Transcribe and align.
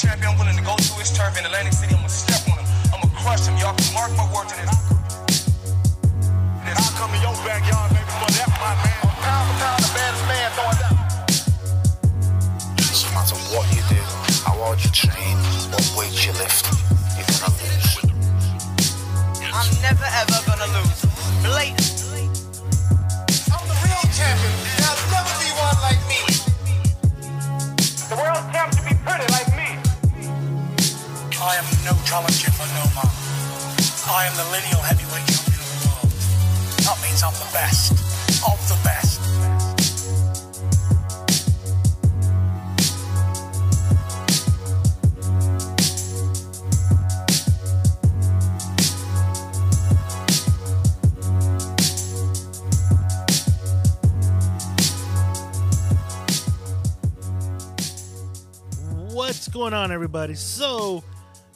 champion. 0.00 0.32
I'm 0.32 0.38
willing 0.40 0.56
to 0.56 0.64
go 0.64 0.74
to 0.76 0.92
his 0.96 1.12
turf 1.12 1.36
in 1.36 1.44
Atlantic 1.44 1.74
City. 1.76 1.92
I'm 1.92 2.00
gonna 2.00 2.08
step 2.08 2.40
on 2.48 2.56
him. 2.56 2.66
I'm 2.92 3.04
gonna 3.04 3.20
crush 3.20 3.44
him. 3.44 3.56
Y'all 3.60 3.76
can 3.76 3.92
mark 3.92 4.10
my 4.16 4.24
words 4.32 4.52
in 4.56 4.64
this. 4.64 4.80
I'll 6.70 6.96
come 6.96 7.12
to 7.12 7.20
your 7.20 7.36
backyard, 7.44 7.92
baby, 7.92 8.08
for 8.16 8.30
that, 8.32 8.48
my 8.56 8.72
man. 8.80 8.96
Pound 9.20 9.44
for 9.52 9.56
pound, 9.60 9.80
the 9.84 9.92
baddest 9.92 10.24
man 10.24 10.48
throwing 10.56 10.80
down. 10.80 10.96
Matter 13.10 13.34
what 13.52 13.66
you 13.74 13.82
do, 13.90 14.00
how 14.46 14.54
hard 14.54 14.78
you 14.78 14.90
train, 14.90 15.36
what 15.74 15.82
weight 15.98 16.14
you 16.24 16.32
lift, 16.38 16.69
I 32.12 32.16
am 34.26 34.34
the 34.34 34.42
lineal 34.50 34.80
heavyweight 34.82 35.26
champion 35.28 35.60
of 35.60 35.68
the 35.70 35.86
world. 35.86 36.10
That 36.82 36.98
means 37.04 37.22
I'm 37.22 37.32
the 37.34 37.46
best 37.52 37.92
of 38.44 38.58
the 38.68 38.74
best. 38.82 39.20
What's 59.14 59.46
going 59.46 59.74
on, 59.74 59.92
everybody? 59.92 60.34
So, 60.34 61.04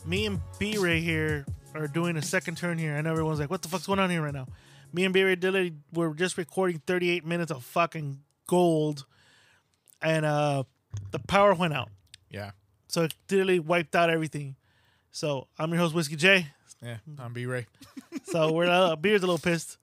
me 0.07 0.27
and 0.27 0.41
B 0.59 0.77
Ray 0.79 1.01
here 1.01 1.47
are 1.75 1.89
doing 1.89 2.17
a 2.17 2.23
second 2.23 2.57
turn 2.57 2.79
here, 2.79 2.97
and 2.97 3.07
everyone's 3.07 3.41
like, 3.41 3.51
"What 3.51 3.63
the 3.63 3.69
fuck's 3.69 3.87
going 3.87 3.99
on 3.99 4.11
here 4.11 4.23
right 4.23 4.35
now?" 4.35 4.47
Me 4.93 5.05
and 5.05 5.13
B 5.15 5.23
Ray 5.23 5.35
did 5.37 5.77
we're 5.93 6.15
just 6.15 6.39
recording 6.39 6.81
38 6.87 7.25
minutes 7.25 7.51
of 7.51 7.65
fucking 7.65 8.21
gold, 8.47 9.07
and 10.03 10.25
uh, 10.25 10.65
the 11.11 11.19
power 11.19 11.55
went 11.55 11.75
out, 11.75 11.89
Yeah. 12.31 12.53
so 12.89 13.03
it 13.03 13.15
literally 13.31 13.59
wiped 13.59 13.97
out 13.97 14.11
everything. 14.11 14.57
So 15.11 15.49
I'm 15.59 15.71
your 15.71 15.79
host, 15.81 15.95
Whiskey 15.95 16.17
J. 16.17 16.47
Yeah. 16.83 16.99
I'm 17.19 17.33
B 17.33 17.47
Ray. 17.47 17.67
So 18.27 18.53
we're 18.53 18.67
uh, 18.71 18.97
Beer's 18.97 19.23
a 19.23 19.27
little 19.27 19.39
pissed. 19.39 19.77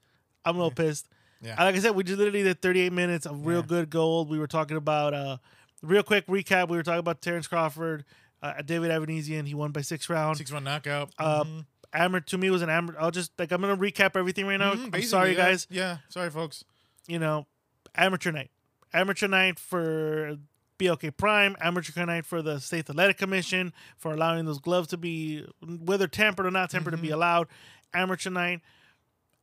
I'm 0.46 0.56
a 0.56 0.58
little 0.60 0.72
pissed. 0.72 1.08
Yeah. 1.42 1.62
Like 1.62 1.76
I 1.76 1.80
said, 1.80 1.96
we 1.96 2.04
just 2.04 2.18
literally 2.18 2.44
did 2.44 2.62
38 2.62 2.92
minutes 2.94 3.26
of 3.26 3.46
real 3.46 3.60
Yeah. 3.60 3.66
good 3.68 3.90
gold. 3.90 4.30
We 4.30 4.40
were 4.40 4.48
talking 4.48 4.78
about 4.78 5.14
uh, 5.14 5.38
real 5.82 6.02
quick 6.04 6.26
recap. 6.28 6.70
We 6.70 6.78
were 6.78 6.84
talking 6.84 7.00
about 7.00 7.22
Terrence 7.22 7.48
Crawford, 7.48 8.04
uh, 8.42 8.62
David 8.64 8.92
Avanesyan. 8.92 9.46
He 9.48 9.54
won 9.54 9.72
by 9.72 9.82
six 9.82 10.10
rounds. 10.10 10.38
Six 10.38 10.52
round 10.52 10.66
knockout. 10.66 11.12
Uh, 11.18 11.44
Mhm. 11.44 11.66
Amber 11.94 12.22
to 12.22 12.38
me 12.38 12.50
was 12.50 12.62
an 12.62 12.70
Amber. 12.70 12.96
I'll 13.00 13.12
just 13.12 13.32
like 13.38 13.52
I'm 13.52 13.60
gonna 13.62 13.76
recap 13.76 14.16
everything 14.16 14.46
right 14.48 14.58
now. 14.58 14.74
Mhm, 14.74 14.96
I'm 14.96 15.02
sorry, 15.04 15.32
yeah. 15.32 15.38
guys. 15.38 15.68
Yeah. 15.70 15.98
Sorry, 16.10 16.30
folks. 16.30 16.64
You 17.08 17.20
know, 17.20 17.48
amateur 17.96 18.32
night, 18.32 18.50
amateur 18.94 19.28
night 19.28 19.60
for 19.60 20.38
BLK 20.78 21.12
Prime, 21.12 21.56
amateur 21.60 22.06
night 22.06 22.26
for 22.26 22.42
the 22.42 22.60
State 22.60 22.90
Athletic 22.90 23.18
Commission 23.18 23.74
for 23.98 24.14
allowing 24.14 24.46
those 24.46 24.60
gloves 24.60 24.88
to 24.90 24.98
be 24.98 25.46
whether 25.62 26.08
tampered 26.08 26.46
or 26.46 26.52
not 26.52 26.70
tempered 26.70 26.92
to 26.94 26.98
be 26.98 27.10
allowed. 27.10 27.48
Amateur 27.94 28.30
night, 28.30 28.62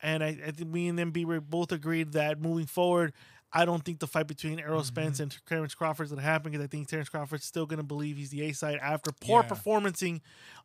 and 0.02 0.24
I, 0.24 0.28
I 0.46 0.50
think 0.52 0.70
me 0.70 0.88
and 0.88 0.98
them 0.98 1.10
be 1.10 1.24
both 1.24 1.70
agreed 1.70 2.12
that 2.12 2.40
moving 2.40 2.64
forward. 2.66 3.12
I 3.52 3.64
don't 3.64 3.82
think 3.82 3.98
the 3.98 4.06
fight 4.06 4.26
between 4.26 4.60
Errol 4.60 4.80
mm-hmm. 4.80 4.86
Spence 4.86 5.20
and 5.20 5.34
Terrence 5.46 5.74
Crawford 5.74 6.04
is 6.04 6.10
going 6.10 6.22
to 6.22 6.28
happen 6.28 6.52
because 6.52 6.64
I 6.64 6.68
think 6.68 6.88
Terrence 6.88 7.08
Crawford's 7.08 7.44
still 7.44 7.64
going 7.64 7.78
to 7.78 7.84
believe 7.84 8.16
he's 8.18 8.30
the 8.30 8.42
A 8.42 8.52
side 8.52 8.78
after 8.82 9.10
poor 9.10 9.42
Yeah. 9.42 9.48
performancing 9.48 10.20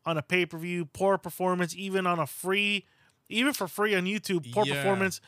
on 0.05 0.17
a 0.17 0.21
pay 0.21 0.45
per 0.45 0.57
view, 0.57 0.85
poor 0.85 1.17
performance 1.17 1.73
even 1.75 2.05
on 2.05 2.19
a 2.19 2.27
free, 2.27 2.85
even 3.29 3.53
for 3.53 3.67
free 3.67 3.95
on 3.95 4.03
YouTube, 4.03 4.51
poor 4.51 4.65
Yeah. 4.65 4.75
performance. 4.75 5.21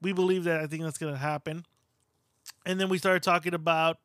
We 0.00 0.12
believe 0.12 0.44
that 0.44 0.60
I 0.60 0.66
think 0.66 0.84
that's 0.84 0.98
going 0.98 1.12
to 1.12 1.18
happen. 1.18 1.66
And 2.64 2.80
then 2.80 2.88
we 2.88 2.98
started 2.98 3.22
talking 3.22 3.54
about 3.54 3.98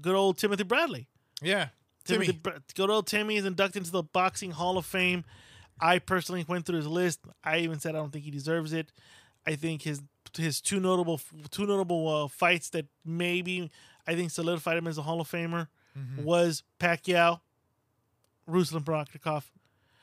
good 0.00 0.14
old 0.14 0.38
Timothy 0.38 0.62
Bradley. 0.64 1.08
Yeah. 1.42 1.68
Timothy, 2.04 2.26
Timmy. 2.28 2.38
Bra- 2.38 2.58
good 2.74 2.90
old 2.90 3.06
Timmy 3.06 3.36
is 3.36 3.44
inducted 3.44 3.80
into 3.80 3.90
the 3.90 4.02
Boxing 4.02 4.52
Hall 4.52 4.78
of 4.78 4.86
Fame. 4.86 5.24
I 5.80 5.98
personally 5.98 6.44
went 6.46 6.66
through 6.66 6.76
his 6.76 6.86
list. 6.86 7.20
I 7.42 7.58
even 7.58 7.80
said 7.80 7.94
I 7.94 7.98
don't 7.98 8.12
think 8.12 8.24
he 8.24 8.30
deserves 8.30 8.72
it. 8.72 8.92
I 9.46 9.56
think 9.56 9.82
his 9.82 10.02
his 10.36 10.60
two 10.60 10.80
notable 10.80 11.20
two 11.50 11.66
notable 11.66 12.08
uh, 12.24 12.28
fights 12.28 12.70
that 12.70 12.86
maybe 13.04 13.70
I 14.06 14.14
think 14.14 14.30
solidified 14.30 14.76
him 14.78 14.86
as 14.86 14.98
a 14.98 15.02
Hall 15.02 15.20
of 15.20 15.30
Famer 15.30 15.68
Mm-hmm. 15.96 16.24
was 16.24 16.64
Pacquiao, 16.80 17.40
Ruslan 18.50 18.82
Prokhorov, 18.84 19.44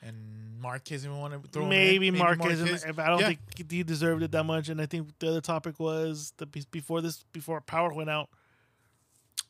And 0.00 0.58
Marquez 0.58 1.04
even 1.04 1.18
want 1.18 1.34
to 1.42 1.48
throw 1.50 1.66
maybe, 1.68 2.08
in. 2.08 2.16
Marquez. 2.16 2.60
Marquez. 2.60 2.84
If 2.84 2.98
I 2.98 3.08
don't 3.08 3.20
Yeah. 3.20 3.26
think 3.56 3.70
he 3.70 3.82
deserved 3.82 4.22
it 4.22 4.30
that 4.32 4.44
much. 4.44 4.70
And 4.70 4.80
I 4.80 4.86
think 4.86 5.08
the 5.18 5.28
other 5.28 5.40
topic 5.42 5.78
was 5.78 6.32
the 6.38 6.46
before 6.46 7.02
this 7.02 7.24
before 7.32 7.60
Power 7.60 7.92
went 7.92 8.08
out. 8.08 8.30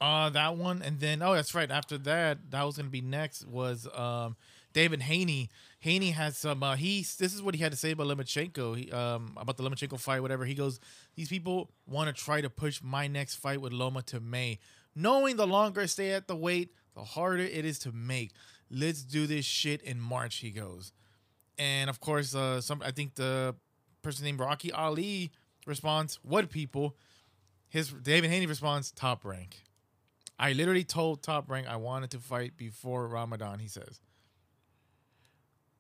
Uh, 0.00 0.31
that 0.31 0.56
one, 0.56 0.82
and 0.82 0.99
then 0.99 1.22
oh, 1.22 1.32
that's 1.34 1.54
right. 1.54 1.70
After 1.70 1.97
that, 1.99 2.50
that 2.50 2.64
was 2.64 2.76
gonna 2.76 2.88
be 2.88 3.00
next 3.03 3.47
was 3.47 3.87
um 3.94 4.37
Devin 4.72 5.00
Haney. 5.00 5.50
Haney 5.81 6.10
has 6.10 6.37
some. 6.37 6.62
Uh, 6.62 6.77
he 6.77 7.00
this 7.00 7.34
is 7.34 7.43
what 7.43 7.55
he 7.55 7.62
had 7.62 7.72
to 7.72 7.78
say 7.78 7.93
about 7.93 8.06
Lomachenko. 8.06 8.77
He 8.77 8.91
um 8.93 9.37
about 9.37 9.56
the 9.56 9.62
Lomachenko 9.62 9.99
fight, 9.99 10.21
whatever. 10.21 10.44
He 10.44 10.55
goes, 10.55 10.81
these 11.15 11.28
people 11.28 11.71
want 11.87 12.15
to 12.15 12.22
try 12.22 12.41
to 12.41 12.50
push 12.50 12.81
my 12.82 13.06
next 13.06 13.37
fight 13.37 13.61
with 13.61 13.72
Loma 13.72 14.03
to 14.03 14.21
May, 14.21 14.59
knowing 14.94 15.37
the 15.37 15.47
longer 15.47 15.82
I 15.82 15.87
stay 15.87 16.12
at 16.12 16.28
the 16.28 16.37
weight, 16.37 16.72
the 16.94 17.05
harder 17.05 17.43
it 17.43 17.65
is 17.65 17.78
to 17.81 17.93
make. 17.93 18.32
Let's 18.71 19.03
do 19.03 19.27
this 19.27 19.44
shit 19.44 19.82
in 19.82 20.00
March. 20.00 20.37
He 20.37 20.50
goes, 20.50 20.93
and 21.59 21.91
of 21.91 22.00
course, 22.00 22.34
uh, 22.34 22.61
some 22.61 22.82
I 22.84 22.91
think 22.91 23.15
the 23.15 23.55
person 24.03 24.25
named 24.25 24.41
Rocky 24.41 24.72
Ali 24.72 25.32
responds, 25.66 26.19
"What 26.22 26.49
people?" 26.50 26.97
His 27.69 27.91
Devin 27.91 28.31
Haney 28.31 28.47
responds, 28.47 28.91
"Top 28.91 29.25
rank." 29.25 29.65
I 30.38 30.55
literally 30.55 30.82
told 30.82 31.22
Top 31.22 31.49
Rank 31.49 31.69
I 31.69 31.77
wanted 31.77 32.11
to 32.12 32.19
fight 32.19 32.56
before 32.56 33.06
Ramadan. 33.06 33.61
He 33.61 33.69
says 33.69 34.00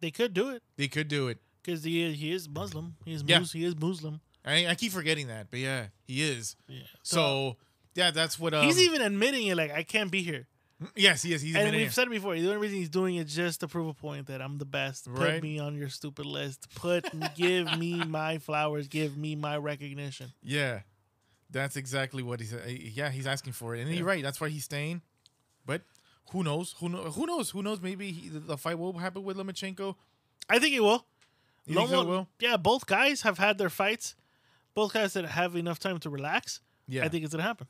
They 0.02 0.10
could 0.10 0.34
do 0.34 0.50
it 0.50 0.62
they 0.76 0.88
could 0.88 1.08
do 1.08 1.28
it. 1.28 1.38
because 1.62 1.82
he 1.84 2.12
he 2.12 2.32
is 2.32 2.46
Muslim. 2.48 2.96
He 3.06 3.14
is 3.14 3.22
Yeah. 3.26 3.38
Mus- 3.38 3.52
he 3.52 3.64
is 3.64 3.74
Muslim. 3.74 4.20
I, 4.44 4.66
I 4.66 4.74
keep 4.74 4.92
forgetting 4.92 5.28
that, 5.28 5.46
but 5.50 5.60
yeah, 5.60 5.86
he 6.04 6.22
is. 6.22 6.56
Yeah. 6.68 6.82
So 7.02 7.56
yeah, 7.94 8.10
that's 8.10 8.38
what. 8.38 8.52
Um, 8.54 8.64
he's 8.66 8.80
even 8.80 9.00
admitting 9.00 9.46
it. 9.46 9.56
Like 9.56 9.70
I 9.72 9.82
can't 9.84 10.10
be 10.10 10.22
here. 10.22 10.46
yes, 10.96 11.22
he 11.22 11.32
is. 11.32 11.40
He's 11.42 11.54
and 11.54 11.70
we've 11.76 11.86
it. 11.86 11.92
said 11.92 12.08
it 12.08 12.10
before. 12.10 12.34
The 12.34 12.44
only 12.48 12.56
reason 12.58 12.78
he's 12.78 12.88
doing 12.88 13.14
it 13.14 13.28
just 13.28 13.60
to 13.60 13.68
prove 13.68 13.86
a 13.86 13.94
point 13.94 14.26
that 14.26 14.42
I'm 14.42 14.58
the 14.58 14.64
best. 14.64 15.04
Put 15.04 15.18
Right. 15.22 15.42
me 15.42 15.60
on 15.60 15.76
your 15.76 15.88
stupid 15.88 16.26
list. 16.26 16.66
Put 16.74 17.04
give 17.36 17.78
me 17.78 18.02
my 18.04 18.38
flowers. 18.38 18.88
Give 18.88 19.16
me 19.16 19.36
my 19.36 19.56
recognition. 19.58 20.32
Yeah, 20.42 20.80
that's 21.50 21.76
exactly 21.76 22.24
what 22.24 22.40
he 22.40 22.46
said. 22.46 22.68
Yeah, 22.68 23.10
he's 23.10 23.28
asking 23.28 23.52
for 23.52 23.76
it, 23.76 23.80
and 23.86 23.94
you're 23.94 24.04
right. 24.04 24.24
That's 24.24 24.40
why 24.40 24.48
he's 24.48 24.64
staying. 24.64 25.02
But 25.64 25.82
who 26.30 26.42
knows? 26.42 26.74
Who 26.78 26.88
knows? 26.88 27.14
Who 27.14 27.26
knows? 27.26 27.50
Who 27.50 27.62
knows? 27.62 27.80
Maybe 27.80 28.12
he, 28.12 28.28
the, 28.28 28.56
fight 28.56 28.78
will 28.78 28.96
happen 28.98 29.22
with 29.22 29.36
Lomachenko. 29.36 29.96
I 30.48 30.58
think 30.58 30.74
it 30.74 30.80
will. 30.80 31.06
You 31.66 31.86
so, 31.86 32.02
it 32.02 32.06
will? 32.06 32.28
Yeah, 32.40 32.56
both 32.56 32.86
guys 32.86 33.22
have 33.22 33.38
had 33.38 33.58
their 33.58 33.70
fights. 33.70 34.14
Both 34.74 34.94
guys 34.94 35.12
that 35.12 35.24
have 35.26 35.54
enough 35.56 35.78
time 35.78 35.98
to 35.98 36.10
relax. 36.10 36.60
Yeah. 36.88 37.04
I 37.04 37.08
think 37.08 37.24
it's 37.24 37.34
gonna 37.34 37.42
happen. 37.42 37.66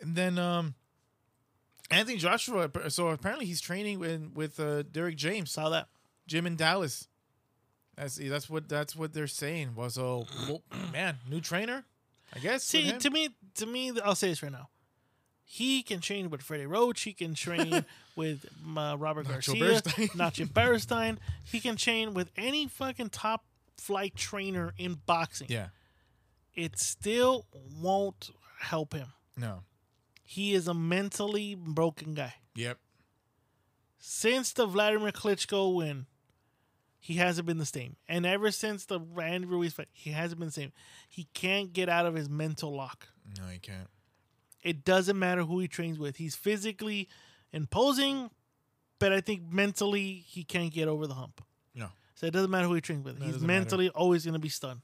And 0.00 0.14
then 0.14 0.38
um 0.38 0.74
Anthony 1.90 2.18
Joshua. 2.18 2.70
So 2.88 3.08
apparently 3.08 3.46
he's 3.46 3.60
training 3.60 3.98
with 3.98 4.30
with 4.34 4.60
uh, 4.60 4.82
Derrick 4.82 5.16
James. 5.16 5.50
Saw 5.50 5.70
that. 5.70 5.88
gym 6.26 6.46
in 6.46 6.56
Dallas. 6.56 7.08
That's 7.96 8.16
that's 8.16 8.50
what 8.50 8.68
that's 8.68 8.96
what 8.96 9.12
they're 9.12 9.26
saying. 9.26 9.74
Well, 9.76 9.90
so 9.90 10.26
well, 10.48 10.62
man, 10.92 11.18
new 11.28 11.40
trainer, 11.40 11.84
I 12.34 12.38
guess. 12.40 12.64
See, 12.64 12.90
to 12.92 13.10
me, 13.10 13.30
to 13.56 13.66
me, 13.66 13.92
I'll 14.04 14.14
say 14.14 14.28
this 14.28 14.42
right 14.42 14.52
now. 14.52 14.68
He 15.46 15.82
can 15.82 16.00
train 16.00 16.30
with 16.30 16.42
Freddie 16.42 16.66
Roach. 16.66 17.02
He 17.02 17.12
can 17.12 17.34
train 17.34 17.84
with 18.16 18.46
uh, 18.76 18.96
Robert 18.98 19.26
Nacho 19.26 19.58
Garcia, 19.58 19.62
Beristain. 19.82 20.08
Nacho 20.16 20.46
Beristain. 20.52 21.18
He 21.44 21.60
can 21.60 21.76
train 21.76 22.14
with 22.14 22.30
any 22.36 22.66
fucking 22.66 23.10
top 23.10 23.44
flight 23.76 24.14
trainer 24.16 24.72
in 24.78 24.94
boxing. 25.06 25.48
yeah, 25.50 25.68
It 26.54 26.78
still 26.78 27.46
won't 27.80 28.30
help 28.60 28.94
him. 28.94 29.08
no, 29.36 29.60
He 30.24 30.54
is 30.54 30.66
a 30.66 30.74
mentally 30.74 31.54
broken 31.54 32.14
guy. 32.14 32.34
yep, 32.54 32.78
Since 33.98 34.52
the 34.52 34.66
Vladimir 34.66 35.12
Klitschko 35.12 35.74
win, 35.74 36.06
he 36.98 37.14
hasn't 37.16 37.46
been 37.46 37.58
the 37.58 37.66
same. 37.66 37.96
And 38.08 38.24
ever 38.24 38.50
since 38.50 38.86
the 38.86 39.00
Andy 39.20 39.46
Ruiz 39.46 39.74
fight, 39.74 39.88
he 39.92 40.10
hasn't 40.10 40.38
been 40.38 40.48
the 40.48 40.52
same. 40.52 40.72
He 41.08 41.28
can't 41.34 41.72
get 41.72 41.88
out 41.90 42.06
of 42.06 42.14
his 42.14 42.28
mental 42.30 42.74
lock. 42.74 43.08
no, 43.38 43.46
he 43.48 43.58
can't. 43.58 43.88
It 44.64 44.84
doesn't 44.84 45.18
matter 45.18 45.42
who 45.42 45.60
he 45.60 45.68
trains 45.68 45.98
with. 45.98 46.16
He's 46.16 46.34
physically 46.34 47.08
imposing, 47.52 48.30
but 48.98 49.12
I 49.12 49.20
think 49.20 49.42
mentally 49.52 50.24
he 50.26 50.42
can't 50.42 50.72
get 50.72 50.88
over 50.88 51.06
the 51.06 51.14
hump. 51.14 51.40
No, 51.74 51.88
So 52.14 52.26
it 52.26 52.32
doesn't 52.32 52.50
matter 52.50 52.66
who 52.66 52.74
he 52.74 52.80
trains 52.80 53.04
with. 53.04 53.18
No, 53.18 53.26
He's 53.26 53.34
doesn't 53.34 53.46
matter. 53.46 53.60
mentally 53.60 53.88
always 53.90 54.24
going 54.24 54.32
to 54.34 54.38
be 54.40 54.48
stunned. 54.48 54.80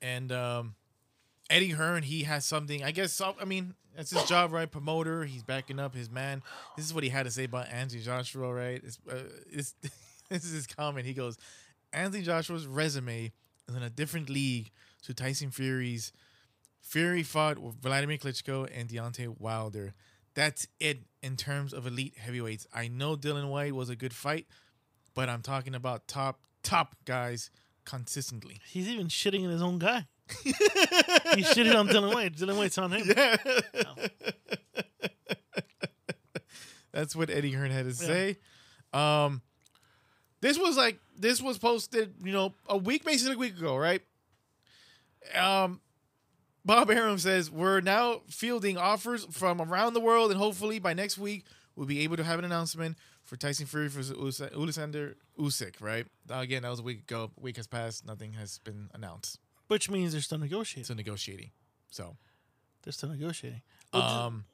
and 0.00 0.32
um, 0.32 0.74
Eddie 1.50 1.70
Hearn, 1.70 2.02
he 2.02 2.22
has 2.24 2.44
something. 2.46 2.82
I 2.82 2.90
guess. 2.90 3.20
I 3.20 3.44
mean, 3.44 3.74
that's 3.94 4.10
his 4.10 4.24
job, 4.24 4.52
right? 4.52 4.70
Promoter. 4.70 5.24
He's 5.24 5.42
backing 5.42 5.78
up 5.78 5.94
his 5.94 6.10
man. 6.10 6.42
This 6.76 6.86
is 6.86 6.94
what 6.94 7.04
he 7.04 7.10
had 7.10 7.24
to 7.24 7.30
say 7.30 7.44
about 7.44 7.68
Anthony 7.68 8.00
Joshua, 8.00 8.52
right? 8.52 8.80
It's, 8.82 8.98
uh, 9.10 9.16
it's, 9.50 9.74
this 10.30 10.44
is 10.44 10.52
his 10.52 10.66
comment. 10.66 11.04
He 11.06 11.12
goes, 11.12 11.36
Anthony 11.92 12.22
Joshua's 12.22 12.66
resume 12.66 13.30
is 13.68 13.74
in 13.74 13.82
a 13.82 13.90
different 13.90 14.30
league 14.30 14.70
to 15.02 15.12
Tyson 15.12 15.50
Fury's. 15.50 16.12
Fury 16.82 17.22
fought 17.22 17.58
with 17.58 17.80
Vladimir 17.80 18.18
Klitschko 18.18 18.68
and 18.74 18.88
Deontay 18.88 19.38
Wilder. 19.40 19.94
That's 20.34 20.66
it 20.80 21.04
in 21.22 21.36
terms 21.36 21.72
of 21.72 21.86
elite 21.86 22.16
heavyweights. 22.18 22.66
I 22.74 22.88
know 22.88 23.16
Dillian 23.16 23.48
Whyte 23.48 23.74
was 23.74 23.88
a 23.88 23.96
good 23.96 24.12
fight, 24.12 24.46
but 25.14 25.28
I'm 25.28 25.42
talking 25.42 25.74
about 25.74 26.08
top 26.08 26.40
top 26.62 26.96
guys 27.04 27.50
consistently. 27.84 28.60
He's 28.68 28.88
even 28.88 29.06
shitting 29.06 29.44
in 29.44 29.50
his 29.50 29.62
own 29.62 29.78
guy. 29.78 30.06
He's 30.44 30.54
shitting 31.54 31.74
on 31.74 31.88
Dillian 31.88 32.14
Whyte. 32.14 32.36
Dillian 32.36 32.56
Whyte's 32.56 32.78
on 32.78 32.92
him. 32.92 33.10
Yeah, 33.16 33.36
That's 36.92 37.16
what 37.16 37.30
Eddie 37.30 37.52
Hearn 37.52 37.70
had 37.70 37.86
to 37.86 37.94
say. 37.94 38.36
Um, 38.92 39.40
this 40.42 40.58
was 40.58 40.76
like 40.76 40.98
this 41.16 41.40
was 41.40 41.56
posted, 41.58 42.14
you 42.22 42.32
know, 42.32 42.54
a 42.68 42.76
week 42.76 43.04
basically 43.04 43.34
a 43.34 43.38
week 43.38 43.56
ago, 43.56 43.76
right? 43.76 44.02
Um, 45.34 45.80
Bob 46.64 46.90
Arum 46.90 47.18
says 47.18 47.50
we're 47.50 47.80
now 47.80 48.22
fielding 48.28 48.78
offers 48.78 49.24
from 49.30 49.60
around 49.60 49.94
the 49.94 50.00
world, 50.00 50.30
and 50.30 50.38
hopefully 50.38 50.78
by 50.78 50.94
next 50.94 51.18
week 51.18 51.44
we'll 51.74 51.86
be 51.86 52.00
able 52.00 52.16
to 52.16 52.24
have 52.24 52.38
an 52.38 52.44
announcement 52.44 52.96
for 53.24 53.36
Tyson 53.36 53.66
Fury 53.66 53.88
versus 53.88 54.16
Us- 54.16 54.52
Alexander 54.52 55.16
Usyk. 55.38 55.80
Right? 55.80 56.06
Again, 56.30 56.62
that 56.62 56.70
was 56.70 56.80
a 56.80 56.82
week 56.84 57.00
ago. 57.00 57.30
A 57.36 57.40
week 57.40 57.56
has 57.56 57.66
passed. 57.66 58.06
Nothing 58.06 58.34
has 58.34 58.58
been 58.58 58.90
announced. 58.94 59.38
Which 59.68 59.90
means 59.90 60.12
they're 60.12 60.20
still 60.20 60.38
negotiating. 60.38 60.84
So 60.84 60.94
negotiating. 60.94 61.50
So, 61.90 62.16
They're 62.82 62.92
still 62.92 63.08
negotiating. 63.10 63.62
um, 63.92 64.44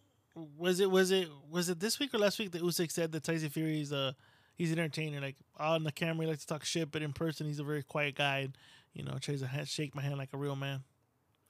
Was 0.57 0.81
it 0.81 0.91
was 0.91 1.11
it 1.11 1.29
was 1.51 1.69
it 1.69 1.81
this 1.81 1.99
week 1.99 2.15
or 2.15 2.19
last 2.19 2.39
week 2.39 2.53
that 2.53 2.63
Usyk 2.63 2.91
said 2.93 3.13
that 3.13 3.25
Tyson 3.25 3.49
Fury 3.51 3.81
is 3.81 3.93
uh 3.93 4.13
he's 4.55 4.73
an 4.73 4.79
entertainer. 4.79 5.21
Like 5.21 5.37
on 5.59 5.85
the 5.85 5.93
camera, 5.93 6.25
he 6.25 6.31
likes 6.31 6.43
to 6.43 6.47
talk 6.47 6.65
shit, 6.65 6.91
but 6.91 7.03
in 7.03 7.13
person, 7.13 7.47
he's 7.47 7.59
a 7.59 7.65
very 7.65 7.83
quiet 7.83 8.15
guy. 8.15 8.39
And, 8.41 8.57
you 8.95 9.03
know, 9.05 9.19
tries 9.21 9.41
to 9.41 9.67
shake 9.67 9.95
my 9.95 10.03
hand 10.03 10.17
like 10.19 10.31
a 10.33 10.37
real 10.39 10.57
man. 10.57 10.85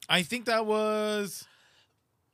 I 0.07 0.23
think 0.23 0.45
that 0.45 0.65
was 0.65 1.45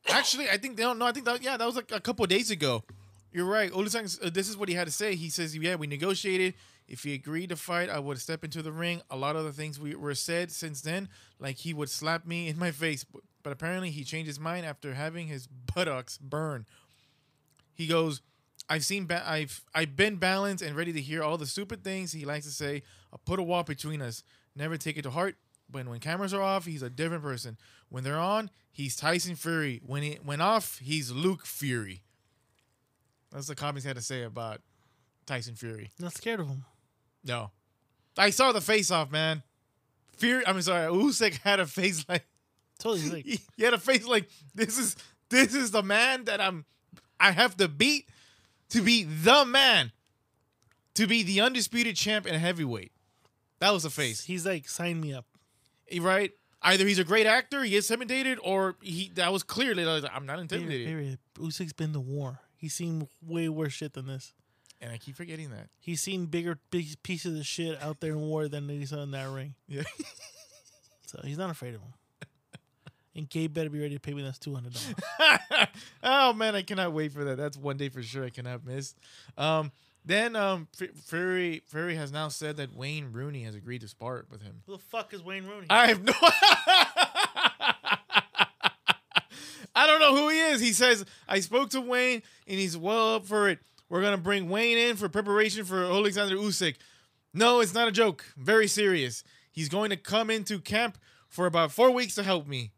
actually. 0.10 0.50
I 0.50 0.58
think 0.58 0.78
they 0.78 0.84
don't 0.84 1.00
know. 1.00 1.06
I 1.06 1.12
think 1.12 1.26
that 1.26 1.42
yeah, 1.42 1.58
that 1.58 1.66
was 1.66 1.76
like 1.76 1.92
a 1.92 2.00
couple 2.00 2.26
days 2.26 2.52
ago. 2.52 2.84
You're 3.32 3.46
right. 3.46 3.72
Olusang, 3.72 4.24
uh, 4.26 4.30
this 4.30 4.48
is 4.48 4.56
what 4.56 4.70
he 4.70 4.76
had 4.76 4.88
to 4.88 4.94
say. 4.94 5.16
He 5.16 5.30
says, 5.30 5.58
"Yeah, 5.58 5.76
we 5.76 5.88
negotiated. 5.88 6.54
If 6.88 7.04
he 7.04 7.14
agreed 7.16 7.50
to 7.50 7.56
fight, 7.56 7.90
I 7.90 8.00
would 8.00 8.20
step 8.20 8.44
into 8.44 8.62
the 8.62 8.72
ring. 8.72 9.02
A 9.10 9.18
lot 9.18 9.36
of 9.36 9.44
the 9.44 9.52
things 9.52 9.80
we 9.80 9.96
were 9.96 10.14
said 10.14 10.52
since 10.52 10.82
then, 10.82 11.10
like 11.40 11.58
he 11.58 11.74
would 11.74 11.90
slap 11.90 12.28
me 12.28 12.48
in 12.48 12.60
my 12.60 12.72
face, 12.72 13.04
but, 13.04 13.24
but 13.42 13.52
apparently 13.52 13.90
he 13.90 14.04
changed 14.04 14.28
his 14.28 14.40
mind 14.40 14.66
after 14.66 14.94
having 14.94 15.28
his 15.28 15.48
buttocks 15.48 16.18
burn. 16.20 16.66
He 17.74 17.88
goes, 17.88 18.22
I've 18.70 18.86
seen, 18.86 19.06
ba- 19.06 19.28
I've, 19.28 19.64
I've 19.74 19.96
been 19.96 20.18
balanced 20.18 20.64
and 20.64 20.76
ready 20.76 20.94
to 20.94 21.02
hear 21.02 21.24
all 21.24 21.38
the 21.38 21.48
stupid 21.48 21.84
things 21.84 22.12
he 22.12 22.24
likes 22.24 22.46
to 22.46 22.52
say. 22.52 22.84
I'll 23.12 23.22
put 23.26 23.40
a 23.40 23.44
wall 23.44 23.64
between 23.64 24.02
us. 24.02 24.24
Never 24.56 24.78
take 24.78 24.98
it 24.98 25.02
to 25.02 25.10
heart. 25.10 25.36
When 25.72 25.90
when 25.90 26.00
cameras 26.00 26.34
are 26.34 26.42
off, 26.42 26.66
he's 26.66 26.82
a 26.82 26.90
different 26.90 27.24
person. 27.24 27.58
When 27.90 28.04
they're 28.04 28.20
on, 28.20 28.50
he's 28.72 28.96
Tyson 28.96 29.36
Fury. 29.36 29.82
When 29.86 30.04
he 30.04 30.20
when 30.24 30.42
off, 30.42 30.80
he's 30.80 31.12
Luke 31.12 31.46
Fury. 31.46 32.04
That's 33.32 33.48
the 33.48 33.56
comments 33.56 33.86
had 33.86 33.96
to 33.96 34.02
say 34.02 34.24
about 34.24 34.62
Tyson 35.26 35.56
Fury. 35.56 35.92
Not 36.00 36.14
scared 36.14 36.40
of 36.40 36.48
him. 36.48 36.66
No, 37.24 37.52
I 38.18 38.30
saw 38.30 38.52
the 38.52 38.62
face 38.62 38.92
off, 38.92 39.12
man. 39.12 39.44
Fury. 40.18 40.46
I'm 40.48 40.62
sorry. 40.62 40.90
Usyk 40.92 41.42
had 41.42 41.60
a 41.60 41.66
face 41.66 42.06
like 42.10 42.26
Totally 42.80 43.10
like 43.10 43.26
he, 43.26 43.40
he 43.58 43.64
had 43.64 43.74
a 43.74 43.80
face 43.80 44.06
like 44.06 44.30
this 44.54 44.78
is 44.78 44.96
this 45.30 45.54
is 45.54 45.72
the 45.72 45.84
man 45.84 46.26
that 46.26 46.42
I'm 46.42 46.66
I 47.20 47.32
have 47.32 47.58
to 47.58 47.68
beat 47.68 48.10
to 48.70 48.82
be 48.82 49.04
the 49.04 49.46
man 49.46 49.92
to 50.96 51.08
be 51.08 51.24
the 51.24 51.42
undisputed 51.42 51.96
champ 51.96 52.26
in 52.26 52.36
heavyweight. 52.36 52.92
That 53.60 53.72
was 53.72 53.84
the 53.84 53.90
face, 53.90 54.24
he's 54.24 54.46
like 54.46 54.68
sign 54.68 55.00
me 55.00 55.14
up. 55.14 55.26
Right? 56.00 56.32
Either 56.62 56.88
he's 56.88 57.00
a 57.00 57.04
great 57.04 57.28
actor, 57.28 57.64
he 57.64 57.76
is 57.76 57.90
intimidated, 57.90 58.40
or 58.44 58.76
he 58.82 59.12
that 59.16 59.32
was 59.32 59.44
clearly 59.44 59.86
like, 59.86 60.04
I'm 60.14 60.26
not 60.26 60.36
Period, 60.38 60.52
intimidated. 60.52 60.88
period. 60.88 61.20
Usyk's 61.36 61.74
been 61.74 61.94
to 61.94 62.00
war. 62.00 62.40
He's 62.58 62.74
seen 62.74 63.08
way 63.22 63.50
worse 63.50 63.74
shit 63.74 63.94
than 63.94 64.08
this. 64.08 64.34
And 64.82 64.92
I 64.92 64.98
keep 64.98 65.16
forgetting 65.16 65.52
that. 65.52 65.70
He's 65.80 66.02
seen 66.02 66.26
bigger 66.26 66.60
big 66.72 67.02
pieces 67.04 67.40
of 67.40 67.46
shit 67.46 67.82
out 67.82 68.00
there 68.02 68.12
in 68.12 68.20
war 68.22 68.48
than 68.48 68.68
he 68.68 68.86
saw 68.86 69.02
in 69.04 69.12
that 69.12 69.30
ring. 69.30 69.56
Yeah. 69.68 69.84
So 71.08 71.22
he's 71.24 71.38
not 71.38 71.50
afraid 71.52 71.76
of 71.76 71.82
him. 71.82 71.94
And 73.16 73.30
Gabe 73.30 73.54
better 73.54 73.70
be 73.70 73.80
ready 73.80 73.94
to 73.94 74.00
pay 74.02 74.14
me 74.14 74.22
that's 74.24 74.40
two 74.40 74.54
hundred 74.54 74.74
dollars. 74.74 75.68
oh 76.04 76.34
man, 76.34 76.54
I 76.56 76.64
cannot 76.64 76.92
wait 76.92 77.14
for 77.14 77.24
that. 77.26 77.38
That's 77.38 77.56
one 77.56 77.78
day 77.78 77.88
for 77.88 78.02
sure 78.04 78.26
I 78.26 78.30
cannot 78.30 78.66
miss. 78.66 78.94
Um, 79.38 79.72
then 80.06 80.36
um, 80.36 80.68
F- 80.80 80.90
Fury 81.06 81.62
Fury 81.68 81.96
has 81.96 82.12
now 82.12 82.28
said 82.30 82.58
that 82.58 82.76
Wayne 82.76 83.12
Rooney 83.12 83.44
has 83.44 83.56
agreed 83.56 83.82
to 83.82 83.88
spar 83.88 84.26
with 84.30 84.42
him. 84.42 84.62
Who 84.66 84.74
the 84.74 84.78
fuck 84.80 85.14
is 85.14 85.24
Wayne 85.24 85.46
Rooney? 85.46 85.68
I 85.70 85.88
have 85.88 86.04
no. 86.04 86.14
I 89.78 89.88
don't 89.88 90.00
know 90.00 90.16
who 90.16 90.30
he 90.30 90.40
is. 90.40 90.62
He 90.62 90.72
says 90.72 91.04
I 91.28 91.40
spoke 91.42 91.70
to 91.72 91.82
Wayne 91.82 92.22
and 92.48 92.60
he's 92.60 92.78
well 92.78 93.16
up 93.16 93.26
for 93.26 93.50
it. 93.50 93.60
We're 93.90 94.02
gonna 94.02 94.18
bring 94.18 94.50
Wayne 94.50 94.78
in 94.78 94.96
for 94.96 95.10
preparation 95.10 95.66
for 95.66 95.84
Alexander 95.84 96.36
Usyk. 96.38 96.76
No, 97.34 97.60
it's 97.60 97.74
not 97.74 97.88
a 97.88 97.92
joke. 97.92 98.24
Very 98.38 98.68
serious. 98.68 99.24
He's 99.52 99.68
going 99.70 99.90
to 99.90 99.98
come 99.98 100.30
into 100.30 100.60
camp 100.60 100.98
for 101.28 101.46
about 101.46 101.72
four 101.72 101.92
weeks 101.92 102.16
to 102.16 102.24
help 102.24 102.48
me. 102.48 102.72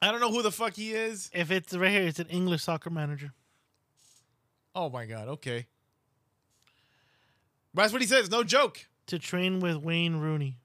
I 0.00 0.10
don't 0.10 0.20
know 0.20 0.30
who 0.30 0.42
the 0.42 0.50
fuck 0.52 0.74
he 0.74 0.92
is. 0.94 1.30
if 1.34 1.50
it's 1.50 1.74
right 1.74 1.90
here, 1.90 2.02
it's 2.06 2.20
an 2.20 2.28
English 2.28 2.62
soccer 2.62 2.88
manager. 2.90 3.32
Oh 4.74 4.88
my 4.88 5.04
god. 5.06 5.28
Okay. 5.28 5.66
That's 7.84 7.92
what 7.92 8.02
he 8.02 8.08
says. 8.08 8.30
No 8.30 8.42
joke. 8.42 8.86
To 9.06 9.18
train 9.18 9.60
with 9.60 9.76
Wayne 9.76 10.16
Rooney. 10.16 10.58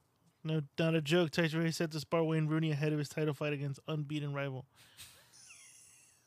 No, 0.44 0.62
not 0.77 0.95
a 0.95 1.01
joke. 1.01 1.31
Tyson 1.31 1.51
Fury 1.60 1.71
set 1.71 1.92
to 1.92 2.00
spar 2.00 2.24
Wayne 2.24 2.48
Rooney 2.48 2.71
ahead 2.71 2.92
of 2.92 3.00
his 3.00 3.07
title 3.07 3.33
fight 3.33 3.54
against 3.54 3.80
unbeaten 3.88 4.33
rival. 4.33 4.65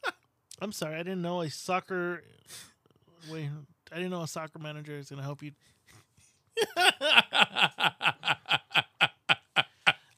I'm 0.60 0.72
sorry, 0.72 0.94
I 0.94 1.02
didn't 1.02 1.20
know 1.22 1.42
a 1.42 1.50
soccer. 1.50 2.22
Wait, 3.30 3.50
I 3.92 3.96
didn't 3.96 4.10
know 4.10 4.22
a 4.22 4.28
soccer 4.28 4.58
manager 4.58 4.96
is 4.96 5.10
going 5.10 5.18
to 5.18 5.24
help 5.24 5.42
you. 5.42 5.52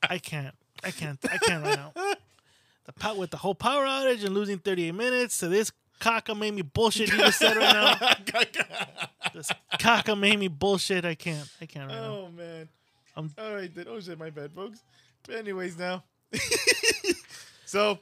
I 0.09 0.19
can't. 0.23 0.55
I 0.85 0.91
can't. 0.91 1.19
I 1.25 1.39
can't 1.39 1.65
right 1.65 1.77
now. 1.97 2.15
The 2.87 2.93
pow- 2.93 3.17
with 3.17 3.31
the 3.31 3.37
whole 3.39 3.55
power 3.55 3.85
outage 3.85 4.25
and 4.25 4.35
losing 4.35 4.59
38 4.59 4.95
minutes 4.95 5.39
to 5.39 5.49
this 5.49 5.73
cockamamie 6.01 6.71
bullshit 6.73 7.11
you 7.11 7.19
just 7.19 7.39
said 7.39 7.57
right 7.57 7.73
now. 7.73 7.95
this 9.35 9.51
cockamamie 9.79 10.51
bullshit. 10.57 11.05
I 11.05 11.15
can't. 11.15 11.49
I 11.61 11.67
can't 11.67 11.91
right 11.91 12.01
now. 12.01 12.05
Oh 12.05 12.29
man. 12.37 12.69
I'm- 13.17 13.35
All 13.39 13.55
right 13.55 13.75
then. 13.75 13.87
Oh 13.89 14.01
shit, 14.01 14.19
my 14.19 14.31
bad, 14.31 14.53
folks. 14.53 14.81
But 15.27 15.37
anyways, 15.37 15.77
now. 15.79 16.05
so 17.67 17.99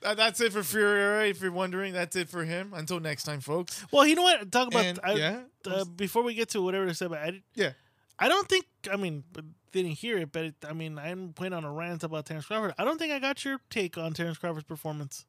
that, 0.00 0.16
that's 0.16 0.40
it 0.40 0.52
for 0.52 0.62
Fury. 0.62 1.30
If 1.30 1.40
you're 1.40 1.52
wondering, 1.52 1.92
that's 1.92 2.16
it 2.16 2.28
for 2.28 2.44
him. 2.44 2.72
Until 2.74 3.00
next 3.00 3.24
time, 3.24 3.40
folks. 3.40 3.84
Well, 3.92 4.06
you 4.06 4.14
know 4.14 4.22
what? 4.22 4.50
Talk 4.52 4.68
about 4.68 4.84
And- 4.84 5.00
I, 5.02 5.12
yeah? 5.14 5.40
uh, 5.66 5.84
before 5.84 6.22
we 6.22 6.34
get 6.34 6.50
to 6.50 6.62
whatever 6.62 6.86
they 6.86 6.92
said, 6.92 7.10
but 7.10 7.18
I, 7.18 7.42
Yeah. 7.54 7.72
I 8.18 8.28
don't 8.28 8.48
think. 8.48 8.66
I 8.90 8.96
mean, 8.96 9.24
but 9.32 9.44
didn't 9.72 9.92
hear 9.92 10.18
it, 10.18 10.30
but 10.32 10.44
it, 10.44 10.54
I 10.68 10.74
mean, 10.74 10.98
I 10.98 11.12
went 11.40 11.54
on 11.54 11.64
a 11.64 11.72
rant 11.72 12.04
about 12.04 12.26
Terrence 12.26 12.46
Crawford. 12.46 12.74
I 12.78 12.84
don't 12.84 12.98
think 12.98 13.10
I 13.12 13.18
got 13.18 13.44
your 13.44 13.58
take 13.70 13.96
on 13.98 14.12
Terrence 14.12 14.38
Crawford's 14.38 14.64
performance. 14.66 15.24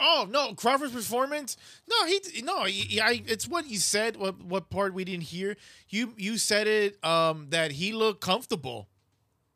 Oh 0.00 0.26
no, 0.28 0.54
Crawford's 0.54 0.92
performance. 0.92 1.56
No, 1.88 2.06
he 2.06 2.42
no. 2.42 2.64
He, 2.64 3.00
I, 3.00 3.22
it's 3.26 3.46
what 3.46 3.68
you 3.68 3.78
said. 3.78 4.16
What 4.16 4.42
what 4.42 4.70
part 4.70 4.92
we 4.92 5.04
didn't 5.04 5.24
hear? 5.24 5.56
You 5.88 6.14
you 6.16 6.36
said 6.38 6.66
it. 6.66 7.04
Um, 7.04 7.46
that 7.50 7.72
he 7.72 7.92
looked 7.92 8.20
comfortable. 8.20 8.88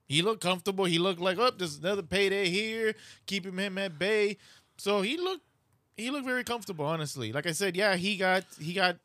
He 0.08 0.22
looked 0.22 0.42
comfortable. 0.42 0.86
He 0.86 0.98
looked 0.98 1.20
like, 1.20 1.38
oh, 1.38 1.50
there's 1.50 1.76
another 1.76 2.02
payday 2.02 2.48
here, 2.48 2.94
keeping 3.26 3.58
him 3.58 3.76
at 3.76 3.98
bay. 3.98 4.38
So 4.78 5.02
he 5.02 5.18
looked, 5.18 5.44
he 5.98 6.10
looked 6.10 6.24
very 6.24 6.44
comfortable. 6.44 6.86
Honestly, 6.86 7.30
like 7.30 7.46
I 7.46 7.52
said, 7.52 7.76
yeah, 7.76 7.94
he 7.94 8.16
got, 8.16 8.44
he 8.58 8.72
got, 8.72 8.96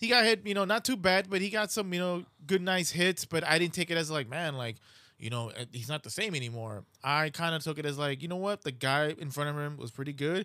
he 0.00 0.08
got 0.08 0.24
hit. 0.24 0.46
You 0.46 0.54
know, 0.54 0.64
not 0.64 0.82
too 0.82 0.96
bad, 0.96 1.28
but 1.28 1.42
he 1.42 1.50
got 1.50 1.70
some, 1.70 1.92
you 1.92 2.00
know, 2.00 2.24
good, 2.46 2.62
nice 2.62 2.90
hits. 2.90 3.26
But 3.26 3.44
I 3.44 3.58
didn't 3.58 3.74
take 3.74 3.90
it 3.90 3.98
as 3.98 4.10
like, 4.10 4.26
man, 4.26 4.56
like, 4.56 4.76
you 5.24 5.30
know, 5.30 5.50
uh, 5.58 5.64
he's 5.72 5.88
not 5.88 6.02
the 6.02 6.10
same 6.10 6.34
anymore. 6.34 6.84
I 7.02 7.30
kind 7.30 7.54
of 7.54 7.64
took 7.64 7.78
it 7.78 7.86
as 7.86 7.96
like, 7.96 8.20
you 8.20 8.28
know 8.28 8.36
what, 8.36 8.62
the 8.62 8.70
guy 8.70 9.14
in 9.18 9.30
front 9.30 9.48
of 9.48 9.56
him 9.56 9.78
was 9.78 9.90
pretty 9.90 10.12
good. 10.12 10.44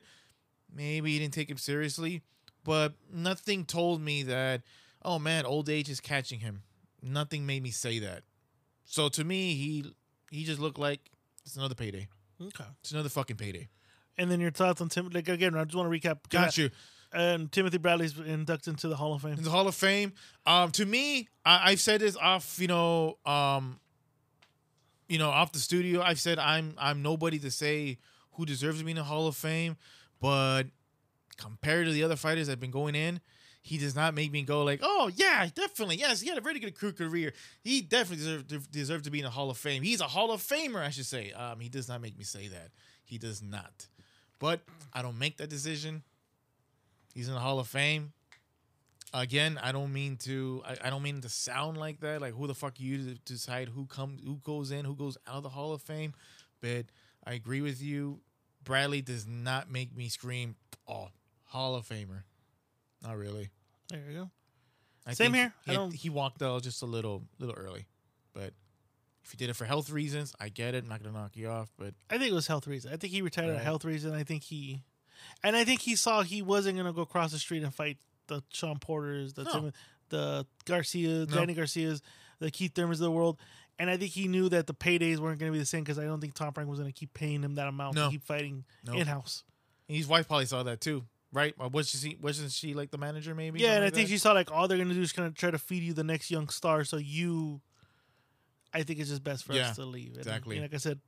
Maybe 0.73 1.11
he 1.11 1.19
didn't 1.19 1.33
take 1.33 1.49
him 1.49 1.57
seriously, 1.57 2.21
but 2.63 2.93
nothing 3.13 3.65
told 3.65 4.01
me 4.01 4.23
that, 4.23 4.61
oh 5.03 5.19
man, 5.19 5.45
old 5.45 5.67
age 5.67 5.89
is 5.89 5.99
catching 5.99 6.39
him. 6.39 6.63
Nothing 7.03 7.45
made 7.45 7.61
me 7.61 7.71
say 7.71 7.99
that. 7.99 8.23
So 8.85 9.09
to 9.09 9.25
me, 9.25 9.55
he 9.55 9.93
he 10.31 10.45
just 10.45 10.61
looked 10.61 10.79
like 10.79 11.11
it's 11.45 11.57
another 11.57 11.75
payday. 11.75 12.07
Okay. 12.41 12.63
It's 12.79 12.91
another 12.91 13.09
fucking 13.09 13.35
payday. 13.35 13.67
And 14.17 14.31
then 14.31 14.39
your 14.39 14.51
thoughts 14.51 14.79
on 14.79 14.87
Tim? 14.87 15.09
Like 15.09 15.27
again, 15.27 15.55
I 15.55 15.65
just 15.65 15.75
want 15.75 15.91
to 15.91 15.99
recap. 15.99 16.19
Got 16.29 16.57
you. 16.57 16.69
And 17.11 17.51
Timothy 17.51 17.79
Bradley's 17.79 18.17
inducted 18.17 18.75
into 18.75 18.87
the 18.87 18.95
Hall 18.95 19.13
of 19.13 19.23
Fame. 19.23 19.33
In 19.33 19.43
the 19.43 19.49
Hall 19.49 19.67
of 19.67 19.75
Fame. 19.75 20.13
Um, 20.45 20.71
to 20.71 20.85
me, 20.85 21.27
I, 21.43 21.71
I've 21.71 21.81
said 21.81 21.99
this 21.99 22.15
off, 22.15 22.59
you 22.59 22.67
know, 22.67 23.17
um, 23.25 23.79
you 25.09 25.17
know, 25.17 25.29
off 25.29 25.51
the 25.51 25.59
studio, 25.59 26.01
I've 26.01 26.19
said 26.19 26.39
I'm 26.39 26.73
I'm 26.77 27.01
nobody 27.01 27.39
to 27.39 27.51
say 27.51 27.97
who 28.33 28.45
deserves 28.45 28.79
to 28.79 28.85
be 28.85 28.91
in 28.91 28.97
the 28.97 29.03
Hall 29.03 29.27
of 29.27 29.35
Fame, 29.35 29.75
but 30.21 30.63
compared 31.37 31.87
to 31.87 31.91
the 31.91 32.03
other 32.03 32.15
fighters 32.15 32.47
that 32.47 32.53
have 32.53 32.59
been 32.59 32.71
going 32.71 32.95
in, 32.95 33.19
he 33.61 33.77
does 33.77 33.95
not 33.95 34.13
make 34.13 34.31
me 34.31 34.43
go 34.43 34.63
like, 34.63 34.79
oh 34.81 35.11
yeah, 35.15 35.47
definitely, 35.53 35.97
yes, 35.97 36.21
he 36.21 36.29
had 36.29 36.37
a 36.37 36.41
very 36.41 36.59
good 36.59 36.75
career- 36.75 36.93
career. 36.93 37.33
He 37.61 37.81
definitely 37.81 38.23
deserved 38.23 38.71
deserved 38.71 39.03
to 39.05 39.11
be 39.11 39.19
in 39.19 39.25
the 39.25 39.31
Hall 39.31 39.49
of 39.49 39.57
Fame. 39.57 39.81
He's 39.83 39.99
a 39.99 40.05
Hall 40.05 40.31
of 40.31 40.41
Famer, 40.41 40.81
I 40.81 40.89
should 40.91 41.05
say. 41.05 41.31
Um, 41.33 41.59
he 41.59 41.69
does 41.69 41.87
not 41.89 42.01
make 42.01 42.17
me 42.17 42.23
say 42.23 42.47
that. 42.47 42.69
He 43.03 43.17
does 43.17 43.41
not. 43.41 43.87
But 44.39 44.61
I 44.93 45.01
don't 45.01 45.19
make 45.19 45.37
that 45.37 45.49
decision. 45.49 46.03
He's 47.13 47.27
in 47.27 47.33
the 47.33 47.39
Hall 47.41 47.59
of 47.59 47.67
Fame. 47.67 48.13
Again, 49.13 49.59
I 49.61 49.71
don't 49.71 49.91
mean 49.91 50.17
to. 50.17 50.61
I, 50.65 50.87
I 50.87 50.89
don't 50.91 51.01
mean 51.01 51.21
to 51.21 51.29
sound 51.29 51.77
like 51.77 51.99
that. 52.01 52.21
Like 52.21 52.33
who 52.35 52.45
the 52.47 52.53
fuck 52.53 52.73
are 52.79 52.83
you 52.83 52.97
to 52.97 53.15
decide 53.25 53.69
who 53.69 53.85
comes, 53.87 54.21
who 54.23 54.35
goes 54.43 54.71
in, 54.71 54.85
who 54.85 54.95
goes 54.95 55.17
out 55.27 55.37
of 55.37 55.43
the 55.43 55.49
Hall 55.49 55.73
of 55.73 55.81
Fame? 55.81 56.13
But 56.61 56.85
I 57.25 57.33
agree 57.33 57.61
with 57.61 57.81
you. 57.81 58.19
Bradley 58.63 59.01
does 59.01 59.25
not 59.25 59.71
make 59.71 59.95
me 59.95 60.09
scream, 60.09 60.55
"Oh, 60.87 61.07
Hall 61.45 61.75
of 61.75 61.87
Famer." 61.87 62.23
Not 63.01 63.17
really. 63.17 63.49
There 63.89 64.03
you 64.07 64.13
go. 64.19 64.29
I 65.07 65.13
Same 65.13 65.33
here. 65.33 65.53
He, 65.65 65.71
I 65.71 65.75
don't- 65.75 65.93
he 65.93 66.09
walked 66.09 66.43
out 66.43 66.61
just 66.61 66.81
a 66.83 66.85
little, 66.85 67.23
little 67.39 67.55
early. 67.55 67.87
But 68.33 68.53
if 69.23 69.31
he 69.31 69.37
did 69.37 69.49
it 69.49 69.55
for 69.55 69.65
health 69.65 69.89
reasons, 69.89 70.35
I 70.39 70.49
get 70.49 70.75
it. 70.75 70.83
I'm 70.83 70.89
not 70.89 71.01
gonna 71.01 71.17
knock 71.17 71.35
you 71.35 71.49
off, 71.49 71.71
but 71.79 71.95
I 72.11 72.17
think 72.19 72.29
it 72.31 72.35
was 72.35 72.45
health 72.45 72.67
reason. 72.67 72.93
I 72.93 72.97
think 72.97 73.11
he 73.13 73.23
retired 73.23 73.53
Right. 73.53 73.61
health 73.63 73.85
reason. 73.85 74.13
I 74.13 74.23
think 74.23 74.43
he, 74.43 74.83
and 75.43 75.55
I 75.55 75.63
think 75.63 75.79
he 75.81 75.95
saw 75.95 76.21
he 76.21 76.41
wasn't 76.43 76.77
gonna 76.77 76.93
go 76.93 77.01
across 77.01 77.31
the 77.31 77.39
street 77.39 77.63
and 77.63 77.73
fight 77.73 77.97
the 78.29 78.41
Sean 78.53 78.79
Porters, 78.79 79.33
the 79.33 79.43
No. 79.43 79.51
Tim, 79.51 79.73
the 80.09 80.47
Garcia, 80.65 81.09
No. 81.09 81.25
Danny 81.25 81.53
Garcias, 81.53 82.01
the 82.39 82.49
Keith 82.49 82.73
Thurmans 82.73 82.93
of 82.93 82.99
the 82.99 83.11
world. 83.11 83.37
And 83.77 83.89
I 83.89 83.97
think 83.97 84.11
he 84.11 84.27
knew 84.27 84.49
that 84.49 84.67
the 84.67 84.73
paydays 84.73 85.19
weren't 85.19 85.39
going 85.39 85.51
to 85.51 85.53
be 85.53 85.59
the 85.59 85.65
same 85.65 85.83
because 85.83 85.99
I 85.99 86.03
don't 86.05 86.19
think 86.21 86.33
Top 86.33 86.57
Rank 86.57 86.69
was 86.69 86.79
going 86.79 86.91
to 86.91 86.97
keep 86.97 87.13
paying 87.13 87.41
him 87.43 87.55
that 87.55 87.67
amount 87.67 87.95
No. 87.95 88.05
to 88.05 88.11
keep 88.11 88.23
fighting 88.23 88.63
No. 88.85 88.93
in 88.93 89.07
house. 89.07 89.43
his 89.87 90.07
wife 90.07 90.27
probably 90.27 90.45
saw 90.47 90.63
that 90.63 90.81
too, 90.81 91.05
right? 91.33 91.53
Uh, 91.59 91.63
or 91.65 91.69
was 91.69 91.89
she? 91.89 92.17
Wasn't 92.21 92.51
she 92.51 92.73
like 92.73 92.91
the 92.91 92.97
manager? 92.97 93.33
Maybe. 93.35 93.59
Yeah, 93.59 93.67
and 93.67 93.75
something 93.75 93.87
I 93.87 93.95
think 93.95 94.07
that? 94.09 94.13
she 94.13 94.17
saw 94.17 94.31
like 94.33 94.51
all 94.51 94.67
they're 94.67 94.77
going 94.77 94.89
to 94.89 94.95
do 94.95 95.01
is 95.01 95.11
kind 95.13 95.27
of 95.27 95.35
try 95.35 95.49
to 95.51 95.57
feed 95.57 95.83
you 95.83 95.93
the 95.93 96.03
next 96.03 96.29
young 96.29 96.49
star. 96.49 96.83
So 96.83 96.97
you, 96.97 97.61
I 98.73 98.83
think 98.83 98.99
it's 98.99 99.09
just 99.09 99.23
best 99.23 99.45
for 99.45 99.53
Yeah, 99.53 99.69
us 99.69 99.75
to 99.77 99.85
leave. 99.85 100.09
And, 100.09 100.17
exactly. 100.17 100.57
and 100.57 100.63
like 100.65 100.73
I 100.73 100.77
said, 100.77 100.99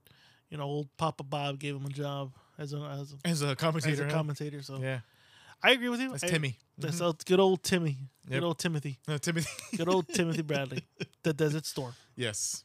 you 0.49 0.57
know, 0.57 0.63
old 0.63 0.89
Papa 0.97 1.23
Bob 1.23 1.59
gave 1.59 1.75
him 1.75 1.85
a 1.85 1.89
job 1.89 2.31
as 2.57 2.73
a 2.73 2.77
as 2.77 3.13
a, 3.13 3.27
as 3.27 3.41
a 3.43 3.47
as 3.47 3.55
commentator. 3.57 4.07
a 4.07 4.09
commentator. 4.11 4.61
So 4.61 4.77
Yeah, 4.79 4.99
I 5.63 5.71
agree 5.71 5.89
with 5.89 5.99
you. 6.01 6.09
that's 6.11 6.23
I- 6.23 6.27
Timmy. 6.27 6.57
That's 6.77 6.99
uh, 6.99 7.13
good 7.25 7.39
old 7.39 7.61
Timmy. 7.63 7.97
Good 8.27 8.43
old 8.43 8.57
Timothy. 8.57 8.97
No, 9.07 9.17
Timothy. 9.17 9.77
Good 9.77 9.87
old 9.89 10.07
Timothy 10.13 10.41
Bradley. 10.41 10.83
The 11.21 11.33
Desert 11.33 11.65
Storm. 11.65 11.93
yes. 12.15 12.63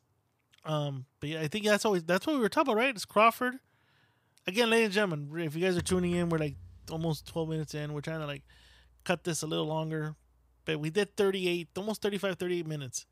Um, 0.65 1.05
but 1.21 1.29
yeah, 1.29 1.41
I 1.43 1.49
think 1.49 1.65
that's 1.65 1.85
always 1.85 2.03
that's 2.03 2.27
what 2.27 2.35
we 2.35 2.41
were 2.41 2.49
talking 2.49 2.73
about, 2.73 2.81
right? 2.81 2.95
It's 2.95 3.05
Crawford. 3.05 3.55
Again, 4.49 4.69
ladies 4.69 4.87
and 4.87 4.95
gentlemen, 4.95 5.47
if 5.47 5.55
you 5.55 5.61
guys 5.61 5.77
are 5.77 5.81
tuning 5.83 6.13
in, 6.13 6.29
we're 6.29 6.39
like 6.39 6.57
almost 6.91 7.27
twelve 7.27 7.49
minutes 7.49 7.75
in. 7.75 7.93
We're 7.93 8.01
trying 8.01 8.21
to 8.21 8.27
like 8.27 8.43
cut 9.05 9.23
this 9.23 9.43
a 9.43 9.47
little 9.47 9.67
longer. 9.67 10.17
But 10.65 10.81
we 10.81 10.91
did 10.91 11.17
thirty 11.17 11.47
eight, 11.49 11.69
almost 11.77 12.03
35, 12.03 12.37
38 12.37 12.67
minutes 12.67 13.07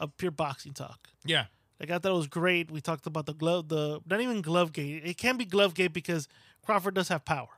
of 0.00 0.16
pure 0.16 0.32
boxing 0.32 0.72
talk. 0.72 1.08
Yeah. 1.24 1.44
Like 1.78 1.90
I 1.90 1.98
thought 1.98 2.10
it 2.10 2.16
was 2.16 2.26
great. 2.26 2.70
We 2.70 2.80
talked 2.80 3.06
about 3.06 3.26
the 3.26 3.34
glove 3.34 3.68
the 3.68 4.00
not 4.08 4.20
even 4.20 4.42
glove 4.42 4.72
gate. 4.72 5.02
It 5.04 5.16
can 5.18 5.36
be 5.36 5.44
glove 5.44 5.74
gate 5.74 5.92
because 5.92 6.26
Crawford 6.64 6.94
does 6.94 7.08
have 7.08 7.24
power. 7.24 7.48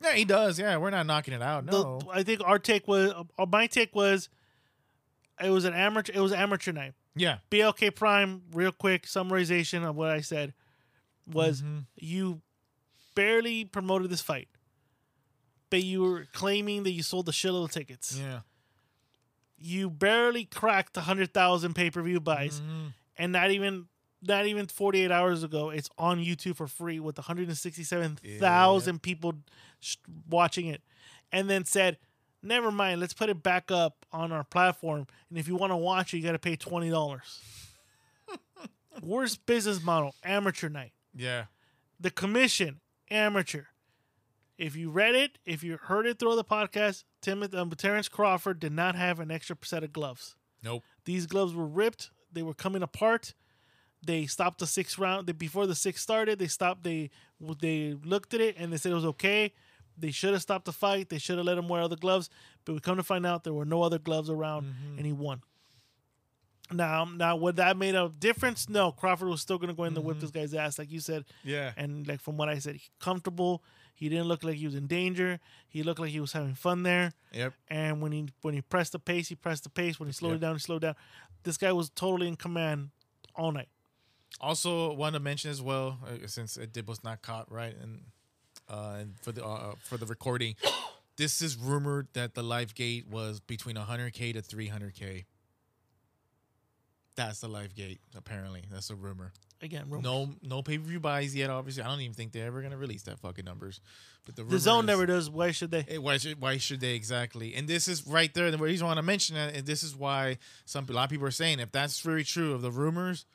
Yeah, 0.00 0.14
he 0.14 0.24
does. 0.24 0.58
Yeah, 0.58 0.76
we're 0.76 0.90
not 0.90 1.06
knocking 1.06 1.34
it 1.34 1.42
out. 1.42 1.66
The- 1.66 1.72
No. 1.72 2.00
I 2.12 2.22
think 2.22 2.40
our 2.44 2.58
take 2.58 2.86
was 2.86 3.12
uh, 3.38 3.46
my 3.46 3.66
take 3.66 3.94
was 3.94 4.28
it 5.42 5.50
was 5.50 5.64
an 5.64 5.74
amateur 5.74 6.12
it 6.12 6.20
was 6.20 6.32
amateur 6.32 6.72
night. 6.72 6.94
yeah. 7.16 7.38
BLK 7.50 7.94
Prime, 7.94 8.42
real 8.52 8.72
quick 8.72 9.06
summarization 9.06 9.84
of 9.88 9.96
what 9.96 10.10
I 10.10 10.20
said 10.20 10.54
was 11.26 11.62
Mm-hmm. 11.62 11.78
you 11.96 12.40
barely 13.14 13.64
promoted 13.64 14.10
this 14.10 14.20
fight, 14.20 14.48
but 15.70 15.82
you 15.82 16.02
were 16.02 16.26
claiming 16.32 16.84
that 16.84 16.92
you 16.92 17.02
sold 17.02 17.26
the 17.26 17.32
shitload 17.32 17.64
of 17.64 17.70
tickets. 17.72 18.16
Yeah. 18.16 18.40
You 19.60 19.90
barely 19.90 20.44
cracked 20.44 20.96
a 20.96 21.00
hundred 21.00 21.34
thousand 21.34 21.74
pay 21.74 21.90
per 21.90 22.00
view 22.02 22.20
buys, 22.20 22.60
Mm-hmm. 22.60 22.86
and 23.16 23.32
not 23.32 23.50
even 23.50 23.86
not 24.22 24.46
even 24.46 24.66
forty 24.66 25.02
eight 25.04 25.10
hours 25.10 25.42
ago, 25.42 25.70
it's 25.70 25.88
on 25.98 26.18
YouTube 26.18 26.56
for 26.56 26.66
free 26.66 27.00
with 27.00 27.18
one 27.18 27.24
hundred 27.24 27.48
and 27.48 27.56
sixty 27.56 27.84
seven 27.84 28.18
thousand 28.38 29.02
people 29.02 29.34
sh- 29.80 29.96
watching 30.28 30.66
it, 30.66 30.82
and 31.32 31.48
then 31.48 31.64
said. 31.64 31.98
Never 32.40 32.70
mind. 32.70 33.00
Let's 33.00 33.14
put 33.14 33.30
it 33.30 33.42
back 33.42 33.72
up 33.72 34.06
on 34.12 34.30
our 34.30 34.44
platform, 34.44 35.08
and 35.28 35.36
if 35.36 35.48
you 35.48 35.56
want 35.56 35.72
to 35.72 35.76
watch 35.76 36.14
it, 36.14 36.18
you 36.18 36.22
got 36.22 36.32
to 36.32 36.38
pay 36.38 36.54
twenty 36.54 36.88
dollars. 36.88 37.40
Worst 39.02 39.44
business 39.44 39.82
model, 39.82 40.14
amateur 40.22 40.68
night. 40.68 40.92
Yeah. 41.14 41.46
The 41.98 42.10
commission, 42.10 42.78
amateur. 43.10 43.64
If 44.56 44.76
you 44.76 44.90
read 44.90 45.16
it, 45.16 45.38
if 45.44 45.64
you 45.64 45.78
heard 45.78 46.06
it 46.06 46.18
through 46.20 46.36
the 46.36 46.44
podcast, 46.44 47.02
Timothy, 47.22 47.56
um, 47.56 47.70
Terrence 47.70 48.08
Crawford 48.08 48.60
did 48.60 48.72
not 48.72 48.94
have 48.94 49.18
an 49.18 49.32
extra 49.32 49.56
set 49.62 49.82
of 49.82 49.92
gloves. 49.92 50.36
Nope. 50.62 50.84
These 51.04 51.26
gloves 51.26 51.54
were 51.54 51.66
ripped. 51.66 52.10
They 52.32 52.42
were 52.42 52.54
coming 52.54 52.82
apart. 52.82 53.34
They 54.04 54.26
stopped 54.26 54.60
the 54.60 54.66
sixth 54.66 54.98
round. 54.98 55.26
They, 55.26 55.32
before 55.32 55.66
the 55.66 55.74
sixth 55.74 56.02
started, 56.02 56.38
they 56.38 56.46
stopped. 56.46 56.84
They 56.84 57.10
they 57.60 57.96
looked 58.04 58.34
at 58.34 58.40
it 58.40 58.56
and 58.58 58.72
they 58.72 58.76
said 58.76 58.92
it 58.92 58.96
was 58.96 59.04
okay. 59.04 59.52
They 59.96 60.12
should 60.12 60.32
have 60.32 60.42
stopped 60.42 60.66
the 60.66 60.72
fight. 60.72 61.08
They 61.08 61.18
should 61.18 61.38
have 61.38 61.46
let 61.46 61.58
him 61.58 61.68
wear 61.68 61.82
other 61.82 61.96
gloves. 61.96 62.30
But 62.64 62.74
we 62.74 62.80
come 62.80 62.96
to 62.96 63.02
find 63.02 63.26
out 63.26 63.44
there 63.44 63.52
were 63.52 63.64
no 63.64 63.82
other 63.82 63.98
gloves 63.98 64.30
around, 64.30 64.66
mm-hmm. 64.66 64.96
and 64.96 65.06
he 65.06 65.12
won. 65.12 65.42
Now, 66.70 67.04
now, 67.04 67.34
would 67.36 67.56
that 67.56 67.76
made 67.76 67.94
a 67.94 68.12
difference? 68.16 68.68
No, 68.68 68.92
Crawford 68.92 69.28
was 69.28 69.40
still 69.40 69.58
going 69.58 69.68
to 69.68 69.74
go 69.74 69.84
in 69.84 69.96
and 69.96 70.04
whip 70.04 70.18
mm-hmm. 70.18 70.20
this 70.20 70.30
guy's 70.30 70.54
ass, 70.54 70.78
like 70.78 70.92
you 70.92 71.00
said. 71.00 71.24
Yeah. 71.42 71.72
And 71.76 72.06
like 72.06 72.20
from 72.20 72.36
what 72.36 72.48
I 72.48 72.58
said, 72.58 72.78
comfortable. 73.00 73.62
He 73.94 74.08
didn't 74.08 74.26
look 74.26 74.44
like 74.44 74.54
he 74.54 74.66
was 74.66 74.76
in 74.76 74.86
danger. 74.86 75.40
He 75.68 75.82
looked 75.82 75.98
like 75.98 76.10
he 76.10 76.20
was 76.20 76.32
having 76.32 76.54
fun 76.54 76.84
there. 76.84 77.10
Yep. 77.32 77.54
And 77.66 78.00
when 78.00 78.12
he 78.12 78.28
when 78.42 78.54
he 78.54 78.60
pressed 78.60 78.92
the 78.92 79.00
pace, 79.00 79.26
he 79.28 79.34
pressed 79.34 79.64
the 79.64 79.70
pace. 79.70 79.98
When 79.98 80.08
he 80.08 80.12
slowed 80.12 80.34
Yep. 80.34 80.36
it 80.36 80.40
down, 80.40 80.54
he 80.54 80.60
slowed 80.60 80.82
down. 80.82 80.94
This 81.42 81.56
guy 81.56 81.72
was 81.72 81.90
totally 81.90 82.28
in 82.28 82.36
command 82.36 82.90
all 83.34 83.50
night. 83.50 83.68
Also, 84.40 84.92
want 84.92 85.14
to 85.14 85.20
mention 85.20 85.50
as 85.50 85.60
well, 85.60 85.98
uh, 86.06 86.26
since 86.26 86.56
it 86.56 86.72
did 86.72 86.86
was 86.86 87.02
not 87.02 87.22
caught 87.22 87.50
right, 87.50 87.74
and 87.82 88.00
uh, 88.68 88.96
and 89.00 89.14
for 89.20 89.32
the 89.32 89.44
uh, 89.44 89.74
for 89.82 89.96
the 89.96 90.06
recording, 90.06 90.54
this 91.16 91.42
is 91.42 91.56
rumored 91.56 92.06
that 92.12 92.34
the 92.34 92.42
live 92.42 92.74
gate 92.74 93.06
was 93.08 93.40
between 93.40 93.76
100k 93.76 94.34
to 94.34 94.42
300k. 94.42 95.24
That's 97.16 97.40
the 97.40 97.48
live 97.48 97.74
gate. 97.74 98.00
Apparently, 98.16 98.62
that's 98.70 98.90
a 98.90 98.94
rumor. 98.94 99.32
Again, 99.60 99.86
rumors. 99.88 100.04
No, 100.04 100.30
no 100.40 100.62
pay 100.62 100.78
per 100.78 100.84
view 100.84 101.00
buys 101.00 101.34
yet. 101.34 101.50
Obviously, 101.50 101.82
I 101.82 101.88
don't 101.88 102.00
even 102.00 102.14
think 102.14 102.30
they're 102.30 102.46
ever 102.46 102.62
gonna 102.62 102.76
release 102.76 103.02
that 103.04 103.18
fucking 103.18 103.44
numbers. 103.44 103.80
But 104.24 104.36
the, 104.36 104.44
the 104.44 104.58
zone 104.60 104.84
is- 104.84 104.86
never 104.86 105.04
does. 105.04 105.28
Why 105.28 105.50
should 105.50 105.72
they? 105.72 105.84
Eh, 105.88 105.96
Why 105.96 106.18
should 106.18 106.40
why 106.40 106.58
should 106.58 106.78
they 106.80 106.94
exactly? 106.94 107.54
And 107.56 107.66
this 107.66 107.88
is 107.88 108.06
right 108.06 108.32
there. 108.34 108.52
The 108.52 108.58
reason 108.58 108.84
I 108.84 108.88
want 108.90 108.98
to 108.98 109.02
mention 109.02 109.34
that, 109.34 109.56
and 109.56 109.66
this 109.66 109.82
is 109.82 109.96
why 109.96 110.38
some 110.64 110.86
a 110.88 110.92
lot 110.92 111.04
of 111.04 111.10
people 111.10 111.26
are 111.26 111.32
saying 111.32 111.58
if 111.58 111.72
that's 111.72 111.98
very 111.98 112.22
true 112.22 112.52
of 112.54 112.62
the 112.62 112.70
rumors, 112.70 113.26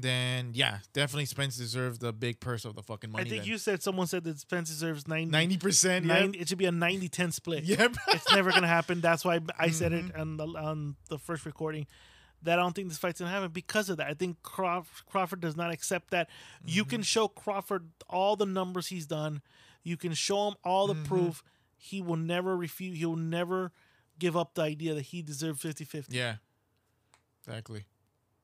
then 0.00 0.50
yeah, 0.54 0.78
definitely 0.92 1.24
Spence 1.24 1.56
deserves 1.56 1.98
the 1.98 2.12
big 2.12 2.38
purse 2.40 2.64
of 2.64 2.74
the 2.76 2.82
fucking 2.82 3.10
money. 3.10 3.24
I 3.26 3.28
think 3.28 3.46
you 3.46 3.58
said 3.58 3.82
someone 3.82 4.06
said 4.06 4.22
that 4.24 4.38
Spence 4.38 4.68
deserves 4.68 5.08
90 5.08 5.56
percent. 5.58 6.06
Yeah, 6.06 6.28
It 6.34 6.48
should 6.48 6.58
be 6.58 6.66
a 6.66 6.70
90-10 6.70 7.32
split. 7.32 7.64
Yep. 7.68 7.96
it's 8.08 8.32
never 8.32 8.50
gonna 8.52 8.68
happen. 8.68 9.00
That's 9.00 9.24
why 9.24 9.40
I 9.58 9.70
said 9.70 9.92
Mm-hmm. 9.92 10.08
it 10.10 10.16
on 10.16 10.36
the 10.36 10.46
on 10.46 10.96
the 11.08 11.18
first 11.18 11.44
recording. 11.44 11.86
That 12.44 12.60
I 12.60 12.62
don't 12.62 12.72
think 12.72 12.88
this 12.88 12.98
fight's 12.98 13.18
gonna 13.18 13.32
happen 13.32 13.50
because 13.50 13.88
of 13.90 13.96
that. 13.96 14.06
I 14.06 14.14
think 14.14 14.40
Crawford, 14.42 15.06
Crawford 15.06 15.40
does 15.40 15.56
not 15.56 15.72
accept 15.72 16.10
that. 16.10 16.28
You 16.64 16.82
Mm-hmm. 16.84 16.90
can 16.90 17.02
show 17.02 17.26
Crawford 17.26 17.88
all 18.08 18.36
the 18.36 18.46
numbers 18.46 18.86
he's 18.86 19.06
done. 19.06 19.42
You 19.82 19.96
can 19.96 20.12
show 20.14 20.46
him 20.48 20.54
all 20.64 20.86
the 20.86 20.94
Mm-hmm. 20.94 21.04
proof. 21.04 21.42
He 21.76 22.00
will 22.00 22.16
never 22.16 22.56
refuse. 22.56 22.98
He 22.98 23.04
will 23.06 23.16
never 23.16 23.72
give 24.20 24.36
up 24.36 24.54
the 24.54 24.62
idea 24.62 24.94
that 24.94 25.02
he 25.06 25.22
deserves 25.22 25.62
50-50. 25.62 26.06
yeah, 26.10 26.36
exactly. 27.44 27.84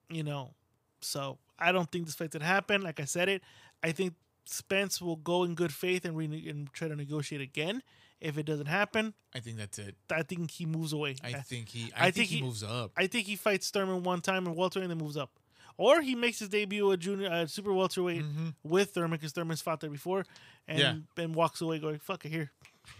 you 0.08 0.22
know. 0.22 0.54
So 1.00 1.38
I 1.58 1.72
don't 1.72 1.90
think 1.90 2.06
this 2.06 2.14
fight's 2.14 2.32
gonna 2.34 2.44
happen. 2.44 2.82
Like 2.82 3.00
I 3.00 3.04
said 3.04 3.28
it, 3.28 3.42
I 3.82 3.92
think 3.92 4.14
Spence 4.46 5.00
will 5.00 5.16
go 5.16 5.44
in 5.44 5.54
good 5.54 5.72
faith 5.72 6.04
and, 6.04 6.16
re- 6.16 6.48
and 6.48 6.72
try 6.72 6.88
to 6.88 6.96
negotiate 6.96 7.40
again. 7.40 7.82
If 8.20 8.38
it 8.38 8.46
doesn't 8.46 8.66
happen, 8.66 9.12
I 9.34 9.40
think 9.40 9.58
that's 9.58 9.78
it. 9.78 9.96
I 10.10 10.22
think 10.22 10.50
he 10.50 10.64
moves 10.66 10.92
away. 10.94 11.16
I 11.22 11.32
think 11.32 11.68
he. 11.68 11.92
I, 11.96 12.10
think, 12.10 12.28
he, 12.28 12.40
moves 12.40 12.62
up. 12.62 12.92
I 12.96 13.06
think 13.06 13.26
he 13.26 13.36
fights 13.36 13.68
Thurman 13.70 14.02
one 14.02 14.20
time 14.22 14.46
in 14.46 14.54
welterweight 14.54 14.88
and 14.88 14.98
then 14.98 15.04
moves 15.04 15.16
up, 15.18 15.30
or 15.76 16.00
he 16.00 16.14
makes 16.14 16.38
his 16.38 16.48
debut 16.48 16.90
at 16.92 17.00
junior 17.00 17.28
uh, 17.30 17.46
super 17.46 17.72
welterweight 17.72 18.24
with 18.62 18.90
Thurman 18.90 19.18
because 19.18 19.32
Thurman's 19.32 19.60
fought 19.60 19.80
there 19.80 19.90
before, 19.90 20.24
and 20.66 20.78
Mm-hmm. 20.78 20.98
Yeah. 21.18 21.24
and 21.24 21.34
walks 21.34 21.60
away 21.60 21.78
going 21.78 21.98
fuck 21.98 22.24
it 22.24 22.30
here, 22.30 22.50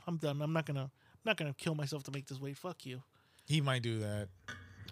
I'm 0.07 0.19
done. 0.19 0.43
I'm 0.43 0.53
not 0.53 0.67
gonna 0.67 0.83
I'm 0.83 0.91
not 1.25 1.37
gonna 1.39 1.55
kill 1.55 1.75
myself 1.75 2.03
to 2.05 2.11
make 2.11 2.27
this 2.27 2.39
weight. 2.41 2.59
Fuck 2.59 2.85
you. 2.85 3.03
he 3.47 3.61
might 3.63 3.83
do 3.83 4.01
that. 4.01 4.29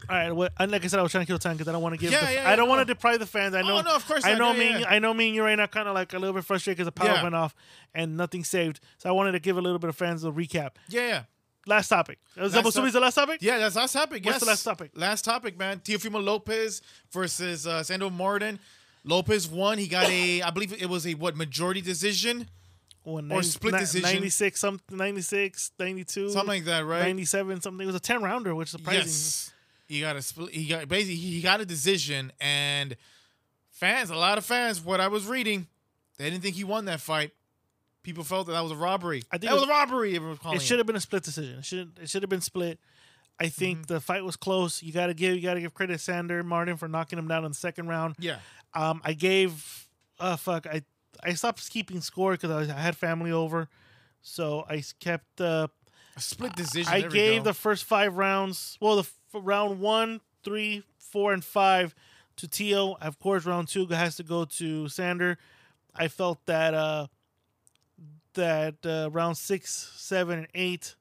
All 0.09 0.16
right. 0.16 0.32
Well, 0.32 0.49
and 0.59 0.71
like 0.71 0.85
I 0.85 0.88
said, 0.88 0.99
I 0.99 1.02
was 1.02 1.12
trying 1.12 1.25
to 1.25 1.30
kill 1.30 1.38
time 1.38 1.56
because 1.56 1.68
I 1.68 1.73
don't 1.73 1.82
want 1.82 1.94
to 1.94 2.00
give. 2.00 2.11
Yeah, 2.11 2.25
the, 2.26 2.32
yeah, 2.35 2.50
I 2.50 2.56
don't 2.56 2.66
yeah, 2.68 2.76
want 2.76 2.87
to 2.88 2.94
deprive 2.94 3.18
the 3.21 3.26
fans. 3.26 3.54
I 3.54 3.62
know. 3.62 3.78
Oh, 3.78 3.80
no, 3.82 3.94
of 3.94 4.06
course 4.06 4.25
I 4.25 4.30
not. 4.35 4.38
know 4.38 4.52
Yeah, 4.52 4.75
me. 4.75 4.80
yeah. 4.80 4.88
I 4.88 4.99
know 4.99 5.14
me 5.14 5.26
and 5.28 5.35
you 5.37 5.42
right 5.42 5.54
now, 5.54 5.66
kind 5.66 5.88
of 5.88 5.94
like 5.94 6.12
a 6.12 6.18
little 6.18 6.35
bit 6.35 6.44
frustrated 6.44 6.78
because 6.78 6.87
the 6.87 6.92
power 6.92 7.14
Yeah. 7.16 7.23
went 7.23 7.35
off 7.35 7.54
and 7.94 8.16
nothing 8.16 8.44
saved. 8.44 8.80
So 8.99 9.09
I 9.09 9.12
wanted 9.12 9.32
to 9.32 9.40
give 9.40 9.56
a 9.56 9.61
little 9.61 9.78
bit 9.78 9.88
of 9.90 9.97
fans 9.97 10.25
a 10.25 10.30
recap. 10.30 10.73
Yeah, 10.88 11.06
yeah. 11.06 11.23
Last 11.66 11.88
topic. 11.88 12.18
Was 12.37 12.52
that 12.52 12.66
supposed 12.66 12.92
the 12.94 12.99
last 13.00 13.14
topic? 13.14 13.38
Yeah, 13.40 13.59
that's 13.59 13.76
last 13.76 13.92
topic. 13.92 14.25
What's 14.25 14.35
yes. 14.35 14.40
the 14.40 14.47
last 14.47 14.62
topic? 14.64 14.90
Last 14.94 15.25
topic, 15.25 15.56
man. 15.56 15.78
Teofimo 15.78 16.23
Lopez 16.23 16.82
versus 17.12 17.66
uh, 17.66 17.85
Sandor 17.85 18.11
Martin. 18.11 18.59
Lopez 19.04 19.49
won. 19.49 19.78
He 19.78 19.87
got 19.87 20.09
a, 20.09 20.42
I 20.42 20.50
believe 20.50 20.73
it 20.73 20.88
was 20.88 21.06
a 21.06 21.14
what 21.14 21.37
majority 21.37 21.80
decision, 21.80 22.49
When 23.04 23.30
Or 23.30 23.42
split 23.44 23.75
decision. 23.78 24.02
96, 24.12 24.59
something, 24.59 24.97
96, 24.97 25.73
92. 25.78 26.30
something 26.30 26.49
like 26.49 26.64
that, 26.64 26.85
right? 26.85 27.02
97, 27.02 27.61
something. 27.61 27.82
It 27.85 27.87
was 27.87 27.94
a 27.97 28.00
10 28.00 28.23
rounder, 28.23 28.54
which 28.56 28.66
is 28.68 28.73
surprising. 28.73 29.02
Yes, 29.02 29.52
he 29.88 30.00
got 30.00 30.16
a 30.16 30.22
split. 30.22 30.50
He 30.52 30.66
got 30.66 30.88
basically 30.88 31.16
he 31.16 31.40
got 31.40 31.60
a 31.60 31.66
decision, 31.66 32.32
and 32.40 32.96
fans, 33.70 34.10
a 34.10 34.16
lot 34.16 34.38
of 34.38 34.44
fans, 34.44 34.80
what 34.80 35.00
I 35.00 35.08
was 35.08 35.26
reading, 35.26 35.66
they 36.18 36.30
didn't 36.30 36.42
think 36.42 36.56
he 36.56 36.64
won 36.64 36.84
that 36.86 37.00
fight. 37.00 37.32
People 38.02 38.24
felt 38.24 38.46
that 38.48 38.52
that 38.54 38.62
was 38.62 38.72
a 38.72 38.76
robbery. 38.76 39.22
I 39.30 39.38
think 39.38 39.42
that 39.42 39.50
it 39.50 39.52
was, 39.52 39.60
was- 39.62 39.68
a 39.70 39.72
robbery. 39.72 40.10
Everyone 40.16 40.30
was 40.30 40.38
calling 40.40 40.56
It 40.56 40.62
should 40.62 40.78
have 40.78 40.86
been 40.86 40.96
a 40.96 41.00
split 41.00 41.22
decision. 41.22 41.58
It 41.58 41.64
should 41.64 41.98
it 42.02 42.10
should 42.10 42.22
have 42.22 42.30
been 42.30 42.40
split. 42.40 42.78
I 43.40 43.48
think 43.48 43.78
Mm-hmm. 43.86 43.94
the 43.94 44.00
fight 44.00 44.24
was 44.24 44.36
close. 44.36 44.82
You 44.82 44.92
got 44.92 45.06
to 45.06 45.14
give 45.14 45.34
you 45.36 45.40
got 45.42 45.54
to 45.54 45.60
give 45.60 45.72
credit 45.74 45.94
to 45.94 45.98
Sandor 45.98 46.42
Martin 46.42 46.76
for 46.76 46.88
knocking 46.88 47.18
him 47.18 47.28
down 47.28 47.44
in 47.44 47.50
the 47.52 47.56
second 47.56 47.88
round. 47.88 48.16
Yeah. 48.18 48.38
Um, 48.74 49.00
I 49.04 49.12
gave, 49.14 49.88
uh, 50.20 50.36
fuck, 50.36 50.66
I 50.66 50.82
I 51.24 51.34
stopped 51.34 51.68
keeping 51.70 52.00
score 52.00 52.32
because 52.32 52.50
I, 52.50 52.74
I 52.74 52.80
had 52.80 52.96
family 52.96 53.30
over, 53.32 53.68
so 54.22 54.64
I 54.68 54.82
kept. 55.00 55.40
Uh, 55.40 55.68
A 56.16 56.20
split 56.20 56.54
decision. 56.56 56.92
I 56.92 57.02
we 57.02 57.08
gave 57.08 57.44
the 57.44 57.54
first 57.54 57.84
five 57.84 58.16
rounds. 58.16 58.76
Well, 58.80 58.96
the 58.96 59.08
round 59.40 59.80
one, 59.80 60.20
three, 60.44 60.82
four, 60.98 61.32
and 61.32 61.44
five 61.44 61.94
to 62.36 62.48
Tio. 62.48 62.96
Of 63.00 63.18
course, 63.18 63.44
round 63.46 63.68
two 63.68 63.86
has 63.86 64.16
to 64.16 64.22
go 64.22 64.44
to 64.44 64.88
Sandor. 64.88 65.38
I 65.94 66.08
felt 66.08 66.44
that 66.46 66.74
uh, 66.74 67.06
that 68.34 68.76
uh, 68.84 69.10
round 69.12 69.36
six, 69.36 69.92
seven, 69.96 70.38
and 70.40 70.48
eight 70.54 70.94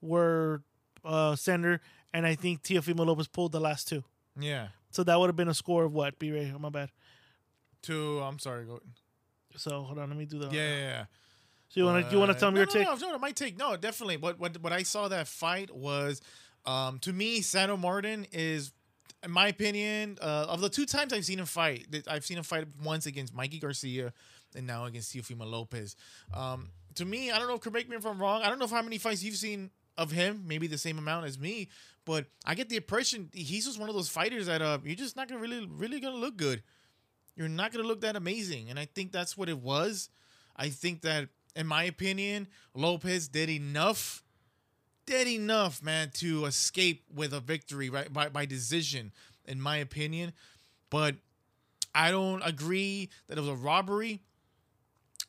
were 0.00 0.62
uh, 1.04 1.36
Sandor, 1.36 1.80
and 2.12 2.26
I 2.26 2.34
think 2.34 2.62
Teofimo 2.62 3.06
Lopez 3.06 3.28
pulled 3.28 3.52
the 3.52 3.60
last 3.60 3.88
two. 3.88 4.04
yeah. 4.38 4.68
So 4.90 5.02
that 5.04 5.18
would 5.18 5.28
have 5.28 5.36
been 5.36 5.48
a 5.48 5.54
score 5.54 5.84
of 5.84 5.94
what? 5.94 6.18
B 6.18 6.32
Ray, 6.32 6.52
oh, 6.54 6.58
my 6.58 6.68
bad. 6.68 6.90
Two. 7.80 8.20
I'm 8.20 8.38
sorry. 8.38 8.66
Go. 8.66 8.78
So 9.56 9.80
hold 9.84 9.98
on, 9.98 10.10
let 10.10 10.18
me 10.18 10.26
do 10.26 10.38
that. 10.40 10.52
Yeah, 10.52 10.68
yeah, 10.68 10.76
yeah. 10.80 11.04
So 11.70 11.80
you 11.80 11.86
want 11.86 12.04
to 12.04 12.12
you 12.12 12.18
want 12.18 12.30
to 12.30 12.36
Uh, 12.36 12.40
tell 12.40 12.50
me 12.50 12.56
no, 12.56 12.60
your 12.60 12.66
no, 12.66 12.72
take? 12.94 13.00
No, 13.00 13.10
no, 13.12 13.18
my 13.18 13.30
take. 13.30 13.56
No, 13.56 13.74
definitely. 13.78 14.18
What 14.18 14.38
what 14.38 14.60
what 14.60 14.70
I 14.70 14.82
saw 14.82 15.08
that 15.08 15.28
fight 15.28 15.74
was, 15.74 16.20
um, 16.66 16.98
to 17.00 17.12
me, 17.12 17.40
Sandor 17.40 17.76
Martin 17.76 18.26
is, 18.32 18.72
in 19.22 19.30
my 19.30 19.48
opinion, 19.48 20.18
uh, 20.20 20.46
of 20.48 20.60
the 20.60 20.68
two 20.68 20.86
times 20.86 21.12
I've 21.12 21.24
seen 21.24 21.38
him 21.38 21.46
fight, 21.46 21.86
I've 22.08 22.24
seen 22.24 22.38
him 22.38 22.44
fight 22.44 22.66
once 22.82 23.06
against 23.06 23.34
Mikey 23.34 23.58
Garcia, 23.58 24.12
and 24.54 24.66
now 24.66 24.84
against 24.84 25.14
Teofimo 25.14 25.50
Lopez. 25.50 25.96
Um, 26.34 26.68
to 26.96 27.04
me, 27.04 27.30
I 27.30 27.38
don't 27.38 27.48
know. 27.48 27.54
If 27.54 27.88
me 27.88 27.96
if 27.96 28.04
I'm 28.04 28.20
wrong. 28.20 28.42
I 28.42 28.48
don't 28.48 28.58
know 28.58 28.66
how 28.66 28.82
many 28.82 28.98
fights 28.98 29.22
you've 29.22 29.36
seen 29.36 29.70
of 29.96 30.10
him. 30.10 30.44
Maybe 30.46 30.66
the 30.66 30.78
same 30.78 30.98
amount 30.98 31.26
as 31.26 31.38
me, 31.38 31.68
but 32.04 32.26
I 32.44 32.54
get 32.54 32.68
the 32.68 32.76
impression 32.76 33.30
he's 33.32 33.64
just 33.64 33.78
one 33.78 33.88
of 33.88 33.94
those 33.94 34.08
fighters 34.08 34.46
that 34.46 34.60
uh, 34.60 34.78
you're 34.84 34.94
just 34.94 35.16
not 35.16 35.28
gonna 35.28 35.40
really 35.40 35.66
really 35.66 36.00
gonna 36.00 36.16
look 36.16 36.36
good 36.36 36.62
you're 37.36 37.48
not 37.48 37.72
to 37.82 37.88
look 37.88 38.02
that 38.02 38.16
amazing. 38.16 38.70
And 38.70 38.78
I 38.78 38.84
think 38.86 39.12
that's 39.12 39.36
what 39.36 39.48
it 39.48 39.58
was. 39.58 40.08
I 40.56 40.68
think 40.68 41.02
that, 41.02 41.28
in 41.56 41.66
my 41.66 41.84
opinion, 41.84 42.48
Lopez 42.74 43.28
did 43.28 43.48
enough, 43.48 44.22
did 45.06 45.28
enough, 45.28 45.82
man, 45.82 46.10
to 46.14 46.44
escape 46.46 47.04
with 47.14 47.32
a 47.32 47.40
victory, 47.40 47.90
right, 47.90 48.12
by, 48.12 48.28
by 48.28 48.46
decision, 48.46 49.12
in 49.44 49.60
my 49.60 49.76
opinion. 49.78 50.32
But 50.90 51.16
I 51.94 52.10
don't 52.10 52.42
agree 52.42 53.10
that 53.26 53.38
it 53.38 53.40
was 53.40 53.50
a 53.50 53.54
robbery. 53.54 54.20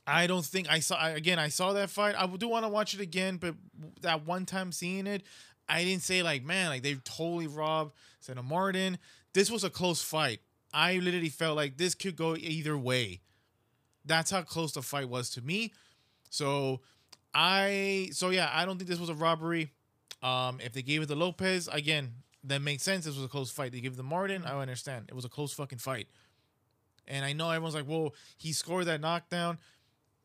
I 0.06 0.28
don't 0.28 0.46
think 0.46 0.70
I 0.70 0.80
saw, 0.80 1.14
again, 1.14 1.40
I 1.40 1.48
saw 1.48 1.74
that 1.74 1.90
fight. 1.90 2.16
I 2.18 2.28
do 2.28 2.48
want 2.48 2.66
to 2.66 2.70
watch 2.70 2.94
it 2.94 3.00
again, 3.00 3.38
but 3.38 3.56
that 4.02 4.26
one 4.26 4.46
time 4.46 4.72
seeing 4.72 5.08
it, 5.08 5.24
I 5.70 5.84
didn't 5.84 6.04
say, 6.04 6.24
like, 6.24 6.44
man, 6.44 6.70
like 6.70 6.84
they 6.84 6.96
totally 6.96 7.48
robbed 7.48 7.94
Sandor 8.20 8.44
Martin. 8.44 8.98
This 9.34 9.50
was 9.50 9.64
a 9.64 9.70
close 9.70 10.02
fight. 10.02 10.42
I 10.74 10.98
literally 10.98 11.30
felt 11.30 11.56
like 11.56 11.78
this 11.78 11.96
could 11.96 12.16
go 12.16 12.36
either 12.36 12.78
way. 12.78 13.22
That's 14.06 14.32
how 14.32 14.42
close 14.42 14.74
the 14.74 14.82
fight 14.82 15.08
was 15.08 15.30
to 15.32 15.42
me. 15.42 15.72
So 16.30 16.82
I 17.34 18.10
so 18.12 18.30
yeah, 18.30 18.50
I 18.54 18.66
don't 18.66 18.78
think 18.78 18.90
this 18.90 19.00
was 19.00 19.10
a 19.10 19.16
robbery. 19.16 19.72
Um, 20.22 20.60
if 20.64 20.74
they 20.74 20.82
gave 20.82 21.02
it 21.02 21.08
to 21.08 21.16
Lopez, 21.16 21.68
again, 21.72 22.14
that 22.46 22.62
makes 22.62 22.84
sense. 22.84 23.06
This 23.06 23.16
was 23.16 23.26
a 23.26 23.30
close 23.30 23.52
fight. 23.52 23.72
They 23.72 23.82
give 23.82 23.94
it 23.94 23.98
to 23.98 24.04
Martin, 24.04 24.44
I 24.46 24.60
understand. 24.60 25.06
It 25.10 25.16
was 25.16 25.26
a 25.26 25.30
close 25.30 25.54
fucking 25.54 25.80
fight. 25.80 26.08
And 27.08 27.26
I 27.26 27.34
know 27.34 27.50
everyone's 27.50 27.76
like, 27.76 27.88
well, 27.88 28.14
he 28.38 28.54
scored 28.54 28.86
that 28.86 29.02
knockdown. 29.02 29.58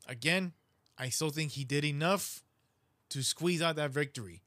Again, 0.07 0.53
I 0.97 1.09
still 1.09 1.31
think 1.31 1.53
he 1.53 1.65
did 1.65 1.85
enough 1.85 2.43
to 3.11 3.23
squeeze 3.23 3.61
out 3.63 3.77
that 3.77 3.91
victory, 3.91 4.43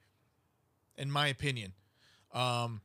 in 0.98 1.12
my 1.12 1.28
opinion. 1.28 1.74
Um, 2.34 2.82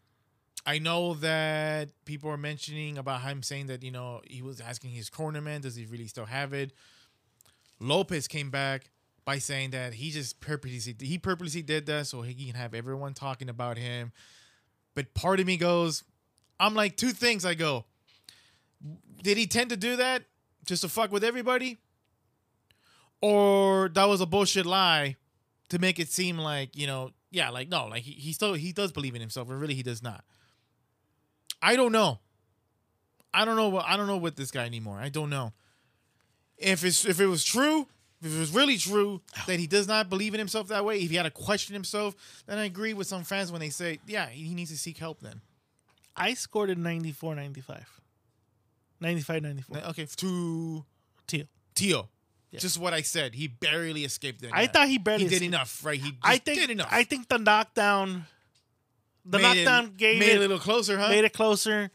I 0.66 0.80
know 0.80 1.14
that 1.14 1.90
people 2.04 2.30
are 2.30 2.36
mentioning 2.36 2.98
about 2.98 3.22
him 3.22 3.42
saying 3.42 3.66
that, 3.66 3.84
you 3.84 3.92
know, 3.92 4.20
he 4.24 4.42
was 4.42 4.60
asking 4.60 4.90
his 4.90 5.08
cornerman, 5.08 5.60
does 5.60 5.76
he 5.76 5.86
really 5.86 6.08
still 6.08 6.24
have 6.24 6.52
it? 6.52 6.72
Lopez 7.78 8.26
came 8.26 8.50
back 8.50 8.90
by 9.26 9.38
saying 9.38 9.72
that 9.72 9.92
he 9.92 10.10
just 10.10 10.40
purposely 10.40 10.94
he 11.00 11.18
purposely 11.18 11.60
did 11.60 11.84
that 11.86 12.06
so 12.06 12.22
he 12.22 12.32
can 12.32 12.54
have 12.54 12.72
everyone 12.72 13.12
talking 13.12 13.50
about 13.50 13.76
him. 13.76 14.12
But 14.94 15.12
part 15.12 15.40
of 15.40 15.46
me 15.46 15.58
goes, 15.58 16.04
I'm 16.58 16.74
like 16.74 16.96
two 16.96 17.10
things. 17.10 17.44
I 17.44 17.54
go, 17.54 17.84
did 19.22 19.36
he 19.36 19.46
tend 19.46 19.70
to 19.70 19.76
do 19.76 19.96
that 19.96 20.22
just 20.64 20.82
to 20.82 20.88
fuck 20.88 21.10
with 21.10 21.24
everybody, 21.24 21.76
or 23.20 23.90
that 23.90 24.04
was 24.04 24.20
a 24.20 24.26
bullshit 24.26 24.64
lie 24.64 25.16
to 25.70 25.80
make 25.80 25.98
it 25.98 26.08
seem 26.08 26.38
like 26.38 26.76
you 26.76 26.86
know, 26.86 27.10
yeah, 27.32 27.50
like 27.50 27.68
no, 27.68 27.88
like 27.88 28.04
he, 28.04 28.12
he 28.12 28.32
still 28.32 28.54
he 28.54 28.72
does 28.72 28.92
believe 28.92 29.16
in 29.16 29.20
himself, 29.20 29.48
but 29.48 29.54
really 29.54 29.74
he 29.74 29.82
does 29.82 30.04
not. 30.04 30.24
I 31.60 31.74
don't 31.74 31.92
know. 31.92 32.20
I 33.34 33.44
don't 33.44 33.56
know 33.56 33.70
what 33.70 33.86
I 33.86 33.96
don't 33.96 34.06
know 34.06 34.18
what 34.18 34.36
this 34.36 34.52
guy 34.52 34.66
anymore. 34.66 34.98
I 35.00 35.08
don't 35.08 35.30
know 35.30 35.52
if 36.56 36.84
it's 36.84 37.04
if 37.04 37.18
it 37.18 37.26
was 37.26 37.44
true, 37.44 37.88
if 38.22 38.34
it 38.34 38.38
was 38.38 38.52
really 38.52 38.78
true 38.78 39.20
that 39.46 39.58
he 39.60 39.66
does 39.66 39.86
not 39.86 40.08
believe 40.08 40.32
in 40.34 40.38
himself 40.38 40.68
that 40.68 40.84
way, 40.84 40.98
if 41.00 41.10
he 41.10 41.16
had 41.16 41.24
to 41.24 41.30
question 41.30 41.74
himself, 41.74 42.14
then 42.46 42.58
I 42.58 42.64
agree 42.64 42.94
with 42.94 43.06
some 43.06 43.24
fans 43.24 43.52
when 43.52 43.60
they 43.60 43.68
say, 43.70 43.98
yeah, 44.06 44.26
he 44.28 44.54
needs 44.54 44.70
to 44.70 44.78
seek 44.78 44.98
help. 44.98 45.20
Then 45.20 45.40
I 46.16 46.34
scored 46.34 46.70
a 46.70 46.74
94 46.74 47.34
95. 47.34 48.00
95 49.00 49.42
94. 49.42 49.78
okay, 49.90 50.06
to 50.16 50.84
Tio. 51.26 51.44
Tio, 51.74 52.08
just 52.56 52.78
what 52.78 52.94
I 52.94 53.02
said. 53.02 53.34
He 53.34 53.48
barely 53.48 54.04
escaped 54.06 54.42
it. 54.42 54.50
I 54.52 54.62
Yeah. 54.62 54.68
thought 54.68 54.88
he 54.88 54.96
barely 54.98 55.24
he 55.24 55.28
did 55.28 55.34
escaped. 55.36 55.54
enough, 55.54 55.84
right? 55.84 56.00
He 56.00 56.12
I 56.22 56.38
think 56.38 56.60
did 56.60 56.70
enough. 56.70 56.88
I 56.90 57.04
think 57.04 57.28
the 57.28 57.38
knockdown 57.38 58.24
the 59.26 59.38
Made 59.38 59.58
it- 59.58 59.64
knockdown 59.64 59.94
gave 59.96 60.18
made 60.20 60.28
it 60.30 60.32
it, 60.34 60.36
a 60.36 60.40
little 60.40 60.58
closer, 60.58 60.96
huh? 60.98 61.08
made 61.08 61.24
it 61.24 61.32
closer. 61.34 61.90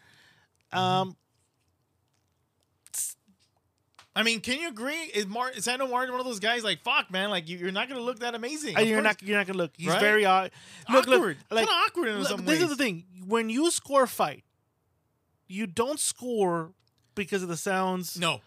Um 0.72 1.16
I 4.22 4.24
mean, 4.24 4.40
can 4.40 4.60
you 4.60 4.70
agree? 4.70 4.94
Is 5.14 5.26
Martin 5.28 5.58
is 5.58 5.66
Sandor 5.66 5.88
Martin 5.88 6.12
one 6.12 6.20
of 6.22 6.26
those 6.26 6.40
guys 6.40 6.64
like 6.64 6.84
fuck, 6.84 7.10
man? 7.12 7.30
Like 7.30 7.50
you, 7.50 7.58
you're 7.58 7.72
not 7.72 7.90
gonna 7.90 8.02
look 8.02 8.20
that 8.20 8.36
amazing. 8.36 8.76
and 8.78 8.88
you're 8.88 9.02
course. 9.02 9.16
not 9.22 9.28
you're 9.28 9.38
not 9.38 9.48
gonna 9.48 9.58
look. 9.58 9.72
He's 9.76 9.88
Right? 9.88 10.00
very 10.00 10.26
odd. 10.26 10.52
Look, 10.90 11.08
look, 11.08 11.18
Awkward. 11.20 11.38
like 11.50 11.68
Kinda 11.68 11.84
awkward 11.88 12.08
in 12.10 12.20
look, 12.20 12.28
some 12.28 12.46
This 12.46 12.62
is 12.62 12.70
the 12.70 12.76
thing. 12.76 13.04
When 13.28 13.50
you 13.50 13.70
score 13.72 14.04
a 14.04 14.08
fight, 14.08 14.44
you 15.48 15.68
don't 15.68 16.00
score 16.00 16.72
because 17.16 17.44
of 17.44 17.50
the 17.50 17.58
sounds. 17.58 18.18
No, 18.18 18.42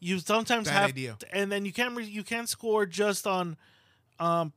you 0.00 0.18
sometimes 0.18 0.66
Bad 0.68 0.74
have, 0.74 0.88
idea. 0.90 1.16
and 1.32 1.50
then 1.50 1.64
you 1.64 1.72
can't 1.72 1.96
re- 1.96 2.04
you 2.04 2.22
can't 2.22 2.48
score 2.48 2.84
just 2.86 3.26
on, 3.26 3.56
um, 4.18 4.52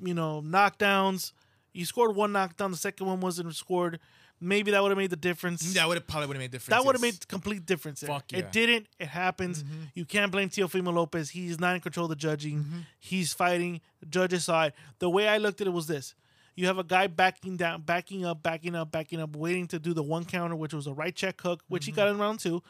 you 0.00 0.14
know, 0.14 0.40
knockdowns. 0.44 1.32
You 1.72 1.84
scored 1.84 2.16
one 2.16 2.32
knockdown. 2.32 2.70
The 2.70 2.76
second 2.76 3.06
one 3.06 3.20
wasn't 3.20 3.54
scored. 3.54 4.00
Maybe 4.40 4.70
that 4.70 4.80
would 4.82 4.90
have 4.90 4.98
made 4.98 5.10
the 5.10 5.16
difference. 5.16 5.74
that 5.74 5.88
would 5.88 5.96
have 5.96 6.06
probably 6.06 6.28
would 6.28 6.36
have 6.36 6.40
made 6.40 6.46
a 6.50 6.52
difference. 6.52 6.76
That 6.78 6.86
would 6.86 6.94
have 6.94 7.02
yes. 7.04 7.14
made 7.14 7.28
complete 7.28 7.66
difference. 7.66 8.02
Fuck 8.02 8.30
yeah. 8.30 8.38
Mm-hmm. 8.38 8.46
It 8.48 8.52
didn't. 8.52 8.86
It 9.00 9.08
happens. 9.08 9.64
You 9.94 10.04
can't 10.04 10.30
blame 10.30 10.48
Teofimo 10.48 10.92
Lopez. 10.94 11.30
He's 11.30 11.58
not 11.58 11.74
in 11.74 11.80
control 11.80 12.04
of 12.06 12.10
the 12.10 12.16
judging. 12.16 12.58
Mm-hmm. 12.58 12.78
He's 13.00 13.32
fighting 13.32 13.80
judge's 14.08 14.44
side. 14.44 14.74
The 15.00 15.10
way 15.10 15.26
I 15.26 15.38
looked 15.38 15.60
at 15.60 15.66
it 15.66 15.70
was 15.70 15.88
this: 15.88 16.14
you 16.54 16.66
have 16.66 16.78
a 16.78 16.84
guy 16.84 17.08
backing 17.08 17.56
down, 17.56 17.82
backing 17.82 18.24
up, 18.24 18.42
backing 18.42 18.76
up, 18.76 18.92
backing 18.92 19.20
up, 19.20 19.34
waiting 19.34 19.66
to 19.68 19.78
do 19.80 19.92
the 19.92 20.02
one 20.04 20.24
counter, 20.24 20.54
which 20.54 20.72
was 20.72 20.86
a 20.86 20.92
right 20.92 21.14
check 21.16 21.40
hook, 21.40 21.62
which 21.68 21.84
he 21.86 21.90
got 21.92 22.06
Mm-hmm. 22.06 22.14
in 22.14 22.20
round 22.20 22.38
two, 22.40 22.62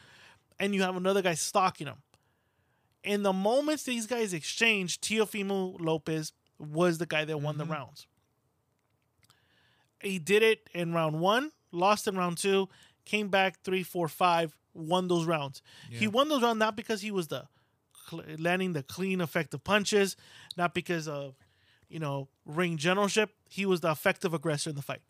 and 0.59 0.73
you 0.73 0.81
have 0.81 0.95
another 0.95 1.21
guy 1.21 1.35
stalking 1.35 1.85
him. 1.87 1.97
In 3.03 3.21
the 3.23 3.31
moments 3.31 3.83
these 3.83 4.07
guys 4.07 4.33
exchanged, 4.33 5.03
Teofimo 5.03 5.79
Lopez 5.79 6.33
was 6.57 6.97
the 6.97 7.05
guy 7.05 7.25
that 7.25 7.37
won 7.39 7.55
Mm-hmm. 7.55 7.67
the 7.69 7.73
rounds. 7.73 8.07
He 10.01 10.17
did 10.17 10.43
it 10.43 10.69
in 10.73 10.93
round 10.93 11.19
one, 11.19 11.51
lost 11.71 12.07
in 12.07 12.17
round 12.17 12.37
two, 12.37 12.69
came 13.05 13.29
back 13.29 13.61
three, 13.63 13.83
four, 13.83 14.07
five, 14.07 14.55
won 14.73 15.07
those 15.07 15.25
rounds. 15.25 15.61
He 15.89 16.07
won 16.07 16.29
those 16.29 16.41
rounds 16.41 16.59
not 16.59 16.75
because 16.75 17.01
he 17.01 17.11
was 17.11 17.27
the 17.27 17.47
cl- 18.09 18.23
landing 18.37 18.73
the 18.73 18.83
clean, 18.83 19.21
effective 19.21 19.63
punches, 19.63 20.15
not 20.57 20.73
because 20.73 21.07
of 21.07 21.35
you 21.89 21.99
know 21.99 22.27
ring 22.45 22.77
generalship. 22.77 23.31
He 23.47 23.65
was 23.65 23.81
the 23.81 23.91
effective 23.91 24.33
aggressor 24.33 24.69
in 24.69 24.75
the 24.75 24.81
fight 24.81 25.01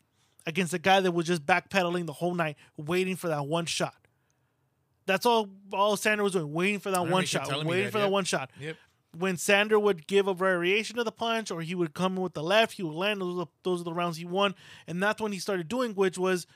against 0.46 0.72
a 0.72 0.78
guy 0.78 1.00
that 1.00 1.12
was 1.12 1.26
just 1.26 1.44
backpedaling 1.44 2.06
the 2.06 2.12
whole 2.14 2.34
night, 2.34 2.56
waiting 2.76 3.16
for 3.16 3.28
that 3.28 3.46
one 3.46 3.66
shot. 3.66 3.94
That's 5.06 5.26
all. 5.26 5.48
All 5.72 5.96
Sandor 5.96 6.22
was 6.22 6.32
doing, 6.32 6.52
waiting 6.52 6.78
for 6.78 6.90
that 6.90 7.06
one 7.06 7.24
shot, 7.24 7.48
waiting 7.64 7.84
that, 7.84 7.92
for 7.92 7.98
yep. 7.98 8.06
that 8.06 8.10
one 8.10 8.24
shot 8.24 8.50
Yep. 8.60 8.76
When 9.16 9.36
Sandor 9.36 9.78
would 9.78 10.06
give 10.06 10.28
a 10.28 10.34
variation 10.34 10.98
of 10.98 11.04
the 11.04 11.12
punch 11.12 11.50
or 11.50 11.62
he 11.62 11.74
would 11.74 11.94
come 11.94 12.16
in 12.16 12.22
with 12.22 12.34
the 12.34 12.42
left, 12.42 12.74
he 12.74 12.82
would 12.84 12.94
land. 12.94 13.20
Those 13.20 13.40
are, 13.40 13.48
those 13.64 13.80
are 13.80 13.84
the 13.84 13.92
rounds 13.92 14.16
he 14.18 14.24
won. 14.24 14.54
And 14.86 15.02
that's 15.02 15.20
when 15.20 15.32
he 15.32 15.38
started 15.40 15.68
doing, 15.68 15.94
which 15.94 16.16
was 16.16 16.46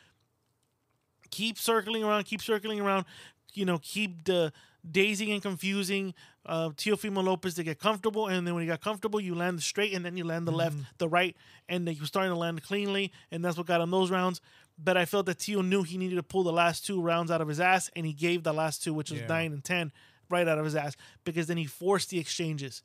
keep 1.30 1.58
circling 1.58 2.04
around, 2.04 2.24
keep 2.24 2.40
circling 2.40 2.80
around, 2.80 3.06
you 3.54 3.64
know, 3.64 3.78
keep 3.82 4.24
the 4.24 4.52
dazing 4.88 5.32
and 5.32 5.42
confusing 5.42 6.14
uh, 6.46 6.68
Teofimo 6.70 7.24
Lopez 7.24 7.54
to 7.54 7.62
get 7.64 7.78
comfortable, 7.78 8.26
and 8.26 8.46
then 8.46 8.54
when 8.54 8.62
you 8.62 8.68
got 8.68 8.82
comfortable, 8.82 9.18
you 9.18 9.34
land 9.34 9.62
straight, 9.62 9.94
and 9.94 10.04
then 10.04 10.16
you 10.16 10.24
land 10.24 10.46
the 10.46 10.52
left, 10.52 10.76
the 10.98 11.08
right, 11.08 11.34
and 11.70 11.88
then 11.88 11.94
you 11.94 12.02
were 12.02 12.06
starting 12.06 12.30
to 12.30 12.36
land 12.38 12.62
cleanly, 12.62 13.10
and 13.30 13.42
that's 13.42 13.56
what 13.56 13.66
got 13.66 13.80
him 13.80 13.90
those 13.90 14.10
rounds. 14.10 14.42
But 14.76 14.96
I 14.98 15.06
felt 15.06 15.24
that 15.26 15.38
Teo 15.38 15.62
knew 15.62 15.84
he 15.84 15.96
needed 15.96 16.16
to 16.16 16.22
pull 16.22 16.42
the 16.42 16.52
last 16.52 16.84
two 16.84 17.00
rounds 17.00 17.30
out 17.30 17.40
of 17.40 17.48
his 17.48 17.60
ass, 17.60 17.90
and 17.96 18.04
he 18.04 18.12
gave 18.12 18.42
the 18.42 18.52
last 18.52 18.82
two, 18.84 18.92
which 18.92 19.10
was 19.10 19.20
Yeah. 19.20 19.26
nine 19.28 19.52
and 19.54 19.64
ten, 19.64 19.90
right 20.34 20.46
out 20.48 20.58
of 20.58 20.64
his 20.64 20.74
ass, 20.76 20.96
because 21.24 21.46
then 21.46 21.56
he 21.56 21.66
forced 21.66 22.10
the 22.10 22.18
exchanges. 22.18 22.82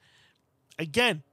Again, 0.77 1.23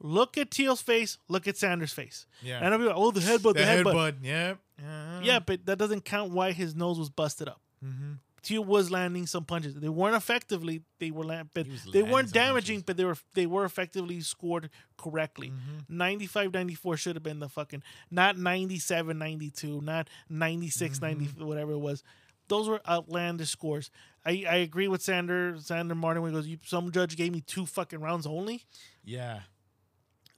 look 0.00 0.38
at 0.38 0.50
Teo's 0.50 0.80
face, 0.80 1.18
look 1.28 1.46
at 1.48 1.56
Sandor's 1.56 1.92
face. 1.92 2.26
Yeah. 2.42 2.60
And 2.62 2.72
I'll 2.72 2.78
be 2.78 2.84
like, 2.86 2.96
oh, 2.96 3.10
the 3.10 3.20
headbutt, 3.20 3.42
the, 3.42 3.52
The 3.54 3.60
headbutt. 3.60 3.84
headbutt. 3.94 4.14
Yep. 4.22 4.58
Yeah. 4.80 5.20
Yeah, 5.22 5.38
but 5.40 5.66
that 5.66 5.78
doesn't 5.78 6.04
count 6.04 6.32
why 6.32 6.52
his 6.52 6.74
nose 6.74 6.98
was 6.98 7.10
busted 7.10 7.48
up. 7.48 7.60
Mm-hmm. 7.84 8.12
Teo 8.40 8.60
was 8.62 8.90
landing 8.90 9.26
some 9.26 9.44
punches. 9.44 9.74
They 9.74 9.88
weren't 9.88 10.14
effectively. 10.14 10.82
They 11.00 11.10
were 11.10 11.24
land, 11.24 11.50
but 11.52 11.66
they 11.92 12.04
weren't 12.04 12.32
damaging. 12.32 12.76
punches. 12.76 12.84
But 12.86 12.96
they 12.96 13.04
were 13.04 13.16
they 13.34 13.46
were 13.46 13.64
effectively 13.64 14.20
scored 14.20 14.70
correctly. 14.96 15.48
Mm-hmm. 15.50 15.96
95 15.98 16.54
94 16.54 16.96
should 16.96 17.16
have 17.16 17.22
been 17.24 17.40
the 17.40 17.48
fucking 17.48 17.82
not 18.12 18.38
97 18.38 19.18
92, 19.18 19.80
not 19.82 20.08
96 20.30 21.00
90 21.02 21.24
Mm-hmm. 21.26 21.44
whatever 21.44 21.72
it 21.72 21.78
was. 21.78 22.04
Those 22.46 22.68
were 22.68 22.80
outlandish 22.88 23.50
scores. 23.50 23.90
I, 24.28 24.44
I 24.46 24.56
agree 24.56 24.88
with 24.88 25.00
Sandor 25.00 25.56
Sandor 25.58 25.94
Martin 25.94 26.22
when 26.22 26.32
he 26.32 26.36
goes, 26.36 26.46
you, 26.46 26.58
some 26.62 26.92
judge 26.92 27.16
gave 27.16 27.32
me 27.32 27.40
two 27.40 27.64
fucking 27.64 28.00
rounds 28.00 28.26
only. 28.26 28.64
Yeah. 29.02 29.40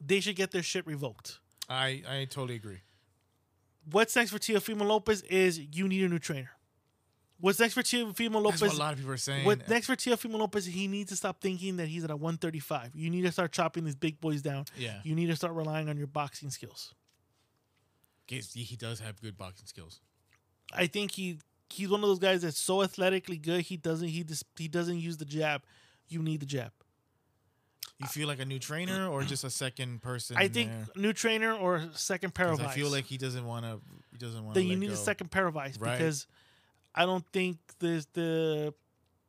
They 0.01 0.21
should 0.21 0.37
get 0.37 0.53
their 0.53 0.63
shit 0.63 0.87
revoked. 0.87 1.41
I 1.69 2.03
I 2.09 2.27
totally 2.31 2.55
agree. 2.55 2.83
What's 3.91 4.15
next 4.15 4.31
for 4.31 4.39
Teofimo 4.39 4.87
Lopez 4.87 5.23
is 5.23 5.59
you 5.59 5.89
need 5.89 6.05
a 6.05 6.09
new 6.09 6.21
trainer. 6.21 6.51
What's 7.41 7.59
next 7.59 7.75
for 7.75 7.83
Teofimo 7.83 8.35
Lopez? 8.35 8.61
That's 8.61 8.73
what 8.75 8.79
a 8.79 8.79
lot 8.79 8.93
of 8.93 8.99
people 8.99 9.13
are 9.13 9.17
saying. 9.17 9.45
What 9.45 9.69
next 9.69 9.87
for 9.87 9.97
Teofimo 9.97 10.39
Lopez? 10.39 10.67
He 10.67 10.87
needs 10.87 11.11
to 11.11 11.17
stop 11.17 11.41
thinking 11.41 11.79
that 11.79 11.89
he's 11.89 12.05
at 12.05 12.11
a 12.11 12.17
135. 12.17 12.95
You 12.95 13.11
need 13.11 13.23
to 13.23 13.33
start 13.33 13.51
chopping 13.51 13.85
these 13.85 13.97
big 13.97 14.21
boys 14.21 14.41
down. 14.43 14.67
Yeah. 14.77 15.01
You 15.03 15.17
need 15.17 15.27
to 15.27 15.37
start 15.37 15.55
relying 15.55 15.89
on 15.89 15.97
your 15.97 16.07
boxing 16.07 16.51
skills. 16.51 16.95
He 18.29 18.77
does 18.77 19.01
have 19.01 19.21
good 19.21 19.37
boxing 19.37 19.67
skills. 19.67 20.01
I 20.73 20.87
think 20.87 21.11
he 21.13 21.39
he's 21.73 21.89
one 21.89 22.03
of 22.03 22.09
those 22.09 22.19
guys 22.19 22.43
that's 22.43 22.59
so 22.59 22.83
athletically 22.83 23.37
good. 23.37 23.63
He 23.63 23.77
doesn't 23.77 24.09
he 24.09 24.25
just 24.25 24.45
he 24.57 24.69
doesn't 24.69 24.99
use 24.99 25.17
the 25.17 25.25
jab. 25.25 25.63
You 26.09 26.23
need 26.23 26.41
the 26.41 26.47
jab. 26.47 26.73
You 27.99 28.07
feel 28.07 28.29
like 28.29 28.41
a 28.41 28.45
new 28.47 28.59
trainer 28.59 29.07
or 29.07 29.23
just 29.35 29.45
a 29.45 29.51
second 29.51 30.01
person? 30.03 30.37
I 30.37 30.49
think 30.49 30.71
there? 30.71 30.87
new 31.03 31.13
trainer 31.13 31.53
or 31.53 31.85
second 31.95 32.35
pair 32.35 32.51
of 32.51 32.61
eyes. 32.61 32.67
I 32.67 32.71
feel 32.71 32.91
like 32.91 33.05
he 33.05 33.19
doesn't 33.19 33.45
want 33.47 33.65
to. 33.65 33.81
He 34.11 34.19
doesn't 34.19 34.43
want. 34.43 34.55
then 34.55 34.67
you 34.67 34.77
need 34.77 34.91
a 34.91 34.97
second 34.97 35.31
pair 35.31 35.47
of 35.47 35.57
eyes 35.57 35.77
Right. 35.79 35.97
because 35.99 36.27
I 36.95 37.05
don't 37.07 37.25
think 37.33 37.59
this 37.79 38.07
the 38.15 38.75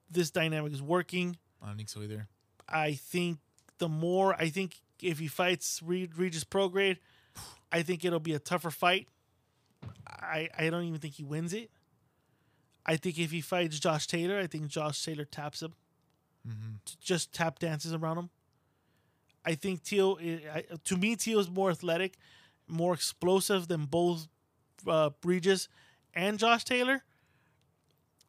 this 0.09 0.31
dynamic 0.31 0.73
is 0.73 0.81
working. 0.81 1.37
I 1.61 1.67
don't 1.67 1.77
think 1.77 1.89
so 1.89 2.01
either. 2.01 2.27
I 2.67 2.93
think 2.93 3.39
the 3.77 3.89
more 3.89 4.33
I 4.39 4.49
think 4.49 4.77
if 5.01 5.19
he 5.19 5.27
fights 5.27 5.81
Regis 5.83 6.43
Prograis, 6.43 6.97
I 7.71 7.81
think 7.81 8.05
it'll 8.05 8.19
be 8.19 8.33
a 8.33 8.39
tougher 8.39 8.71
fight. 8.71 9.07
I 10.07 10.49
I 10.57 10.69
don't 10.69 10.83
even 10.83 10.99
think 10.99 11.15
he 11.15 11.23
wins 11.23 11.53
it. 11.53 11.69
I 12.85 12.97
think 12.97 13.19
if 13.19 13.31
he 13.31 13.41
fights 13.41 13.79
Josh 13.79 14.07
Taylor, 14.07 14.39
I 14.39 14.47
think 14.47 14.67
Josh 14.67 15.03
Taylor 15.03 15.25
taps 15.25 15.61
him, 15.61 15.73
mm-hmm. 16.47 16.75
T- 16.85 16.95
just 16.99 17.33
tap 17.33 17.59
dances 17.59 17.93
around 17.93 18.17
him. 18.17 18.29
I 19.45 19.55
think 19.55 19.83
Teo, 19.83 20.15
eh, 20.15 20.39
I- 20.53 20.65
to 20.85 20.97
me, 20.97 21.15
Teo 21.15 21.39
is 21.39 21.49
more 21.49 21.71
athletic, 21.71 22.17
more 22.67 22.93
explosive 22.93 23.67
than 23.67 23.85
both 23.85 24.27
uh, 24.87 25.11
Regis 25.23 25.67
and 26.13 26.39
Josh 26.39 26.63
Taylor. 26.63 27.03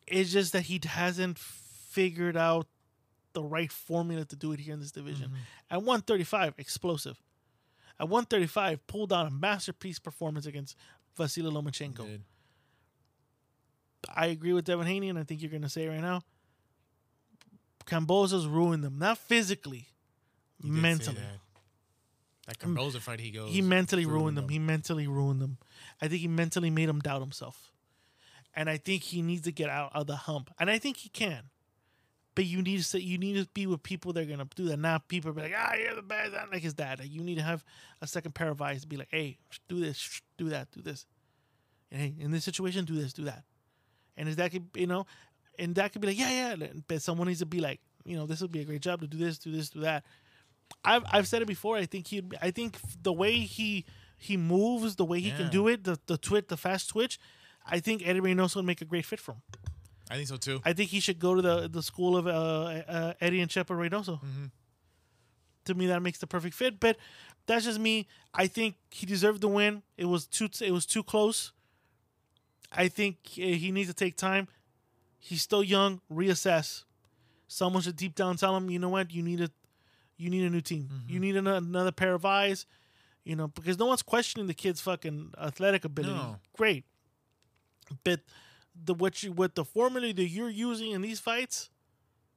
It's 0.06 0.32
just 0.32 0.52
that 0.52 0.62
he 0.62 0.80
hasn't 0.84 1.38
figured 1.38 2.36
out 2.36 2.66
the 3.32 3.42
right 3.42 3.72
formula 3.72 4.24
to 4.26 4.36
do 4.36 4.52
it 4.52 4.60
here 4.60 4.74
in 4.74 4.80
this 4.80 4.92
division. 4.92 5.26
Mm-hmm. 5.28 5.36
At 5.70 5.78
135, 5.78 6.54
explosive. 6.58 7.20
At 7.98 8.08
135, 8.08 8.86
pulled 8.86 9.12
out 9.12 9.26
a 9.26 9.30
masterpiece 9.30 9.98
performance 9.98 10.44
against 10.44 10.76
Vasily 11.16 11.50
Lomachenko. 11.50 12.20
I 14.14 14.26
agree 14.26 14.52
with 14.52 14.64
Devin 14.64 14.86
Haney, 14.86 15.08
and 15.08 15.18
I 15.18 15.24
think 15.24 15.42
you're 15.42 15.50
going 15.50 15.62
to 15.62 15.68
say 15.68 15.84
it 15.84 15.88
right 15.88 16.00
now. 16.00 16.22
Kambosos's 17.86 18.46
ruined 18.46 18.84
them, 18.84 18.98
not 18.98 19.18
physically, 19.18 19.88
He 20.62 20.68
did 20.68 20.76
say 20.76 20.82
mentally. 20.82 21.16
That. 21.16 21.42
That 22.46 22.58
Kambosos 22.58 23.00
fight, 23.00 23.20
he 23.20 23.30
goes. 23.30 23.50
He 23.50 23.62
mentally 23.62 24.04
through 24.04 24.14
ruined 24.14 24.36
them. 24.36 24.48
He 24.48 24.58
mentally 24.58 25.06
ruined 25.06 25.40
them. 25.40 25.58
I 26.00 26.08
think 26.08 26.20
he 26.20 26.28
mentally 26.28 26.70
made 26.70 26.88
him 26.88 26.98
doubt 26.98 27.20
himself. 27.20 27.70
And 28.54 28.68
I 28.68 28.76
think 28.76 29.04
he 29.04 29.22
needs 29.22 29.42
to 29.42 29.52
get 29.52 29.70
out 29.70 29.92
of 29.94 30.06
the 30.06 30.16
hump. 30.16 30.50
And 30.58 30.68
I 30.68 30.78
think 30.78 30.98
he 30.98 31.08
can. 31.08 31.44
But 32.34 32.46
you 32.46 32.62
need 32.62 32.78
to 32.78 32.84
say 32.84 32.98
you 32.98 33.18
need 33.18 33.36
to 33.36 33.48
be 33.52 33.66
with 33.66 33.82
people 33.82 34.12
that 34.14 34.22
are 34.22 34.26
gonna 34.26 34.48
do 34.54 34.64
that. 34.66 34.78
Not 34.78 35.06
people 35.08 35.32
be 35.32 35.42
like, 35.42 35.54
ah, 35.56 35.74
you're 35.74 35.94
the 35.94 36.02
best. 36.02 36.32
Not 36.32 36.50
like 36.50 36.62
his 36.62 36.74
dad. 36.74 36.98
Like, 36.98 37.12
you 37.12 37.22
need 37.22 37.36
to 37.36 37.42
have 37.42 37.64
a 38.00 38.06
second 38.06 38.34
pair 38.34 38.48
of 38.48 38.60
eyes 38.60 38.82
to 38.82 38.88
be 38.88 38.96
like, 38.96 39.08
hey, 39.10 39.38
do 39.68 39.80
this, 39.80 40.22
do 40.38 40.48
that, 40.48 40.70
do 40.72 40.80
this. 40.80 41.06
And 41.90 42.00
hey, 42.00 42.14
in 42.18 42.30
this 42.30 42.44
situation, 42.44 42.84
do 42.84 42.94
this, 42.94 43.12
do 43.12 43.24
that. 43.24 43.44
And 44.16 44.26
his 44.26 44.36
dad 44.36 44.50
could, 44.52 44.66
you 44.74 44.86
know, 44.86 45.06
and 45.58 45.74
that 45.76 45.92
could 45.92 46.00
be 46.00 46.08
like, 46.08 46.18
yeah, 46.18 46.54
yeah. 46.54 46.66
But 46.88 47.02
someone 47.02 47.28
needs 47.28 47.40
to 47.40 47.46
be 47.46 47.60
like, 47.60 47.80
you 48.04 48.16
know, 48.16 48.26
this 48.26 48.40
would 48.40 48.52
be 48.52 48.60
a 48.60 48.64
great 48.64 48.80
job 48.82 49.00
to 49.00 49.06
do 49.06 49.16
this, 49.16 49.38
do 49.38 49.52
this, 49.52 49.70
do 49.70 49.80
that. 49.80 50.04
I've 50.84 51.04
I've 51.10 51.28
said 51.28 51.42
it 51.42 51.46
before. 51.46 51.76
I 51.76 51.86
think 51.86 52.06
he. 52.06 52.22
I 52.40 52.50
think 52.50 52.78
the 53.02 53.12
way 53.12 53.32
he 53.40 53.84
he 54.16 54.36
moves, 54.36 54.96
the 54.96 55.04
way 55.04 55.20
he 55.20 55.30
can 55.30 55.50
do 55.50 55.68
it, 55.68 55.84
the 55.84 55.98
the 56.06 56.16
twit, 56.16 56.48
the 56.48 56.56
fast 56.56 56.88
twitch. 56.90 57.18
I 57.66 57.78
think 57.80 58.06
Eddie 58.06 58.20
Reynoso 58.20 58.56
would 58.56 58.64
make 58.64 58.80
a 58.80 58.84
great 58.84 59.04
fit 59.04 59.20
for 59.20 59.32
him. 59.32 59.42
I 60.10 60.16
think 60.16 60.28
so 60.28 60.36
too. 60.36 60.60
I 60.64 60.72
think 60.72 60.90
he 60.90 61.00
should 61.00 61.18
go 61.18 61.34
to 61.34 61.42
the 61.42 61.68
the 61.68 61.82
school 61.82 62.16
of 62.16 62.26
uh, 62.26 62.30
uh, 62.30 63.12
Eddie 63.20 63.40
and 63.40 63.50
Chepa 63.50 63.76
Reynoso. 63.76 64.20
To 65.66 65.74
me, 65.74 65.86
that 65.86 66.02
makes 66.02 66.18
the 66.18 66.26
perfect 66.26 66.54
fit. 66.54 66.80
But 66.80 66.96
that's 67.46 67.64
just 67.64 67.78
me. 67.78 68.08
I 68.34 68.46
think 68.46 68.76
he 68.90 69.06
deserved 69.06 69.40
the 69.40 69.48
win. 69.48 69.82
It 69.96 70.06
was 70.06 70.26
too 70.26 70.48
it 70.60 70.72
was 70.72 70.86
too 70.86 71.02
close. 71.02 71.52
I 72.74 72.88
think 72.88 73.16
uh, 73.38 73.42
he 73.42 73.70
needs 73.70 73.88
to 73.88 73.94
take 73.94 74.16
time. 74.16 74.48
He's 75.18 75.42
still 75.42 75.62
young. 75.62 76.00
Reassess. 76.12 76.84
Someone 77.46 77.82
should 77.82 77.96
deep 77.96 78.14
down 78.14 78.36
tell 78.36 78.56
him, 78.56 78.70
you 78.70 78.78
know 78.78 78.88
what, 78.88 79.12
you 79.12 79.22
need 79.22 79.40
a 79.40 79.50
you 80.16 80.30
need 80.30 80.44
a 80.44 80.50
new 80.50 80.60
team. 80.60 80.88
You 81.08 81.18
need 81.20 81.36
an- 81.36 81.46
another 81.46 81.92
pair 81.92 82.14
of 82.14 82.24
eyes. 82.24 82.66
You 83.24 83.36
know, 83.36 83.48
because 83.48 83.78
no 83.78 83.86
one's 83.86 84.02
questioning 84.02 84.46
the 84.48 84.54
kid's 84.54 84.80
fucking 84.80 85.32
athletic 85.40 85.84
ability. 85.84 86.14
No. 86.14 86.36
Great, 86.56 86.84
but 88.04 88.20
the 88.84 88.94
what 88.94 89.22
you 89.22 89.30
with 89.32 89.54
the 89.54 89.64
formula 89.64 90.12
that 90.12 90.28
you're 90.28 90.48
using 90.48 90.90
in 90.92 91.02
these 91.02 91.20
fights, 91.20 91.70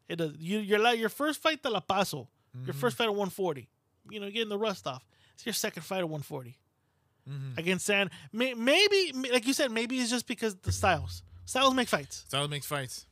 it 0.08 0.18
does. 0.18 0.34
You, 0.38 0.60
you're 0.60 0.80
like 0.80 1.00
your 1.00 1.10
first 1.10 1.42
fight 1.42 1.64
to 1.64 1.70
La 1.70 1.80
Paso, 1.80 2.28
your 2.66 2.74
first 2.74 2.98
fight 2.98 3.06
at 3.06 3.12
140. 3.16 3.68
You 4.12 4.20
know, 4.20 4.30
getting 4.30 4.50
the 4.50 4.58
rust 4.60 4.86
off. 4.86 5.04
It's 5.34 5.46
your 5.46 5.54
second 5.54 5.82
fight 5.84 6.00
at 6.00 6.10
140 6.10 6.56
Mm-hmm. 7.30 7.60
against 7.60 7.86
San. 7.88 8.12
May, 8.32 8.54
maybe, 8.54 9.12
like 9.32 9.48
you 9.48 9.54
said, 9.54 9.72
maybe 9.72 9.98
it's 9.98 10.12
just 10.12 10.28
because 10.28 10.56
the 10.58 10.72
styles. 10.72 11.24
Styles 11.46 11.74
make 11.74 11.88
fights. 11.88 12.24
Styles 12.28 12.50
makes 12.50 12.68
fights. 12.68 13.08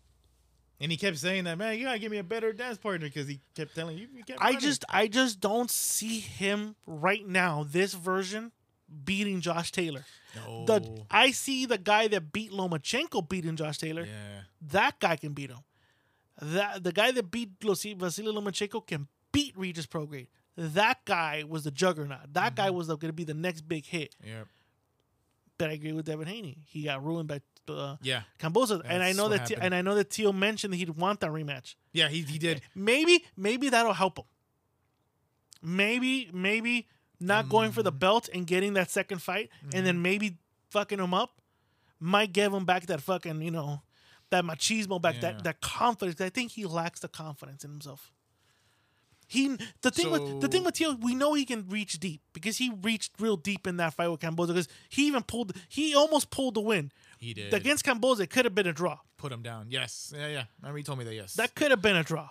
And 0.80 0.92
he 0.92 0.98
kept 0.98 1.18
saying 1.18 1.46
that, 1.46 1.58
man, 1.58 1.78
you 1.80 1.86
gotta 1.86 2.00
give 2.00 2.12
me 2.12 2.18
a 2.18 2.24
better 2.24 2.52
dance 2.52 2.78
partner 2.78 3.08
because 3.08 3.28
he 3.28 3.40
kept 3.56 3.74
telling 3.74 3.98
you. 3.98 4.08
you 4.14 4.24
kept 4.24 4.40
I 4.42 4.56
just, 4.56 4.86
I 4.90 5.08
just 5.08 5.40
don't 5.40 5.72
see 5.72 6.20
him 6.20 6.76
right 6.86 7.26
now. 7.28 7.66
This 7.68 7.94
version 7.94 8.52
beating 9.04 9.42
Josh 9.42 9.72
Taylor. 9.72 10.06
no. 10.36 10.66
The 10.66 11.06
I 11.10 11.32
see 11.32 11.66
the 11.66 11.78
guy 11.78 12.08
that 12.10 12.32
beat 12.32 12.52
Lomachenko 12.52 13.28
beating 13.28 13.56
Josh 13.56 13.78
Taylor. 13.78 14.04
yeah. 14.04 14.42
That 14.72 15.00
guy 15.00 15.16
can 15.16 15.34
beat 15.34 15.50
him. 15.50 15.60
That 16.42 16.84
the 16.84 16.92
guy 16.92 17.12
that 17.12 17.32
beat 17.32 17.52
Vasily 17.62 18.34
Lomachenko 18.34 18.86
can 18.86 19.08
beat 19.32 19.58
Regis 19.58 19.88
Prograis. 19.88 20.28
That 20.56 21.04
guy 21.06 21.44
was 21.48 21.64
the 21.64 21.72
juggernaut. 21.72 22.34
That 22.34 22.56
guy 22.56 22.70
was 22.70 22.88
going 22.88 23.00
to 23.02 23.14
be 23.14 23.24
the 23.24 23.34
next 23.34 23.62
big 23.62 23.86
hit. 23.86 24.16
Yeah. 24.24 24.44
But 25.58 25.70
I 25.70 25.74
agree 25.74 25.94
with 25.94 26.06
Devin 26.06 26.28
Haney. 26.28 26.58
He 26.68 26.84
got 26.84 27.04
ruined 27.04 27.28
by 27.28 27.42
uh, 27.68 27.96
Yeah. 28.02 28.24
Kambosos, 28.40 28.82
and 28.86 29.02
I 29.02 29.14
know 29.14 29.30
that 29.30 29.50
and 29.52 29.74
I 29.74 29.82
know 29.82 29.96
that 29.96 30.10
Teo 30.10 30.32
mentioned 30.32 30.74
that 30.74 30.78
he'd 30.78 30.90
want 30.92 31.22
that 31.22 31.32
rematch. 31.32 31.76
Yeah, 31.92 32.10
he, 32.10 32.22
he 32.22 32.38
did. 32.38 32.62
Maybe 32.76 33.24
maybe 33.38 33.70
that'll 33.70 33.94
help 33.94 34.18
him. 34.20 34.26
Maybe 35.62 36.30
maybe 36.34 36.88
not 37.20 37.48
going 37.50 37.72
for 37.72 37.82
the 37.84 37.92
Mm-hmm. 37.92 38.00
belt 38.00 38.30
and 38.34 38.46
getting 38.46 38.74
that 38.74 38.90
second 38.90 39.22
fight, 39.22 39.50
and 39.74 39.86
then 39.86 40.02
maybe 40.02 40.38
fucking 40.72 41.00
him 41.00 41.14
up 41.14 41.40
might 42.00 42.34
give 42.34 42.54
him 42.54 42.66
back 42.66 42.88
that 42.88 43.00
fucking 43.02 43.42
you 43.42 43.52
know 43.52 43.82
that 44.30 44.44
machismo 44.44 45.02
back 45.02 45.16
Yeah. 45.16 45.22
that 45.22 45.44
that 45.46 45.62
confidence. 45.62 46.20
I 46.20 46.30
think 46.30 46.52
he 46.52 46.66
lacks 46.66 47.00
the 47.00 47.08
confidence 47.08 47.64
in 47.64 47.72
himself. 47.72 48.12
He 49.28 49.58
the 49.82 49.92
thing 49.92 50.12
with 50.12 50.42
the 50.42 50.48
thing 50.48 50.64
with 50.64 50.76
Teo, 50.76 50.96
we 51.02 51.16
know 51.16 51.34
he 51.34 51.46
can 51.46 51.68
reach 51.70 52.00
deep 52.00 52.22
because 52.34 52.58
he 52.58 52.72
reached 52.82 53.12
real 53.20 53.38
deep 53.38 53.66
in 53.68 53.78
that 53.78 53.94
fight 53.94 54.10
with 54.10 54.20
Kambosos 54.20 54.48
because 54.48 54.68
he 54.90 55.08
even 55.08 55.24
pulled 55.24 55.54
he 55.70 55.96
almost 55.96 56.30
pulled 56.30 56.56
the 56.56 56.62
win. 56.62 56.92
He 57.20 57.34
did. 57.34 57.54
Against 57.54 57.86
Kambosos, 57.86 58.20
it 58.20 58.30
could 58.30 58.46
have 58.46 58.54
been 58.54 58.68
a 58.68 58.74
draw. 58.74 59.00
Put 59.18 59.32
him 59.32 59.42
down. 59.42 59.68
Yes. 59.70 60.14
Yeah, 60.16 60.28
yeah. 60.28 60.44
Remember 60.62 60.78
he 60.78 60.84
told 60.84 61.00
me 61.00 61.06
that, 61.06 61.16
yes. 61.16 61.36
That 61.36 61.56
could 61.56 61.72
have 61.72 61.82
been 61.82 61.96
a 61.96 62.04
draw. 62.04 62.30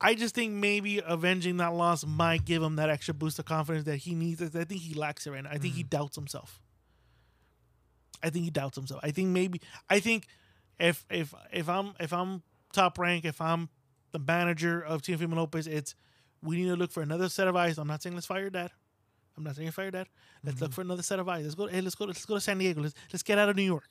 I 0.00 0.14
just 0.14 0.34
think 0.34 0.52
maybe 0.52 1.00
avenging 1.04 1.56
that 1.56 1.72
loss 1.72 2.04
might 2.06 2.44
give 2.44 2.62
him 2.62 2.76
that 2.76 2.90
extra 2.90 3.14
boost 3.14 3.38
of 3.38 3.44
confidence 3.44 3.86
that 3.86 3.96
he 3.96 4.14
needs. 4.14 4.42
I 4.42 4.64
think 4.64 4.80
he 4.80 4.94
lacks 4.94 5.26
it 5.26 5.30
right 5.30 5.42
now. 5.42 5.50
I 5.50 5.58
think 5.58 5.74
he 5.74 5.82
mm-hmm. 5.82 5.88
doubts 5.88 6.16
himself. 6.16 6.60
I 8.22 8.30
think 8.30 8.44
he 8.44 8.50
doubts 8.50 8.76
himself. 8.76 9.00
I 9.02 9.10
think 9.10 9.28
maybe 9.28 9.60
I 9.88 10.00
think 10.00 10.26
if 10.78 11.04
if 11.10 11.34
if 11.52 11.68
I'm 11.68 11.94
if 12.00 12.12
I'm 12.12 12.42
top 12.72 12.98
rank, 12.98 13.24
if 13.24 13.40
I'm 13.40 13.68
the 14.14 14.20
manager 14.20 14.80
of 14.80 15.02
Teofimo 15.02 15.34
Lopez, 15.34 15.66
it's 15.66 15.96
we 16.40 16.56
need 16.56 16.68
to 16.68 16.76
look 16.76 16.92
for 16.92 17.02
another 17.02 17.28
set 17.28 17.48
of 17.48 17.56
eyes. 17.56 17.78
I'm 17.78 17.88
not 17.88 18.00
saying 18.00 18.14
let's 18.14 18.26
fire 18.26 18.42
your 18.42 18.50
dad. 18.50 18.70
I'm 19.36 19.42
not 19.42 19.56
saying 19.56 19.72
fire 19.72 19.86
your 19.86 19.90
dad. 19.90 20.06
Let's 20.44 20.60
look 20.60 20.70
mm-hmm. 20.70 20.74
for 20.74 20.80
another 20.82 21.02
set 21.02 21.18
of 21.18 21.28
eyes. 21.28 21.42
Let's 21.42 21.56
go. 21.56 21.66
Hey, 21.66 21.80
let's 21.80 21.96
go. 21.96 22.04
Let's 22.04 22.24
go 22.24 22.34
to 22.36 22.40
San 22.40 22.58
Diego. 22.58 22.80
Let's 22.80 22.94
let's 23.12 23.24
get 23.24 23.38
out 23.38 23.48
of 23.48 23.56
New 23.56 23.64
York. 23.64 23.88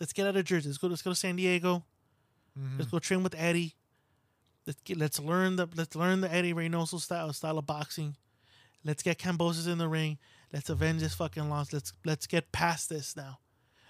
Let's 0.00 0.14
get 0.14 0.26
out 0.26 0.36
of 0.36 0.44
Jersey. 0.46 0.70
Let's 0.70 0.78
go. 0.78 0.86
Let's 0.86 1.02
go 1.02 1.10
to 1.10 1.16
San 1.16 1.36
Diego. 1.36 1.84
Mm-hmm. 2.58 2.78
Let's 2.78 2.90
go 2.90 2.98
train 2.98 3.22
with 3.22 3.34
Eddie. 3.36 3.74
Let's 4.66 4.80
get. 4.80 4.96
Let's 4.96 5.20
learn 5.20 5.56
the. 5.56 5.68
Let's 5.76 5.94
learn 5.94 6.22
the 6.22 6.32
Eddie 6.32 6.54
Reynoso 6.54 6.98
style 6.98 7.30
style 7.34 7.58
of 7.58 7.66
boxing. 7.66 8.16
Let's 8.84 9.02
get 9.02 9.18
Kambosos 9.18 9.70
in 9.70 9.76
the 9.76 9.88
ring. 9.88 10.16
Let's 10.50 10.70
avenge 10.70 11.02
this 11.02 11.14
fucking 11.14 11.50
loss. 11.50 11.74
Let's 11.74 11.92
let's 12.06 12.26
get 12.26 12.52
past 12.52 12.88
this 12.88 13.14
now, 13.14 13.40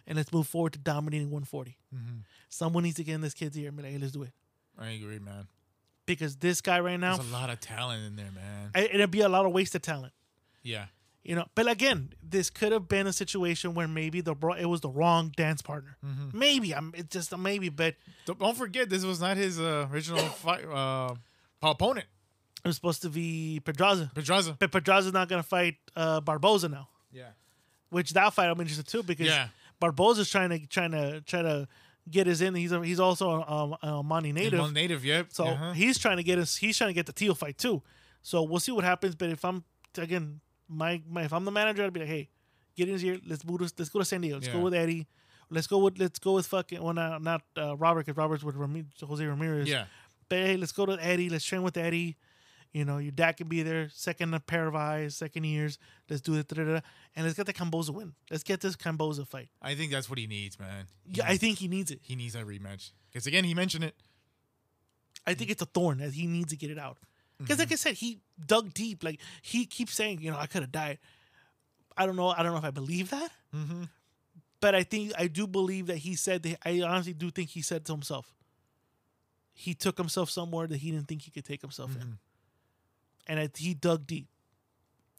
and 0.08 0.16
let's 0.16 0.32
move 0.32 0.48
forward 0.48 0.72
to 0.72 0.80
dominating 0.80 1.28
140. 1.28 1.78
Mm-hmm. 1.94 2.16
Someone 2.48 2.82
needs 2.82 2.96
to 2.96 3.04
get 3.04 3.14
in 3.14 3.20
this 3.20 3.34
kid's 3.34 3.56
ear 3.56 3.68
and 3.68 3.76
be 3.76 3.84
like, 3.84 3.92
"Hey, 3.92 3.98
let's 3.98 4.12
do 4.12 4.24
it." 4.24 4.32
I 4.78 4.88
agree, 4.90 5.18
man. 5.18 5.48
Because 6.06 6.36
this 6.36 6.60
guy 6.60 6.78
right 6.80 7.00
now, 7.00 7.16
There's 7.16 7.28
a 7.28 7.32
lot 7.32 7.50
of 7.50 7.58
talent 7.60 8.04
in 8.04 8.16
there, 8.16 8.30
man. 8.32 8.70
I- 8.74 8.88
it'd 8.92 9.10
be 9.10 9.20
a 9.22 9.28
lot 9.28 9.44
of 9.46 9.52
wasted 9.52 9.82
talent. 9.82 10.12
Yeah. 10.62 10.86
You 11.24 11.34
know, 11.34 11.46
but 11.56 11.68
again, 11.68 12.12
this 12.22 12.50
could 12.50 12.70
have 12.70 12.86
been 12.86 13.08
a 13.08 13.12
situation 13.12 13.74
where 13.74 13.88
maybe 13.88 14.20
the 14.20 14.34
bro- 14.34 14.52
it 14.54 14.66
was 14.66 14.80
the 14.80 14.88
wrong 14.88 15.32
dance 15.36 15.60
partner. 15.60 15.96
Maybe 16.32 16.72
I'm 16.72 16.92
it's 16.96 17.08
just 17.12 17.32
a 17.32 17.36
maybe, 17.36 17.68
but 17.68 17.96
Don't 18.26 18.56
forget, 18.56 18.88
this 18.88 19.04
was 19.04 19.20
not 19.20 19.36
his 19.36 19.58
uh, 19.58 19.88
original 19.90 20.20
fight 20.44 20.64
uh, 20.64 21.14
opponent, 21.62 22.06
it 22.64 22.68
was 22.68 22.76
supposed 22.76 23.02
to 23.02 23.08
be 23.08 23.60
Pedraza. 23.64 24.12
Pedraza. 24.14 24.56
But 24.60 24.70
Pedraza's 24.70 25.12
not 25.12 25.28
gonna 25.28 25.42
fight 25.42 25.74
uh, 25.96 26.20
Barboza 26.20 26.68
now. 26.68 26.88
Yeah. 27.10 27.30
Which 27.90 28.10
that 28.12 28.32
fight 28.34 28.46
I'm 28.48 28.60
interested 28.60 28.86
too 28.86 29.02
because 29.02 29.26
Yeah. 29.26 29.48
Barboza's 29.80 30.30
trying 30.30 30.50
to 30.50 30.64
trying 30.68 30.92
to 30.92 31.22
try 31.22 31.42
to 31.42 31.66
get 32.10 32.26
his 32.26 32.40
in. 32.40 32.54
He's 32.54 32.72
a, 32.72 32.84
he's 32.84 33.00
also 33.00 33.30
a, 33.30 33.86
a, 33.86 33.88
a 33.98 34.02
Monty 34.02 34.32
native, 34.32 34.52
Native. 34.60 34.72
native, 34.72 35.04
yep. 35.04 35.26
so 35.30 35.46
Uh-huh. 35.46 35.72
he's 35.72 35.98
trying 35.98 36.16
to 36.18 36.22
get 36.22 36.38
us. 36.38 36.56
He's 36.56 36.76
trying 36.76 36.90
to 36.90 36.94
get 36.94 37.06
the 37.06 37.12
Teo 37.12 37.34
fight 37.34 37.58
too. 37.58 37.82
So 38.22 38.42
we'll 38.42 38.60
see 38.60 38.72
what 38.72 38.84
happens. 38.84 39.14
But 39.14 39.30
if 39.30 39.44
I'm 39.44 39.64
again, 39.98 40.40
my, 40.68 41.02
my 41.08 41.22
if 41.24 41.32
I'm 41.32 41.44
the 41.44 41.50
manager, 41.50 41.84
I'd 41.84 41.92
be 41.92 42.00
like, 42.00 42.08
hey, 42.08 42.28
get 42.76 42.88
in 42.88 42.98
here. 42.98 43.18
Let's 43.26 43.44
move. 43.44 43.58
To, 43.58 43.72
let's 43.78 43.88
go 43.90 43.98
to 44.00 44.04
San 44.04 44.20
Diego. 44.20 44.36
Let's 44.36 44.48
go 44.48 44.60
with 44.60 44.74
Eddie. 44.74 45.06
Let's 45.48 45.66
go 45.68 45.78
with 45.78 45.98
let's 45.98 46.18
go 46.18 46.32
with 46.34 46.46
fucking 46.46 46.82
well 46.82 46.92
not 46.94 47.22
not 47.22 47.42
uh, 47.56 47.76
Robert 47.76 48.04
because 48.04 48.16
Robert's 48.16 48.42
with 48.42 48.56
Jose 49.00 49.24
Ramirez. 49.24 49.68
Yeah. 49.68 49.84
But 50.28 50.38
hey, 50.38 50.56
let's 50.56 50.72
go 50.72 50.86
to 50.86 50.92
Eddie. 51.00 51.28
Let's 51.30 51.44
train 51.44 51.62
with 51.62 51.76
Eddie. 51.76 52.16
You 52.76 52.84
know, 52.84 52.98
your 52.98 53.10
dad 53.10 53.38
can 53.38 53.48
be 53.48 53.62
there. 53.62 53.88
Second 53.88 54.38
pair 54.46 54.66
of 54.66 54.74
eyes, 54.74 55.16
second 55.16 55.46
ears. 55.46 55.78
Let's 56.10 56.20
do 56.20 56.34
it. 56.34 56.52
And 56.52 56.82
let's 57.16 57.32
get 57.32 57.46
the 57.46 57.54
Kambosos 57.54 57.88
win. 57.88 58.12
Let's 58.30 58.42
get 58.42 58.60
this 58.60 58.76
Kambosos 58.76 59.26
fight. 59.26 59.48
I 59.62 59.74
think 59.74 59.92
that's 59.92 60.10
what 60.10 60.18
he 60.18 60.26
needs, 60.26 60.60
man. 60.60 60.84
He 61.06 61.16
Yeah, 61.16 61.24
I 61.26 61.38
think 61.38 61.56
he 61.56 61.68
needs 61.68 61.90
it. 61.90 62.00
he 62.02 62.14
needs 62.14 62.34
that 62.34 62.44
rematch. 62.44 62.90
Because 63.10 63.26
again, 63.26 63.44
he 63.44 63.54
mentioned 63.54 63.82
it. 63.82 63.94
I 65.26 65.32
think 65.32 65.48
it's 65.48 65.62
a 65.62 65.66
thorn 65.66 65.98
that 65.98 66.12
he 66.12 66.26
needs 66.26 66.50
to 66.50 66.56
get 66.58 66.70
it 66.70 66.78
out. 66.78 66.98
Because 67.38 67.58
like 67.58 67.68
mm-hmm. 67.68 67.72
I 67.72 67.76
said, 67.76 67.94
he 67.94 68.18
dug 68.46 68.74
deep. 68.74 69.02
Like 69.02 69.20
he 69.40 69.64
keeps 69.64 69.94
saying, 69.94 70.20
you 70.20 70.30
know, 70.30 70.36
I 70.36 70.44
could 70.44 70.60
have 70.60 70.70
died. 70.70 70.98
I 71.96 72.04
don't 72.04 72.16
know. 72.16 72.28
I 72.28 72.42
don't 72.42 72.52
know 72.52 72.58
if 72.58 72.64
I 72.64 72.72
believe 72.72 73.08
that. 73.08 73.30
Mm-hmm. 73.54 73.84
But 74.60 74.74
I 74.74 74.82
think 74.82 75.12
I 75.18 75.28
do 75.28 75.46
believe 75.46 75.86
that 75.86 75.96
he 75.96 76.14
said 76.14 76.42
that. 76.42 76.58
I 76.62 76.82
honestly 76.82 77.14
do 77.14 77.30
think 77.30 77.48
he 77.48 77.62
said 77.62 77.86
to 77.86 77.92
himself. 77.92 78.34
He 79.54 79.72
took 79.72 79.96
himself 79.96 80.28
somewhere 80.28 80.66
that 80.66 80.76
he 80.76 80.90
didn't 80.90 81.08
think 81.08 81.22
he 81.22 81.30
could 81.30 81.46
take 81.46 81.62
himself 81.62 81.94
in, 81.96 82.02
mm-hmm. 82.02 82.12
And 83.26 83.38
I, 83.40 83.48
he 83.56 83.74
dug 83.74 84.06
deep. 84.06 84.28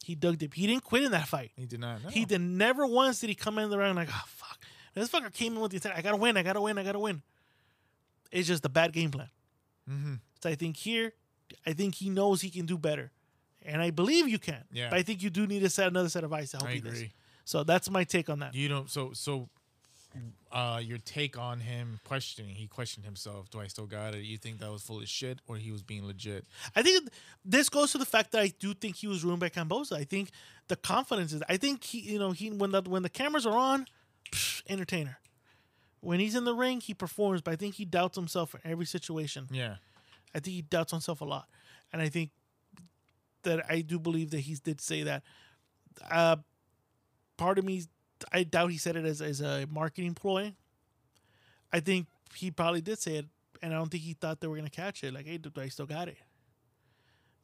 He 0.04 0.15
dug 0.15 0.38
deep. 0.38 0.54
He 0.54 0.67
didn't 0.67 0.84
quit 0.84 1.04
in 1.04 1.12
that 1.12 1.28
fight. 1.28 1.52
He 1.56 1.65
did 1.65 1.80
not. 1.80 2.04
No. 2.04 2.10
He 2.10 2.26
did 2.26 2.41
never 2.41 2.86
once 2.86 3.20
did 3.20 3.30
he 3.30 3.36
come 3.36 3.58
in 3.58 3.70
the 3.70 3.78
round 3.78 3.96
like, 3.96 4.10
oh 4.12 4.24
fuck. 4.28 4.60
This 4.93 5.10
fucker 5.10 5.32
came 5.34 5.54
in 5.54 5.60
with 5.60 5.72
the 5.72 5.78
intent, 5.78 5.96
I 5.96 6.02
gotta 6.02 6.17
win, 6.17 6.38
I 6.38 6.43
gotta 6.43 6.62
win, 6.62 6.78
I 6.78 6.84
gotta 6.84 7.00
win. 7.00 7.22
It's 8.32 8.48
just 8.48 8.65
a 8.65 8.70
bad 8.70 8.93
game 8.93 9.12
plan. 9.12 9.30
Mm-hmm. 9.89 10.13
So 10.41 10.50
I 10.50 10.56
think 10.56 10.78
here, 10.78 11.13
I 11.65 11.74
think 11.74 11.96
he 11.96 12.10
knows 12.10 12.41
he 12.41 12.50
can 12.50 12.65
do 12.65 12.78
better. 12.78 13.12
And 13.65 13.82
I 13.82 13.91
believe 13.91 14.28
you 14.28 14.39
can. 14.39 14.63
Yeah. 14.72 14.89
But 14.89 15.00
I 15.00 15.04
think 15.04 15.22
you 15.22 15.30
do 15.30 15.46
need 15.46 15.60
to 15.60 15.70
set 15.70 15.88
another 15.88 16.10
set 16.10 16.24
of 16.24 16.32
eyes 16.32 16.52
to 16.52 16.58
help 16.58 16.70
I 16.70 16.74
you 16.74 16.82
this. 16.82 16.93
agree. 16.93 17.13
So 17.46 17.63
that's 17.63 17.89
my 17.89 18.04
take 18.04 18.30
on 18.30 18.39
that. 18.39 18.56
You 18.56 18.70
know, 18.70 18.86
so 18.88 19.12
so 19.13 19.50
uh 20.51 20.80
your 20.84 20.97
take 20.99 21.38
on 21.38 21.60
him 21.60 21.99
questioning, 22.03 22.56
he 22.56 22.67
questioned 22.67 23.06
himself, 23.06 23.49
do 23.49 23.60
I 23.60 23.67
still 23.67 23.86
got 23.86 24.15
it? 24.15 24.23
You 24.23 24.38
think 24.38 24.60
that 24.60 24.71
was 24.71 24.82
full 24.82 24.99
of 24.99 25.08
shit 25.08 25.39
or 25.47 25.58
he 25.58 25.71
was 25.71 25.84
being 25.84 26.06
legit? 26.06 26.45
I 26.75 26.84
think 26.84 27.10
this 27.43 27.69
goes 27.69 27.91
to 27.91 27.97
the 27.97 28.06
fact 28.06 28.32
that 28.32 28.41
I 28.41 28.53
do 28.60 28.73
think 28.73 28.97
he 28.97 29.08
was 29.08 29.23
ruined 29.23 29.39
by 29.39 29.49
Kambosos. 29.49 29.95
I 29.95 30.03
think 30.03 30.30
the 30.67 30.75
confidence 30.75 31.34
is. 31.34 31.43
I 31.49 31.58
think 31.58 31.84
he, 31.84 31.99
you 31.99 32.19
know, 32.19 32.32
he 32.32 32.49
when 32.49 32.71
the 32.71 32.82
when 32.82 33.03
the 33.03 33.10
cameras 33.10 33.45
are 33.45 33.58
on, 33.58 33.86
psh, 34.32 34.63
entertainer. 34.67 35.19
When 35.99 36.19
he's 36.19 36.36
in 36.36 36.45
the 36.45 36.53
ring, 36.53 36.80
he 36.80 36.93
performs, 36.93 37.41
but 37.41 37.51
I 37.51 37.56
think 37.56 37.75
he 37.75 37.86
doubts 37.86 38.15
himself 38.15 38.53
in 38.53 38.62
every 38.63 38.86
situation. 38.86 39.47
Yeah. 39.51 39.75
I 40.34 40.39
think 40.39 40.56
he 40.56 40.62
doubts 40.62 40.91
himself 40.91 41.21
a 41.21 41.25
lot, 41.25 41.47
and 41.91 42.01
I 42.01 42.10
think 42.10 42.30
that 43.43 43.65
I 43.69 43.82
do 43.82 43.97
believe 43.97 44.32
that 44.32 44.41
he 44.41 44.56
did 44.56 44.80
say 44.80 45.03
that. 45.03 45.23
Uh, 46.10 46.38
part 47.38 47.58
of 47.58 47.65
me, 47.65 47.84
I 48.32 48.43
doubt 48.43 48.71
he 48.71 48.77
said 48.77 48.95
it 48.95 49.06
as 49.06 49.21
as 49.21 49.41
a 49.41 49.65
marketing 49.69 50.13
ploy. 50.13 50.53
I 51.71 51.80
think 51.80 52.08
he 52.36 52.51
probably 52.51 52.82
did 52.82 52.99
say 52.99 53.17
it, 53.17 53.25
and 53.62 53.73
I 53.73 53.77
don't 53.77 53.89
think 53.89 54.03
he 54.03 54.13
thought 54.13 54.39
they 54.39 54.47
were 54.47 54.56
gonna 54.56 54.69
catch 54.69 55.03
it. 55.03 55.13
Like, 55.13 55.25
hey, 55.25 55.38
do 55.38 55.51
I 55.58 55.67
still 55.69 55.86
got 55.86 56.08
it? 56.08 56.17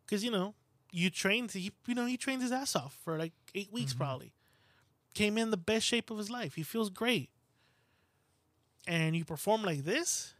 Because 0.05 0.23
you 0.23 0.31
know, 0.31 0.55
you 0.91 1.09
trained. 1.09 1.51
He, 1.51 1.71
you 1.87 1.95
know, 1.95 2.05
he 2.05 2.17
trained 2.17 2.41
his 2.41 2.51
ass 2.51 2.75
off 2.75 2.97
for 3.03 3.17
like 3.17 3.33
8 3.55 3.71
weeks, 3.71 3.93
mm-hmm. 3.93 4.03
probably. 4.03 4.33
Came 5.13 5.37
in 5.37 5.51
the 5.51 5.57
best 5.57 5.85
shape 5.85 6.09
of 6.09 6.17
his 6.17 6.29
life. 6.29 6.55
He 6.55 6.63
feels 6.63 6.89
great, 6.89 7.29
and 8.87 9.15
you 9.15 9.25
perform 9.25 9.63
like 9.63 9.83
this. 9.83 10.33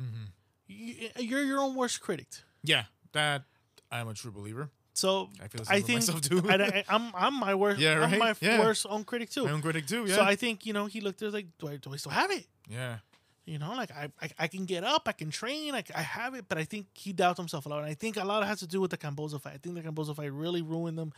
Mm-hmm. 0.00 0.24
You, 0.66 1.08
you're 1.18 1.44
your 1.44 1.60
own 1.60 1.74
worst 1.74 2.00
critic. 2.00 2.28
Yeah. 2.62 2.84
That 3.12 3.44
I'm 3.90 4.08
a 4.08 4.14
true 4.14 4.30
believer. 4.30 4.70
So 4.98 5.30
I 5.42 5.46
feel 5.48 5.62
I 5.68 5.80
think 5.80 6.00
myself, 6.00 6.20
too. 6.22 6.42
and 6.50 6.60
I, 6.62 6.84
I'm 6.88 7.12
I'm 7.14 7.34
my 7.38 7.54
worst. 7.54 7.78
Yeah, 7.80 8.00
I'm 8.04 8.18
my 8.18 8.34
Yeah. 8.40 8.58
worst 8.60 8.86
own 8.88 9.04
critic 9.04 9.30
too. 9.30 9.44
My 9.44 9.52
own 9.52 9.62
critic 9.62 9.86
too, 9.86 10.04
yeah. 10.06 10.16
So 10.16 10.22
I 10.22 10.34
think 10.36 10.66
you 10.66 10.72
know 10.72 10.86
he 10.86 11.00
looked 11.00 11.22
at 11.22 11.28
it 11.28 11.34
like, 11.34 11.46
do 11.58 11.68
I 11.68 11.76
do 11.76 11.92
I 11.92 11.96
still 11.96 12.12
have 12.12 12.30
it? 12.30 12.46
yeah. 12.68 12.98
You 13.46 13.58
know, 13.58 13.72
like 13.82 13.90
I, 13.92 14.08
I 14.20 14.28
I 14.44 14.46
can 14.48 14.66
get 14.66 14.84
up, 14.84 15.08
I 15.08 15.12
can 15.12 15.30
train, 15.30 15.74
I, 15.74 15.82
I 15.94 16.02
have 16.02 16.34
it, 16.34 16.44
but 16.50 16.58
I 16.58 16.64
think 16.64 16.84
he 16.92 17.14
doubts 17.14 17.38
himself 17.38 17.64
a 17.64 17.68
lot. 17.70 17.78
And 17.78 17.86
I 17.90 17.94
think 17.94 18.16
a 18.18 18.24
lot 18.24 18.44
has 18.46 18.58
to 18.58 18.66
do 18.66 18.78
with 18.82 18.90
the 18.90 18.98
Kambosos 18.98 19.40
fight. 19.40 19.54
I 19.54 19.58
think 19.58 19.74
the 19.74 19.80
Kambosos 19.82 20.16
fight 20.16 20.30
really 20.32 20.60
ruined 20.60 20.98
them 20.98 21.12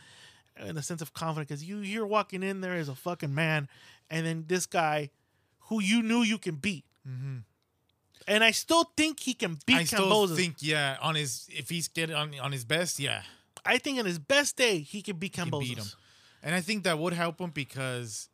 in 0.57 0.75
the 0.75 0.81
sense 0.83 1.01
of 1.01 1.11
confidence 1.13 1.47
because 1.49 1.63
you 1.63 1.79
you're 1.79 2.07
walking 2.07 2.41
in 2.43 2.61
there 2.61 2.75
as 2.75 2.87
a 2.87 2.95
fucking 2.95 3.33
man, 3.35 3.67
and 4.09 4.25
then 4.25 4.45
this 4.47 4.65
guy 4.65 5.09
who 5.67 5.81
you 5.81 6.01
knew 6.03 6.21
you 6.23 6.37
can 6.37 6.55
beat. 6.55 6.85
And 8.27 8.43
I 8.43 8.51
still 8.51 8.85
think 8.95 9.19
he 9.19 9.33
can 9.33 9.57
beat 9.65 9.73
Mm-hmm. 9.75 9.81
I 9.81 9.83
still 9.83 10.07
Kambosos. 10.07 10.35
think, 10.35 10.55
yeah, 10.61 10.97
on 11.01 11.15
his 11.15 11.47
if 11.49 11.69
he's 11.69 11.87
getting 11.89 12.15
on 12.15 12.37
on 12.39 12.51
his 12.53 12.63
best, 12.63 12.99
yeah. 12.99 13.23
I 13.65 13.77
think 13.77 13.99
in 13.99 14.05
his 14.05 14.19
best 14.19 14.57
day 14.57 14.79
he 14.79 15.01
can 15.01 15.17
beat 15.17 15.33
beat 15.33 15.77
him. 15.77 15.85
And 16.43 16.55
I 16.55 16.61
think 16.61 16.83
that 16.83 16.97
would 16.97 17.13
help 17.13 17.39
him 17.39 17.51
because 17.51 18.29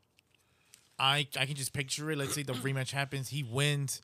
I 1.00 1.28
I 1.40 1.46
can 1.46 1.56
just 1.56 1.74
picture 1.74 2.10
it. 2.12 2.18
Let's 2.18 2.34
say 2.34 2.44
the 2.44 2.54
rematch 2.68 2.92
happens, 2.92 3.30
he 3.30 3.44
wins, 3.44 4.02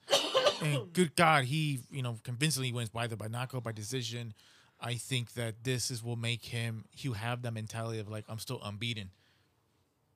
and 0.62 0.92
good 0.94 1.16
God, 1.16 1.46
he 1.46 1.80
you 1.90 2.02
know 2.02 2.18
convincingly 2.24 2.72
wins 2.74 2.90
by 2.90 3.04
either 3.04 3.16
by 3.16 3.28
knockout 3.28 3.64
by 3.64 3.72
decision. 3.72 4.34
I 4.82 4.96
think 4.96 5.34
that 5.36 5.64
this 5.64 5.90
is 5.90 6.04
will 6.04 6.18
make 6.18 6.44
him 6.46 6.86
he'll 6.92 7.14
have 7.14 7.42
that 7.44 7.54
mentality 7.54 8.00
of 8.00 8.10
like 8.10 8.26
I'm 8.28 8.40
still 8.40 8.60
unbeaten, 8.64 9.12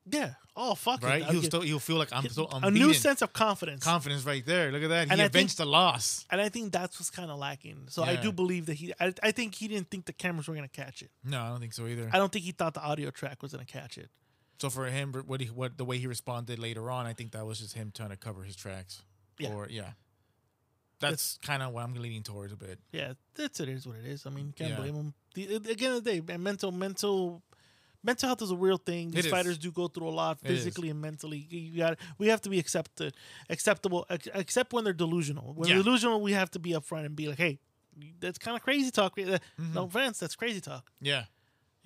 Yeah. 0.10 0.34
Oh 0.56 0.74
fuck. 0.76 1.04
right? 1.04 1.22
I'll 1.24 1.32
He'll 1.32 1.44
still 1.44 1.62
he'll 1.62 1.80
feel 1.80 1.98
like 1.98 2.10
I'm 2.12 2.28
still 2.30 2.50
a 2.52 2.72
new 2.72 2.94
sense 2.94 3.22
of 3.22 3.32
confidence. 3.34 3.84
confidence 3.84 4.26
right 4.26 4.44
there. 4.46 4.72
Look 4.72 4.82
at 4.84 4.90
that. 4.90 5.06
He 5.08 5.12
And 5.12 5.22
avenged 5.22 5.58
think- 5.58 5.58
the 5.58 5.66
loss. 5.66 6.26
and 6.32 6.42
I 6.42 6.50
think 6.50 6.72
that's 6.74 7.00
what's 7.00 7.10
kind 7.12 7.30
of 7.30 7.38
lacking. 7.38 7.88
So 7.90 8.04
I 8.04 8.16
do 8.16 8.32
believe 8.32 8.66
that 8.68 8.74
he. 8.76 8.94
I, 9.00 9.14
I 9.22 9.32
think 9.32 9.56
he 9.56 9.68
didn't 9.68 9.90
think 9.92 10.06
the 10.06 10.14
cameras 10.14 10.48
were 10.48 10.56
gonna 10.56 10.68
catch 10.68 11.02
it. 11.02 11.12
No, 11.24 11.42
I 11.42 11.50
don't 11.50 11.60
think 11.60 11.74
so 11.74 11.86
either. 11.88 12.10
I 12.12 12.18
don't 12.18 12.32
think 12.32 12.46
he 12.46 12.52
thought 12.54 12.74
the 12.74 12.82
audio 12.84 13.12
track 13.12 13.42
was 13.44 13.52
gonna 13.52 13.66
catch 13.66 13.98
it. 13.98 14.10
So 14.60 14.72
for 14.72 14.88
him, 14.88 15.14
what 15.14 15.42
he, 15.42 15.48
what 15.48 15.78
the 15.78 15.86
way 15.86 16.00
he 16.00 16.08
responded 16.08 16.58
later 16.58 16.90
on, 16.90 17.06
I 17.06 17.14
think 17.14 17.32
that 17.34 17.46
was 17.46 17.60
just 17.60 17.74
him 17.74 17.92
trying 17.96 18.10
to 18.10 18.18
cover 18.18 18.42
his 18.44 18.56
tracks. 18.56 19.04
Yeah. 19.38 19.54
Or 19.54 19.68
yeah, 19.70 19.92
that's 21.00 21.38
kind 21.44 21.62
of 21.62 21.74
what 21.74 21.84
I'm 21.84 21.94
leaning 21.94 22.24
towards 22.24 22.52
a 22.54 22.56
bit. 22.56 22.80
Yeah, 22.92 23.14
that's 23.36 23.60
it. 23.60 23.70
Is 23.70 23.86
what 23.86 23.98
it 23.98 24.06
is. 24.06 24.26
I 24.26 24.32
mean, 24.32 24.54
can't 24.56 24.72
Yeah. 24.72 24.78
blame 24.78 24.96
him. 24.96 25.14
The, 25.36 25.56
at 25.56 25.64
the 25.64 25.70
end 25.86 25.96
of 25.98 26.04
the 26.04 26.22
day, 26.22 26.38
mental 26.38 26.72
mental 26.72 27.44
mental 28.04 28.28
health 28.28 28.42
is 28.42 28.52
a 28.52 28.56
real 28.56 28.78
thing. 28.78 29.12
These 29.12 29.26
It 29.26 29.28
is. 29.28 29.32
fighters 29.32 29.58
do 29.58 29.72
go 29.72 29.88
through 29.88 30.08
a 30.08 30.12
lot 30.12 30.40
physically 30.40 30.90
and 30.90 31.02
mentally. 31.02 31.40
You 31.50 31.78
got 31.78 31.98
we 32.18 32.28
have 32.28 32.42
to 32.42 32.50
be 32.50 32.60
accepted, 32.60 33.16
acceptable, 33.50 34.06
except 34.10 34.74
when 34.74 34.84
they're 34.84 34.94
delusional. 34.94 35.54
When 35.54 35.68
Yeah. 35.68 35.76
they're 35.76 35.84
delusional, 35.84 36.22
we 36.22 36.34
have 36.34 36.52
to 36.52 36.60
be 36.60 36.72
upfront 36.72 37.06
and 37.06 37.16
be 37.16 37.28
like, 37.28 37.38
hey, 37.38 37.60
that's 38.20 38.38
kind 38.38 38.56
of 38.56 38.64
crazy 38.64 38.92
talk. 38.92 39.16
Mm-hmm. 39.18 39.74
No 39.74 39.86
offense, 39.86 40.20
that's 40.20 40.36
crazy 40.36 40.62
talk. 40.62 40.92
Yeah, 41.02 41.26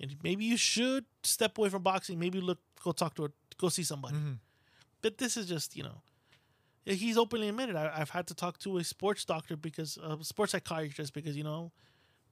And 0.00 0.16
maybe 0.22 0.44
you 0.44 0.56
should 0.56 1.04
step 1.22 1.56
away 1.58 1.68
from 1.70 1.82
boxing. 1.82 2.18
Maybe 2.18 2.40
look, 2.40 2.58
go 2.84 2.92
talk 2.92 3.14
to 3.16 3.24
a, 3.26 3.28
go 3.56 3.68
see 3.70 3.82
somebody. 3.82 4.16
Mm-hmm. 4.16 4.32
But 5.00 5.18
this 5.18 5.36
is 5.36 5.46
just, 5.46 5.76
you 5.76 5.82
know, 5.84 6.02
he's 6.84 7.16
openly 7.16 7.48
admitted. 7.48 7.76
I, 7.76 7.92
I've 7.96 8.10
had 8.10 8.26
to 8.28 8.34
talk 8.34 8.58
to 8.60 8.76
a 8.78 8.84
sports 8.84 9.24
doctor 9.24 9.56
because, 9.56 9.96
a 9.96 10.18
sports 10.22 10.52
psychiatrist 10.52 11.12
because 11.14 11.36
you 11.36 11.44
know, 11.44 11.72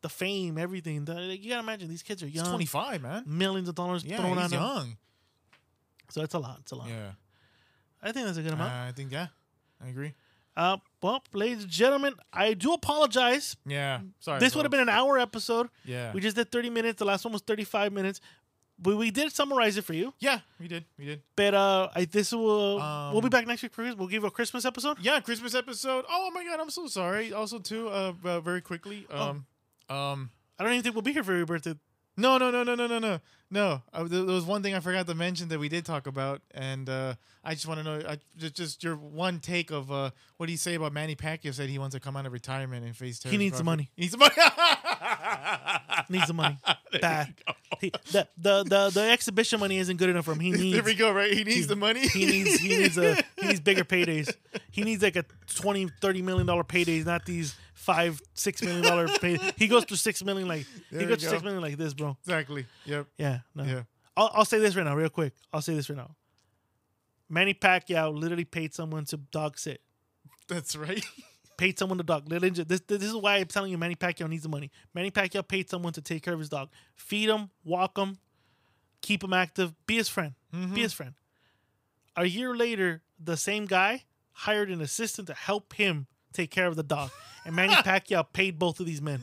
the 0.03 0.09
fame, 0.09 0.59
everything. 0.59 1.05
The, 1.05 1.15
like, 1.15 1.43
you 1.43 1.51
gotta 1.51 1.63
imagine 1.63 1.89
these 1.89 2.03
kids 2.03 2.23
are 2.23 2.29
young, 2.29 2.47
25, 2.47 3.03
man. 3.03 3.25
millions 3.27 3.69
of 3.69 3.75
dollars 3.75 4.05
Yeah, 4.05 4.17
thrown 4.19 4.37
he's 4.37 4.45
on 4.45 4.51
them. 4.51 4.61
young. 4.61 4.97
So 6.11 6.23
it's 6.23 6.35
a 6.35 6.39
lot. 6.39 6.59
It's 6.61 6.73
a 6.73 6.77
lot. 6.77 6.89
Yeah, 6.89 7.13
I 8.03 8.13
think 8.13 8.27
that's 8.27 8.39
a 8.39 8.43
good 8.43 8.53
Uh, 8.53 8.57
amount. 8.57 8.73
I 8.73 8.93
think 8.93 9.13
yeah, 9.13 9.29
I 9.83 9.89
agree. 9.89 10.15
Uh, 10.57 10.79
well, 11.01 11.23
ladies 11.33 11.63
and 11.63 11.71
gentlemen, 11.73 12.15
I 12.33 12.55
do 12.55 12.73
apologize. 12.73 13.57
Yeah, 13.65 14.01
sorry. 14.19 14.41
This 14.41 14.55
would 14.57 14.65
have 14.65 14.71
been 14.71 14.81
an 14.81 14.89
hour 14.89 15.19
episode. 15.19 15.69
Yeah. 15.85 16.13
We 16.13 16.21
just 16.21 16.37
did 16.37 16.51
30 16.51 16.71
minutes. 16.71 16.99
The 16.99 17.05
last 17.05 17.25
one 17.25 17.33
was 17.33 17.43
35 17.43 17.93
minutes. 17.93 18.21
But 18.83 18.97
we 18.97 19.11
did 19.11 19.31
summarize 19.31 19.77
it 19.77 19.85
for 19.85 19.93
you. 19.93 20.15
Yeah, 20.21 20.41
we 20.59 20.67
did. 20.67 20.87
We 20.99 21.05
did. 21.05 21.23
But 21.37 21.55
uh, 21.55 21.91
I, 21.95 22.07
this 22.07 22.33
will 22.33 22.81
Um, 22.81 23.13
we'll 23.13 23.21
be 23.21 23.29
back 23.29 23.47
next 23.47 23.63
week 23.63 23.75
for 23.75 23.83
We'll 23.95 24.09
give 24.09 24.25
a 24.25 24.31
Christmas 24.31 24.65
episode. 24.65 24.97
Yeah, 25.03 25.21
Christmas 25.21 25.55
episode. 25.55 26.07
Oh 26.09 26.31
my 26.33 26.45
god, 26.45 26.61
I'm 26.61 26.71
so 26.71 26.87
sorry. 26.87 27.33
Also, 27.33 27.59
too, 27.59 27.89
uh, 27.89 28.15
uh 28.25 28.41
very 28.41 28.63
quickly, 28.63 29.07
um, 29.11 29.45
um, 29.91 30.31
I 30.59 30.65
don't 30.65 30.73
even 30.73 30.83
think 30.83 30.95
we'll 30.95 31.03
be 31.03 31.13
here 31.13 31.25
for 31.25 31.37
your 31.37 31.47
birthday. 31.47 31.75
no, 32.17 32.39
no, 32.39 32.51
no, 32.51 32.63
no, 32.63 32.75
no, 32.75 32.87
no, 32.87 32.99
no, 32.99 33.21
no. 33.51 33.83
Uh, 33.93 34.05
there, 34.05 34.25
there 34.25 34.35
was 34.35 34.45
one 34.45 34.63
thing 34.63 34.75
I 34.75 34.81
forgot 34.81 35.07
to 35.07 35.15
mention 35.15 35.49
that 35.49 35.59
we 35.59 35.69
did 35.69 35.85
talk 35.85 36.07
about, 36.07 36.43
and 36.53 36.89
uh, 36.89 37.15
I 37.43 37.55
just 37.55 37.67
want 37.67 37.79
to 37.81 37.85
know, 37.85 38.03
I, 38.09 38.19
just, 38.37 38.55
just 38.55 38.85
your 38.85 38.97
one 38.97 39.41
take 39.41 39.71
of 39.71 39.91
uh, 39.91 40.11
what 40.37 40.47
do 40.47 40.53
you 40.53 40.59
say 40.59 40.75
about 40.75 40.93
Manny 40.93 41.17
Pacquiao 41.17 41.55
said 41.55 41.69
he 41.71 41.79
wants 41.79 41.95
to 41.95 42.01
come 42.01 42.17
out 42.17 42.27
of 42.27 42.33
retirement 42.33 42.85
and 42.85 42.95
face. 42.95 43.23
He 43.23 43.37
needs 43.39 43.59
the 43.59 43.65
Crawford. 43.65 43.67
money. 43.67 43.91
He 43.97 44.03
needs 44.03 44.13
the 44.13 44.19
money. 44.19 44.35
Needs 46.09 46.27
the 46.27 46.35
money. 46.35 46.59
Bad. 47.01 47.35
He, 47.81 47.91
the, 48.11 48.27
the 48.37 48.65
the 48.65 48.91
the 48.93 49.11
exhibition 49.11 49.61
money 49.61 49.79
isn't 49.79 49.97
good 49.97 50.11
enough 50.11 50.25
for 50.25 50.33
him. 50.33 50.41
He 50.41 50.51
needs. 50.51 50.75
there 50.75 50.83
we 50.83 50.95
go. 50.95 51.13
Right, 51.13 51.33
he 51.33 51.45
needs 51.45 51.69
the 51.69 51.77
money. 51.77 52.07
He 52.09 52.27
needs 52.27 52.59
he 52.59 52.69
needs 52.79 52.99
a 52.99 53.15
he 53.37 53.47
needs 53.47 53.61
bigger 53.61 53.85
paydays. 53.85 54.35
He 54.73 54.83
needs 54.83 55.03
like 55.03 55.17
a 55.17 55.25
20 55.57 55.89
30 56.01 56.23
million 56.23 56.47
dollar 56.47 56.65
paydays, 56.65 57.05
not 57.07 57.25
these 57.27 57.55
five 57.81 58.21
six 58.35 58.63
million 58.63 58.83
dollar 58.83 59.09
pay. 59.21 59.39
He 59.57 59.67
goes 59.67 59.87
to 59.87 59.97
six 59.97 60.23
million 60.23 60.47
like 60.47 60.67
There 60.91 61.01
he 61.01 61.07
goes 61.07 61.19
to 61.19 61.25
go. 61.25 61.31
six 61.31 61.43
million 61.43 61.63
like 61.63 61.77
this, 61.79 61.95
bro. 61.95 62.17
exactly. 62.23 62.67
Yep. 62.85 63.07
Yeah, 63.17 63.39
no. 63.55 63.65
Yeah. 63.65 63.83
I'll, 64.17 64.31
I'll 64.35 64.45
say 64.45 64.59
this 64.59 64.77
right 64.77 64.85
now, 64.85 64.95
real 64.95 65.09
quick. 65.09 65.33
I'll 65.53 65.63
say 65.63 65.75
this 65.75 65.89
right 65.89 65.97
now. 65.97 66.15
Manny 67.29 67.55
Pacquiao 67.55 68.13
literally 68.13 68.45
paid 68.45 68.75
someone 68.75 69.05
to 69.07 69.17
dog 69.17 69.59
sit. 69.59 69.81
That's 70.49 70.77
right. 70.77 71.05
Paid 71.57 71.79
someone 71.79 71.99
to 71.99 72.05
dog. 72.05 72.27
Literally, 72.27 72.65
this 72.65 72.81
this 72.87 73.03
is 73.03 73.15
why 73.15 73.37
I'm 73.37 73.45
telling 73.45 73.71
you, 73.71 73.77
Manny 73.77 73.95
Pacquiao 73.95 74.27
needs 74.31 74.45
the 74.45 74.49
money. 74.49 74.71
Manny 74.95 75.11
Pacquiao 75.11 75.47
paid 75.47 75.69
someone 75.69 75.93
to 75.93 76.01
take 76.01 76.23
care 76.23 76.33
of 76.33 76.41
his 76.41 76.49
dog, 76.49 76.71
feed 76.97 77.29
him, 77.29 77.51
walk 77.65 77.99
him, 77.99 78.17
keep 79.03 79.23
him 79.23 79.35
active, 79.35 79.75
be 79.87 79.97
his 79.97 80.09
friend, 80.09 80.33
be 80.51 80.59
mm-hmm. 80.59 80.75
his 80.77 80.95
friend. 80.95 81.13
A 82.17 82.25
year 82.25 82.57
later, 82.57 83.03
the 83.23 83.37
same 83.37 83.67
guy 83.67 84.05
hired 84.33 84.71
an 84.71 84.81
assistant 84.81 85.27
to 85.29 85.35
help 85.35 85.75
him 85.75 86.07
take 86.33 86.51
care 86.51 86.67
of 86.67 86.77
the 86.77 86.83
dog, 86.83 87.11
and 87.45 87.55
Manny 87.55 87.75
Pacquiao 87.85 88.27
paid 88.33 88.59
both 88.59 88.81
of 88.81 88.87
these 88.87 89.03
men. 89.03 89.21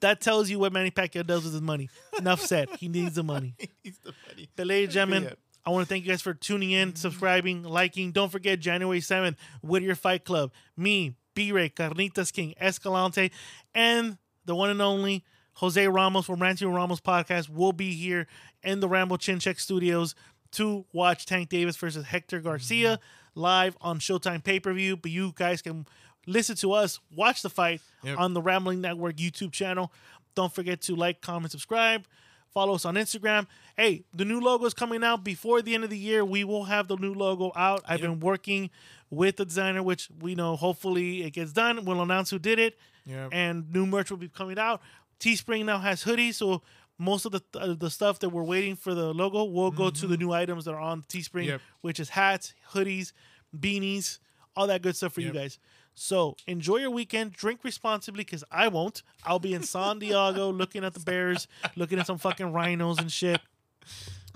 That 0.00 0.20
tells 0.20 0.50
you 0.50 0.58
what 0.58 0.72
Manny 0.72 0.90
Pacquiao 0.90 1.26
does 1.26 1.44
with 1.44 1.52
his 1.52 1.62
money. 1.62 1.88
Enough 2.18 2.40
said. 2.40 2.68
He 2.78 2.88
needs 2.88 3.14
the 3.14 3.22
money. 3.22 3.54
He's 3.82 3.98
the 3.98 4.12
money. 4.28 4.48
But 4.56 4.66
ladies 4.66 4.88
and 4.88 4.94
gentlemen, 4.94 5.22
Yeah. 5.24 5.34
I 5.64 5.70
want 5.70 5.86
to 5.86 5.88
thank 5.88 6.04
you 6.04 6.10
guys 6.10 6.20
for 6.20 6.34
tuning 6.34 6.72
in, 6.72 6.96
subscribing, 6.96 7.62
liking. 7.62 8.10
Don't 8.10 8.32
forget 8.32 8.58
January 8.58 8.98
7th, 8.98 9.36
Whittier 9.62 9.94
Fight 9.94 10.24
Club. 10.24 10.50
Me, 10.76 11.14
Brey, 11.36 11.68
Carnitas 11.68 12.32
King, 12.32 12.54
Escalante, 12.60 13.30
and 13.72 14.18
the 14.44 14.56
one 14.56 14.70
and 14.70 14.82
only 14.82 15.24
Jose 15.54 15.86
Ramos 15.86 16.26
from 16.26 16.40
Ranty 16.40 16.72
Ramos 16.72 17.00
podcast 17.00 17.48
will 17.48 17.72
be 17.72 17.94
here 17.94 18.26
in 18.64 18.80
the 18.80 18.88
Rambo 18.88 19.16
Chin 19.18 19.38
Check 19.38 19.60
studios 19.60 20.16
to 20.52 20.84
watch 20.92 21.26
Tank 21.26 21.48
Davis 21.48 21.76
versus 21.76 22.06
Hector 22.06 22.40
Garcia 22.40 22.96
mm-hmm. 22.96 23.40
live 23.40 23.76
on 23.80 23.98
Showtime 23.98 24.42
pay-per-view. 24.42 24.96
But 24.96 25.10
you 25.10 25.32
guys 25.36 25.62
can 25.62 25.86
listen 26.26 26.56
to 26.56 26.72
us, 26.72 27.00
watch 27.14 27.42
the 27.42 27.50
fight 27.50 27.80
Yep. 28.04 28.18
on 28.18 28.34
the 28.34 28.42
Rambling 28.42 28.80
Network 28.80 29.16
YouTube 29.16 29.52
channel. 29.52 29.92
Don't 30.34 30.52
forget 30.52 30.80
to 30.82 30.96
like, 30.96 31.20
comment, 31.20 31.50
subscribe. 31.52 32.04
Follow 32.52 32.74
us 32.74 32.84
on 32.84 32.94
Instagram. 32.96 33.46
Hey, 33.76 34.04
the 34.12 34.24
new 34.26 34.38
logo 34.40 34.64
is 34.66 34.74
coming 34.74 35.02
out 35.02 35.24
before 35.24 35.62
the 35.62 35.74
end 35.74 35.84
of 35.84 35.90
the 35.90 35.96
year. 35.98 36.22
We 36.24 36.44
will 36.44 36.64
have 36.64 36.86
the 36.88 36.96
new 36.96 37.14
logo 37.14 37.50
out. 37.56 37.82
I've 37.88 38.00
been 38.02 38.20
working 38.20 38.68
with 39.08 39.36
the 39.36 39.44
designer, 39.46 39.82
which 39.82 40.08
we 40.20 40.34
know 40.34 40.56
hopefully 40.56 41.22
it 41.22 41.30
gets 41.30 41.52
done. 41.52 41.84
We'll 41.84 42.02
announce 42.02 42.28
who 42.30 42.38
did 42.38 42.58
it, 42.58 42.78
Yep. 43.06 43.30
and 43.32 43.72
new 43.72 43.86
merch 43.86 44.10
will 44.10 44.18
be 44.18 44.28
coming 44.28 44.58
out. 44.58 44.82
Teespring 45.18 45.64
now 45.64 45.78
has 45.78 46.04
hoodies, 46.04 46.34
so 46.34 46.62
most 46.98 47.24
of 47.24 47.32
the 47.32 47.40
uh, 47.54 47.74
the 47.74 47.88
stuff 47.90 48.18
that 48.18 48.28
we're 48.28 48.42
waiting 48.42 48.76
for 48.76 48.94
the 48.94 49.14
logo 49.14 49.44
will 49.44 49.70
go 49.70 49.88
to 49.90 50.06
the 50.06 50.16
new 50.16 50.32
items 50.32 50.64
that 50.66 50.74
are 50.74 50.80
on 50.80 51.02
Teespring, 51.04 51.46
Yep. 51.46 51.60
which 51.80 52.00
is 52.00 52.10
hats, 52.10 52.54
hoodies, 52.72 53.12
beanies, 53.58 54.18
all 54.56 54.66
that 54.66 54.82
good 54.82 54.96
stuff 54.96 55.12
for 55.14 55.20
you 55.20 55.32
guys. 55.32 55.58
So 55.94 56.36
enjoy 56.46 56.78
your 56.78 56.90
weekend. 56.90 57.32
Drink 57.32 57.60
responsibly 57.62 58.24
because 58.24 58.44
I 58.50 58.68
won't. 58.68 59.02
I'll 59.24 59.38
be 59.38 59.54
in 59.54 59.62
San 59.62 59.98
Diego 59.98 60.50
looking 60.52 60.84
at 60.84 60.94
the 60.94 61.00
bears, 61.00 61.46
looking 61.76 61.98
at 61.98 62.06
some 62.06 62.18
fucking 62.18 62.52
rhinos 62.52 62.98
and 62.98 63.10
shit. 63.10 63.40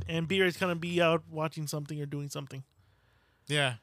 And 0.08 0.28
Brey 0.28 0.46
is 0.46 0.56
gonna 0.56 0.74
be 0.76 1.00
out 1.00 1.22
watching 1.30 1.66
something 1.66 2.00
or 2.00 2.06
doing 2.06 2.28
something. 2.28 2.62
Yeah. 3.48 3.74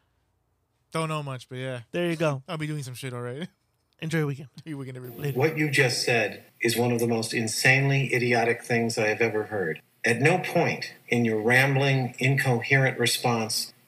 Don't 0.92 1.10
know 1.10 1.24
much, 1.24 1.50
but 1.50 1.58
yeah, 1.58 1.80
There 1.92 2.08
you 2.10 2.16
go. 2.16 2.44
I'll 2.48 2.58
be 2.58 2.68
doing 2.68 2.84
some 2.84 2.94
shit 2.94 3.14
already. 3.14 3.48
Enjoy 4.00 4.20
your 4.20 4.28
weekend. 4.28 4.50
We 4.66 4.76
weekend, 4.76 4.98
everybody. 4.98 5.32
What 5.32 5.58
you 5.58 5.72
just 5.72 6.04
said 6.04 6.44
is 6.62 6.78
one 6.78 6.92
of 6.92 7.00
the 7.00 7.08
most 7.08 7.34
insanely 7.34 8.14
idiotic 8.14 8.64
things 8.64 8.98
I 8.98 9.08
have 9.08 9.22
ever 9.22 9.46
heard. 9.46 9.82
At 10.06 10.22
no 10.22 10.38
point 10.38 10.94
in 11.08 11.26
your 11.26 11.42
rambling, 11.42 12.14
incoherent 12.20 13.00
response 13.00 13.73